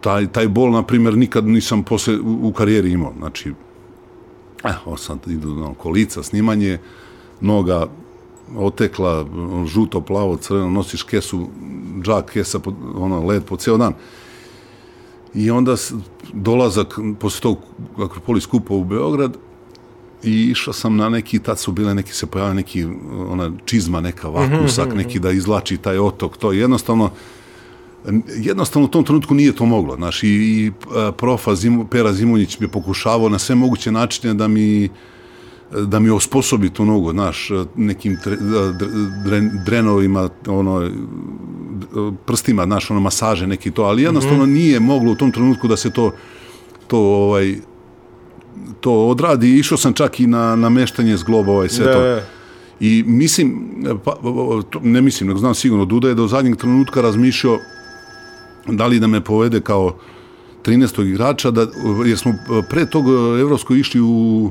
Taj, 0.00 0.26
taj 0.32 0.48
bol, 0.48 0.70
na 0.70 0.82
primjer, 0.82 1.16
nikad 1.16 1.46
nisam 1.46 1.82
posle 1.82 2.20
u, 2.20 2.48
u 2.48 2.52
karijeri 2.52 2.90
imao. 2.90 3.12
Znači, 3.18 3.52
eh, 4.64 4.74
ovo 4.86 4.96
sad 4.96 5.18
idu 5.26 5.54
na 5.54 5.74
kolica, 5.74 6.22
snimanje, 6.22 6.78
noga 7.40 7.86
otekla, 8.56 9.26
žuto, 9.66 10.00
plavo, 10.00 10.36
crveno, 10.36 10.70
nosiš 10.70 11.02
kesu, 11.02 11.48
džak, 12.02 12.32
kesa, 12.32 12.60
ono, 12.94 13.26
led 13.26 13.44
po 13.44 13.56
ceo 13.56 13.76
dan. 13.76 13.94
I 15.34 15.50
onda 15.50 15.76
dolazak 16.32 16.98
posle 17.20 17.40
tog 17.40 17.58
Akropolis 17.98 18.44
skupa 18.44 18.74
u 18.74 18.84
Beograd 18.84 19.36
i 20.22 20.50
išao 20.50 20.72
sam 20.72 20.96
na 20.96 21.08
neki, 21.08 21.38
tad 21.38 21.58
su 21.58 21.72
bile 21.72 21.94
neki, 21.94 22.12
se 22.12 22.26
pojavio 22.26 22.54
neki, 22.54 22.86
ona 23.28 23.52
čizma, 23.64 24.00
neka 24.00 24.28
vakusak, 24.28 24.94
neki 24.94 25.18
da 25.18 25.30
izlači 25.30 25.76
taj 25.76 25.98
otok, 25.98 26.36
to 26.36 26.52
jednostavno, 26.52 27.10
jednostavno 28.36 28.86
u 28.86 28.90
tom 28.90 29.04
trenutku 29.04 29.34
nije 29.34 29.52
to 29.52 29.66
moglo, 29.66 29.96
znaš, 29.96 30.22
i, 30.22 30.28
i 30.28 30.72
a, 30.94 31.12
profa 31.12 31.54
Zimu, 31.54 31.86
Pera 31.86 32.12
Zimonjić 32.12 32.60
mi 32.60 32.66
je 32.66 32.70
pokušavao 32.70 33.28
na 33.28 33.38
sve 33.38 33.54
moguće 33.54 33.92
načine 33.92 34.34
da 34.34 34.48
mi 34.48 34.88
da 35.86 35.98
mi 35.98 36.10
osposobi 36.10 36.70
tu 36.70 36.84
nogu, 36.84 37.10
znaš, 37.10 37.50
nekim 37.76 38.16
tre, 38.24 38.36
dre- 38.36 39.22
dre, 39.24 39.40
drenovima, 39.64 40.28
ono, 40.46 40.90
prstima, 42.26 42.64
znaš, 42.64 42.90
ono, 42.90 43.00
masaže 43.00 43.46
neki 43.46 43.70
to, 43.70 43.82
ali 43.82 44.02
jednostavno 44.02 44.46
nije 44.46 44.80
moglo 44.80 45.12
u 45.12 45.14
tom 45.14 45.32
trenutku 45.32 45.68
da 45.68 45.76
se 45.76 45.90
to, 45.90 46.10
to, 46.86 46.98
ovaj, 46.98 47.56
to 48.80 48.92
odradi. 48.92 49.58
Išao 49.58 49.78
sam 49.78 49.92
čak 49.92 50.20
i 50.20 50.26
na 50.26 50.56
nameštanje 50.56 51.16
zgloba, 51.16 51.52
ovaj, 51.52 51.68
sve 51.68 51.86
Da, 51.86 51.92
to. 51.94 52.00
da. 52.00 52.22
I 52.80 53.04
mislim, 53.06 53.62
pa, 54.04 54.16
ne 54.82 55.02
mislim, 55.02 55.28
nego 55.28 55.38
znam 55.40 55.54
sigurno, 55.54 55.84
Duda 55.84 56.08
je 56.08 56.14
do 56.14 56.26
zadnjeg 56.26 56.56
trenutka 56.56 57.00
razmišljao 57.02 57.58
da 58.66 58.86
li 58.86 59.00
da 59.00 59.06
me 59.06 59.20
povede 59.20 59.60
kao 59.60 59.96
13. 60.64 61.08
igrača, 61.08 61.50
da, 61.50 61.66
jer 62.06 62.18
smo 62.18 62.34
pre 62.70 62.86
tog 62.86 63.04
Evropskoj 63.40 63.78
išli 63.78 64.00
u 64.00 64.50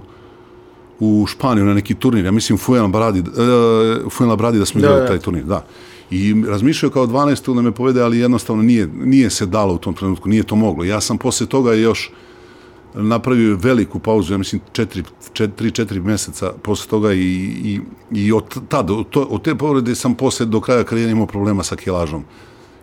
u 0.99 1.25
Španiju 1.27 1.65
na 1.65 1.73
neki 1.73 1.95
turnir, 1.95 2.25
ja 2.25 2.31
mislim 2.31 2.57
Fuenla 2.57 2.87
Bradi, 2.87 3.19
uh, 3.19 4.11
Fuenla 4.11 4.35
Bradi 4.35 4.59
da 4.59 4.65
smo 4.65 4.81
Da, 4.81 4.87
igrali 4.87 5.01
da. 5.01 5.07
taj 5.07 5.19
turnir, 5.19 5.43
da. 5.43 5.65
I 6.11 6.43
razmišljao 6.47 6.91
kao 6.91 7.07
12. 7.07 7.55
da 7.55 7.61
me 7.61 7.71
povede, 7.71 8.01
ali 8.01 8.19
jednostavno 8.19 8.63
nije, 8.63 8.87
nije 8.87 9.29
se 9.29 9.45
dalo 9.45 9.73
u 9.73 9.77
tom 9.77 9.93
trenutku, 9.93 10.29
nije 10.29 10.43
to 10.43 10.55
moglo. 10.55 10.83
Ja 10.83 11.01
sam 11.01 11.17
posle 11.17 11.47
toga 11.47 11.73
još 11.73 12.11
napravio 12.93 13.57
veliku 13.61 13.99
pauzu, 13.99 14.33
ja 14.33 14.37
mislim 14.37 14.61
4 14.71 15.03
3 15.33 15.49
4 15.57 16.03
meseca 16.03 16.53
posle 16.63 16.89
toga 16.89 17.13
i 17.13 17.21
i 17.63 17.79
i 18.11 18.31
od 18.31 18.67
tada 18.69 18.93
od, 18.93 19.09
to, 19.09 19.21
od 19.21 19.41
te 19.41 19.55
povrede 19.55 19.95
sam 19.95 20.15
posle 20.15 20.45
do 20.45 20.61
kraja 20.61 20.83
karijere 20.83 21.11
imao 21.11 21.27
problema 21.27 21.63
sa 21.63 21.75
kilažom. 21.75 22.23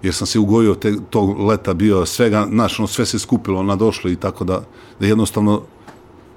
Jer 0.02 0.14
sam 0.14 0.26
se 0.26 0.38
ugojio 0.38 0.74
te, 0.74 0.94
tog 1.10 1.40
leta 1.40 1.74
bio 1.74 2.06
svega, 2.06 2.46
znaš, 2.50 2.78
ono, 2.78 2.86
sve 2.86 3.06
se 3.06 3.18
skupilo, 3.18 3.62
nadošlo 3.62 4.10
i 4.10 4.16
tako 4.16 4.44
da, 4.44 4.62
da 5.00 5.06
jednostavno 5.06 5.62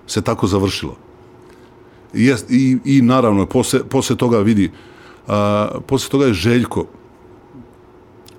se 0.07 0.21
tako 0.21 0.47
završilo. 0.47 1.06
Jest, 2.13 2.51
i, 2.51 2.77
i 2.85 3.01
naravno, 3.01 3.45
posle, 3.45 3.83
posle 3.89 4.15
toga 4.15 4.39
vidi, 4.39 4.71
a, 5.27 5.67
posle 5.87 6.09
toga 6.09 6.25
je 6.25 6.33
Željko, 6.33 6.85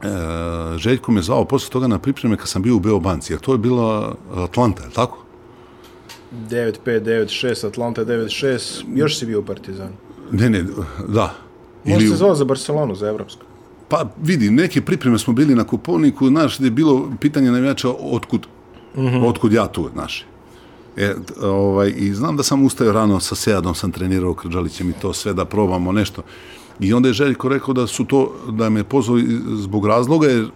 e, 0.02 0.78
Željko 0.78 1.12
me 1.12 1.22
zvao 1.22 1.44
posle 1.44 1.70
toga 1.70 1.86
na 1.86 1.98
pripreme 1.98 2.36
kad 2.36 2.48
sam 2.48 2.62
bio 2.62 2.76
u 2.76 2.80
Beobanci, 2.80 3.32
jer 3.32 3.40
to 3.40 3.52
je 3.52 3.58
bila 3.58 4.14
Atlanta, 4.34 4.84
je 4.84 4.90
tako? 4.90 5.24
9-5, 6.50 6.76
9-6, 6.84 7.66
Atlanta 7.66 8.04
9-6, 8.04 8.84
još 8.94 9.18
si 9.18 9.26
bio 9.26 9.40
u 9.40 9.44
Partizanu. 9.44 9.92
Ne, 10.32 10.50
ne, 10.50 10.64
da. 11.08 11.34
Možda 11.84 12.10
se 12.10 12.16
zvao 12.16 12.34
za 12.34 12.44
Barcelonu, 12.44 12.94
za 12.94 13.08
Evropsku. 13.08 13.42
Pa 13.88 14.04
vidi, 14.22 14.50
neke 14.50 14.80
pripreme 14.80 15.18
smo 15.18 15.32
bili 15.32 15.54
na 15.54 15.64
kupovniku, 15.64 16.28
znaš, 16.28 16.58
gde 16.58 16.66
je 16.66 16.70
bilo 16.70 17.12
pitanje 17.20 17.50
navijača 17.50 17.88
otkud, 18.00 18.46
mm 18.96 19.00
-hmm. 19.00 19.28
otkud 19.28 19.52
ja 19.52 19.66
tu, 19.66 19.88
znaš. 19.92 20.26
E, 20.98 21.14
ovaj, 21.42 21.92
I 21.96 22.14
znam 22.14 22.36
da 22.36 22.42
sam 22.42 22.64
ustao 22.64 22.92
rano 22.92 23.20
sa 23.20 23.34
Sejadom, 23.34 23.74
sam 23.74 23.92
trenirao 23.92 24.34
Krđalićem 24.34 24.90
i 24.90 24.92
to 24.92 25.12
sve 25.12 25.34
da 25.34 25.44
probamo 25.44 25.92
nešto. 25.92 26.22
I 26.80 26.92
onda 26.92 27.08
je 27.08 27.12
Željko 27.12 27.48
rekao 27.48 27.74
da 27.74 27.86
su 27.86 28.04
to, 28.04 28.32
da 28.48 28.70
me 28.70 28.84
pozvao 28.84 29.18
zbog 29.56 29.86
razloga, 29.86 30.26
jer 30.26 30.46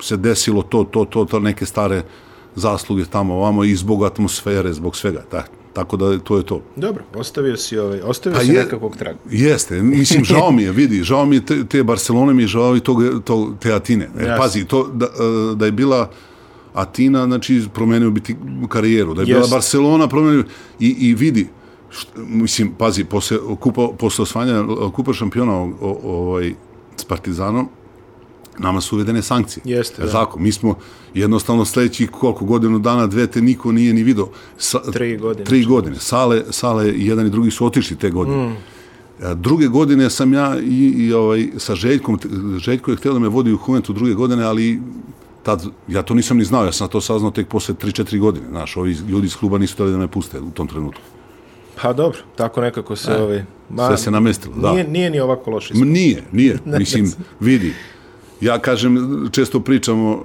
se 0.00 0.16
desilo 0.16 0.62
to, 0.62 0.84
to, 0.84 1.04
to, 1.04 1.24
to 1.24 1.40
neke 1.40 1.66
stare 1.66 2.02
zasluge 2.54 3.04
tamo 3.04 3.34
ovamo 3.34 3.64
i 3.64 3.74
zbog 3.76 4.04
atmosfere, 4.04 4.72
zbog 4.72 4.96
svega. 4.96 5.22
Ta, 5.30 5.44
tako 5.72 5.96
da 5.96 6.18
to 6.18 6.36
je 6.36 6.42
to. 6.46 6.62
Dobro, 6.76 7.04
ostavio 7.14 7.56
si, 7.56 7.78
ovaj, 7.78 8.00
ostavio 8.00 8.38
Pa 8.38 8.44
si 8.44 8.50
je- 8.52 8.58
nekakvog 8.58 8.96
traga. 8.96 9.18
Jeste, 9.30 9.82
mislim, 9.82 10.24
žao 10.24 10.50
mi 10.52 10.62
je, 10.62 10.72
vidi, 10.72 11.02
žao 11.02 11.26
mi 11.26 11.36
je 11.36 11.46
te, 11.46 11.64
te 11.64 11.82
Barcelone, 11.82 12.34
mi 12.34 12.42
je 12.42 12.46
žao 12.48 12.76
i 12.76 12.80
tog, 12.80 12.98
tog, 13.24 13.54
te 13.60 13.72
Atine. 13.72 14.08
Jasno. 14.18 14.36
pazi, 14.38 14.64
to, 14.64 14.88
da, 14.94 15.06
e, 15.06 15.54
da 15.54 15.66
je 15.66 15.72
bila 15.72 16.10
Atina, 16.78 17.24
znači, 17.24 17.62
promenio 17.74 18.10
bi 18.10 18.20
ti 18.20 18.36
karijeru. 18.68 19.14
Da 19.14 19.22
je 19.22 19.26
bila. 19.26 19.46
Barcelona, 19.50 20.08
promenio 20.08 20.44
i, 20.80 20.88
i 20.88 21.14
vidi, 21.14 21.48
št, 21.90 22.08
mislim, 22.16 22.72
pazi, 22.78 23.04
posle, 23.04 23.38
kupa, 23.60 23.88
posle 23.98 24.22
osvajanja 24.22 24.60
e, 24.60 24.92
kupa 24.92 25.12
šampiona 25.12 25.52
o, 25.52 25.72
o, 25.80 25.98
ovaj, 26.02 26.54
s 26.96 27.04
Partizanom, 27.04 27.68
nama 28.58 28.80
su 28.80 28.96
uvedene 28.96 29.22
sankcije. 29.22 29.62
Jeste, 29.64 30.02
da. 30.02 30.12
Tako, 30.12 30.38
mi 30.38 30.52
smo 30.52 30.74
jednostavno 31.14 31.64
sledećih 31.64 32.10
koliko 32.10 32.44
godinu 32.44 32.78
dana, 32.78 33.06
dve, 33.06 33.26
te 33.26 33.40
niko 33.40 33.72
nije 33.72 33.94
ni 33.94 34.02
video. 34.02 34.28
Sa, 34.58 34.78
Tri 34.92 35.16
godine. 35.16 35.44
Tri 35.44 35.64
godine. 35.64 35.96
Sale, 35.96 36.44
sale, 36.50 36.92
jedan 36.96 37.26
i 37.26 37.30
drugi 37.30 37.50
su 37.50 37.66
otišli 37.66 37.96
te 37.96 38.10
godine. 38.10 38.48
Mm. 38.48 38.56
Druge 39.34 39.66
godine 39.66 40.10
sam 40.10 40.32
ja 40.32 40.60
i, 40.60 40.94
i 40.96 41.12
ovaj, 41.12 41.48
sa 41.56 41.74
Željkom, 41.74 42.18
Željko 42.58 42.90
je 42.90 42.96
htio 42.96 43.12
da 43.12 43.18
me 43.18 43.28
vodi 43.28 43.52
u 43.52 43.58
Juventu 43.68 43.92
druge 43.92 44.14
godine, 44.14 44.44
ali 44.44 44.80
tad, 45.48 45.66
ja 45.88 46.02
to 46.02 46.14
nisam 46.14 46.38
ni 46.38 46.44
znao, 46.44 46.64
ja 46.64 46.72
sam 46.72 46.88
to 46.88 47.00
saznao 47.00 47.30
tek 47.30 47.48
posle 47.48 47.74
3-4 47.74 48.18
godine. 48.18 48.46
Znaš, 48.48 48.76
ovi 48.76 48.96
ljudi 49.08 49.26
iz 49.26 49.36
kluba 49.36 49.58
nisu 49.58 49.74
htjeli 49.74 49.92
da 49.92 49.98
me 49.98 50.08
puste 50.08 50.40
u 50.40 50.50
tom 50.50 50.68
trenutku. 50.68 51.00
Pa 51.82 51.92
dobro, 51.92 52.18
tako 52.36 52.60
nekako 52.60 52.96
se... 52.96 53.16
ovaj, 53.16 53.44
ma, 53.70 53.86
Sve 53.86 53.98
se 53.98 54.10
namestilo, 54.10 54.54
da. 54.56 54.72
Nije, 54.72 54.88
nije 54.88 55.10
ni 55.10 55.20
ovako 55.20 55.50
loše. 55.50 55.74
Nije, 55.74 56.22
nije. 56.32 56.58
Mislim, 56.78 57.12
vidi. 57.40 57.72
Ja 58.40 58.58
kažem, 58.58 59.28
često 59.32 59.60
pričamo, 59.60 60.24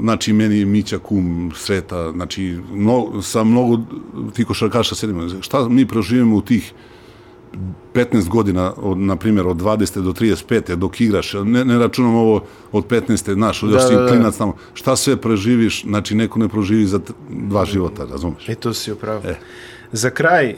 znači, 0.00 0.32
meni 0.32 0.64
Mića 0.64 0.98
kum 0.98 1.52
sreta, 1.56 2.12
znači, 2.12 2.58
no, 2.72 3.22
sa 3.22 3.44
mnogo 3.44 3.78
tih 4.34 4.46
košarkaša 4.46 4.94
sedimo. 4.94 5.28
Šta 5.40 5.68
mi 5.68 5.86
proživimo 5.86 6.36
u 6.36 6.42
tih 6.42 6.72
15 7.94 8.28
godina, 8.28 8.72
od, 8.76 8.98
na 8.98 9.16
primjer, 9.16 9.46
od 9.46 9.56
20. 9.56 10.00
do 10.00 10.12
35. 10.12 10.74
dok 10.74 11.00
igraš, 11.00 11.32
ne, 11.32 11.64
ne 11.64 11.78
računam 11.78 12.14
ovo 12.14 12.44
od 12.72 12.86
15. 12.86 13.34
znaš, 13.34 13.62
još 13.62 13.72
Da, 13.72 13.80
si 13.80 13.94
da, 13.94 14.02
da. 14.02 14.08
klinac 14.08 14.36
tamo, 14.36 14.56
šta 14.74 14.96
sve 14.96 15.16
preživiš, 15.16 15.84
znači, 15.84 16.14
neko 16.14 16.38
ne 16.38 16.48
proživi 16.48 16.86
za 16.86 17.00
dva 17.30 17.64
života, 17.64 18.04
razumeš? 18.10 18.48
I 18.48 18.54
tu 18.54 18.74
si 18.74 18.92
upravo. 18.92 19.20
E. 19.24 19.34
Za 19.92 20.10
kraj, 20.10 20.56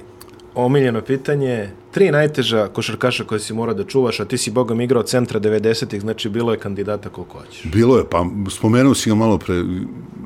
omiljeno 0.55 1.01
pitanje, 1.01 1.70
tri 1.91 2.11
najteža 2.11 2.68
košarkaša 2.68 3.24
koje 3.24 3.41
si 3.41 3.55
mora 3.55 3.74
da 3.74 3.84
čuvaš, 3.84 4.20
a 4.20 4.24
ti 4.24 4.39
si 4.39 4.51
bogom 4.51 4.80
igrao 4.80 5.03
centra 5.03 5.41
90-ih, 5.41 6.01
znači 6.01 6.28
bilo 6.28 6.53
je 6.53 6.59
kandidata 6.59 7.09
koliko 7.09 7.39
hoćeš. 7.39 7.72
Bilo 7.72 7.99
je, 7.99 8.05
pa 8.11 8.26
spomenuo 8.51 8.95
si 8.95 9.11
ga 9.11 9.14
malo 9.14 9.39
pre, 9.39 9.64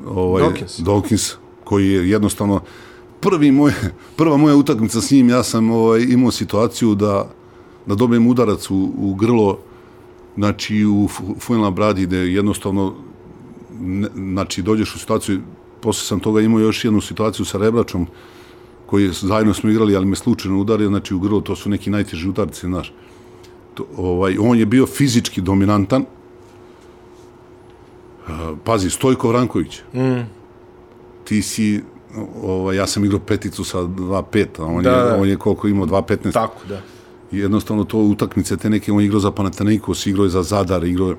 ovaj, 0.07 0.43
Dawkins. 0.43 0.83
Dawkins, 0.83 1.35
koji 1.63 1.89
je 1.89 2.09
jednostavno 2.09 2.61
prvi 3.23 3.51
moj, 3.51 3.73
prva 4.15 4.37
moja 4.37 4.55
utakmica 4.55 5.01
s 5.01 5.11
njim, 5.11 5.29
ja 5.29 5.43
sam 5.43 5.71
ovaj, 5.71 6.01
imao 6.09 6.31
situaciju 6.31 6.95
da, 6.95 7.29
da 7.85 7.95
dobijem 7.95 8.27
udarac 8.27 8.69
u, 8.69 8.91
u 8.97 9.13
grlo, 9.15 9.59
znači 10.35 10.85
u 10.85 11.07
Fu- 11.07 11.39
Fuenla 11.39 11.71
Bradi, 11.71 12.05
gde 12.05 12.17
jednostavno, 12.17 12.93
ne, 13.79 14.07
znači 14.15 14.61
dođeš 14.61 14.95
u 14.95 14.99
situaciju, 14.99 15.41
posle 15.81 16.07
sam 16.07 16.19
toga 16.19 16.41
imao 16.41 16.59
još 16.59 16.85
jednu 16.85 17.01
situaciju 17.01 17.45
sa 17.45 17.57
Rebračom, 17.57 18.07
koji 18.85 19.03
je, 19.03 19.11
zajedno 19.11 19.53
smo 19.53 19.69
igrali, 19.69 19.95
ali 19.95 20.05
me 20.05 20.15
slučajno 20.15 20.59
udario, 20.59 20.87
znači 20.87 21.13
u 21.13 21.19
grlo, 21.19 21.41
to 21.41 21.55
su 21.55 21.69
neki 21.69 21.89
najteži 21.89 22.29
udarci, 22.29 22.65
znaš. 22.65 22.93
To, 23.73 23.85
ovaj, 23.97 24.37
on 24.39 24.59
je 24.59 24.65
bio 24.65 24.85
fizički 24.85 25.41
dominantan, 25.41 26.05
pazi, 28.63 28.89
Stojko 28.89 29.29
Vranković. 29.29 29.81
Mm. 29.93 30.23
Ti 31.23 31.41
si, 31.41 31.81
ovaj, 32.43 32.75
ja 32.77 32.87
sam 32.87 33.05
igrao 33.05 33.19
peticu 33.19 33.63
sa 33.63 33.77
2-5, 33.79 34.45
a 34.57 34.65
on, 34.65 34.83
Da, 34.83 34.89
je, 34.91 35.03
da. 35.03 35.17
on 35.17 35.29
je 35.29 35.35
koliko 35.37 35.67
imao, 35.67 35.85
2-15. 35.85 36.33
Tako, 36.33 36.67
da. 36.69 36.81
I 37.31 37.37
jednostavno 37.37 37.83
to 37.83 37.97
utakmice 37.99 38.57
te 38.57 38.69
neke, 38.69 38.91
on 38.91 38.99
je 38.99 39.05
igrao 39.05 39.19
za 39.19 39.31
Panathinaikos, 39.31 40.05
igrao 40.05 40.23
je 40.23 40.29
za 40.29 40.43
Zadar, 40.43 40.83
igrao 40.83 41.09
je... 41.09 41.15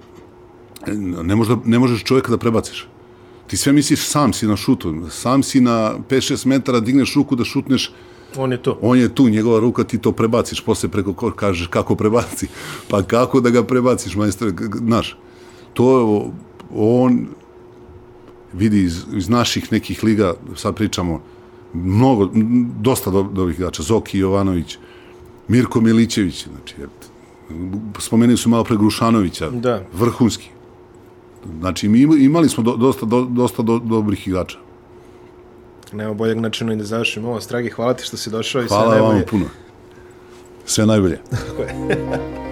Ne, 1.22 1.36
možda, 1.36 1.56
ne 1.64 1.78
možeš 1.78 2.04
čovjeka 2.04 2.30
da 2.30 2.38
prebaciš. 2.38 2.88
Ti 3.46 3.56
sve 3.56 3.72
misliš 3.72 4.00
sam 4.02 4.32
si 4.32 4.46
na 4.46 4.56
šutu, 4.56 4.94
sam 5.10 5.42
si 5.42 5.60
na 5.60 5.94
5-6 6.00 6.46
metara, 6.46 6.80
digneš 6.80 7.14
ruku 7.14 7.36
da 7.36 7.44
šutneš, 7.44 7.92
On 8.36 8.52
je 8.52 8.58
to. 8.58 8.78
on 8.82 8.98
je 8.98 9.08
tu, 9.10 9.28
njegova 9.28 9.60
ruka, 9.60 9.84
ti 9.84 9.98
to 9.98 10.12
prebaciš, 10.12 10.60
posle 10.60 10.88
preko 10.88 11.12
ko 11.12 11.30
kažeš 11.32 11.66
kako 11.66 11.94
prebaci, 11.94 12.48
pa 12.88 13.02
kako 13.02 13.40
da 13.40 13.50
ga 13.50 13.62
prebaciš, 13.62 14.14
k- 14.50 14.76
znaš, 14.78 15.16
to 15.72 15.90
je, 15.90 16.30
on, 16.72 17.26
vidi 18.54 18.82
iz, 18.82 19.04
iz 19.12 19.28
naših 19.28 19.72
nekih 19.72 20.04
liga, 20.04 20.34
sad 20.56 20.74
pričamo, 20.74 21.20
mnogo, 21.74 22.30
dosta 22.78 23.10
do, 23.10 23.22
dobrih 23.24 23.58
igrača, 23.58 23.82
Zoki 23.82 24.18
Jovanović, 24.18 24.78
Mirko 25.48 25.80
Milićević, 25.80 26.46
znači, 26.48 26.74
jer, 26.78 26.88
spomenuli 27.98 28.36
su 28.36 28.48
malo 28.48 28.64
pre 28.64 28.76
Grušanovića, 28.76 29.50
Da. 29.50 29.82
vrhunski. 29.92 30.48
Znači, 31.60 31.88
mi 31.88 32.00
ima- 32.00 32.16
imali 32.16 32.48
smo 32.48 32.62
do, 32.62 32.76
dosta, 32.76 33.06
do, 33.06 33.22
dosta 33.22 33.62
do, 33.62 33.78
dobrih 33.78 34.28
igrača. 34.28 34.58
Nema 35.92 36.14
boljeg 36.14 36.38
načina 36.38 36.72
i 36.72 36.76
da 36.76 36.84
završimo 36.84 37.28
ovo. 37.28 37.40
Stragi, 37.40 37.70
hvala 37.70 37.94
ti 37.94 38.04
što 38.04 38.16
si 38.16 38.30
došao 38.30 38.62
i 38.62 38.68
sve 38.68 38.76
Hvala 38.76 38.90
najbolje. 38.90 39.14
vam 39.14 39.22
puno. 39.30 39.44
Sve 40.66 40.86
najbolje. 40.86 41.18
Tako 41.30 41.62
je. 41.62 41.96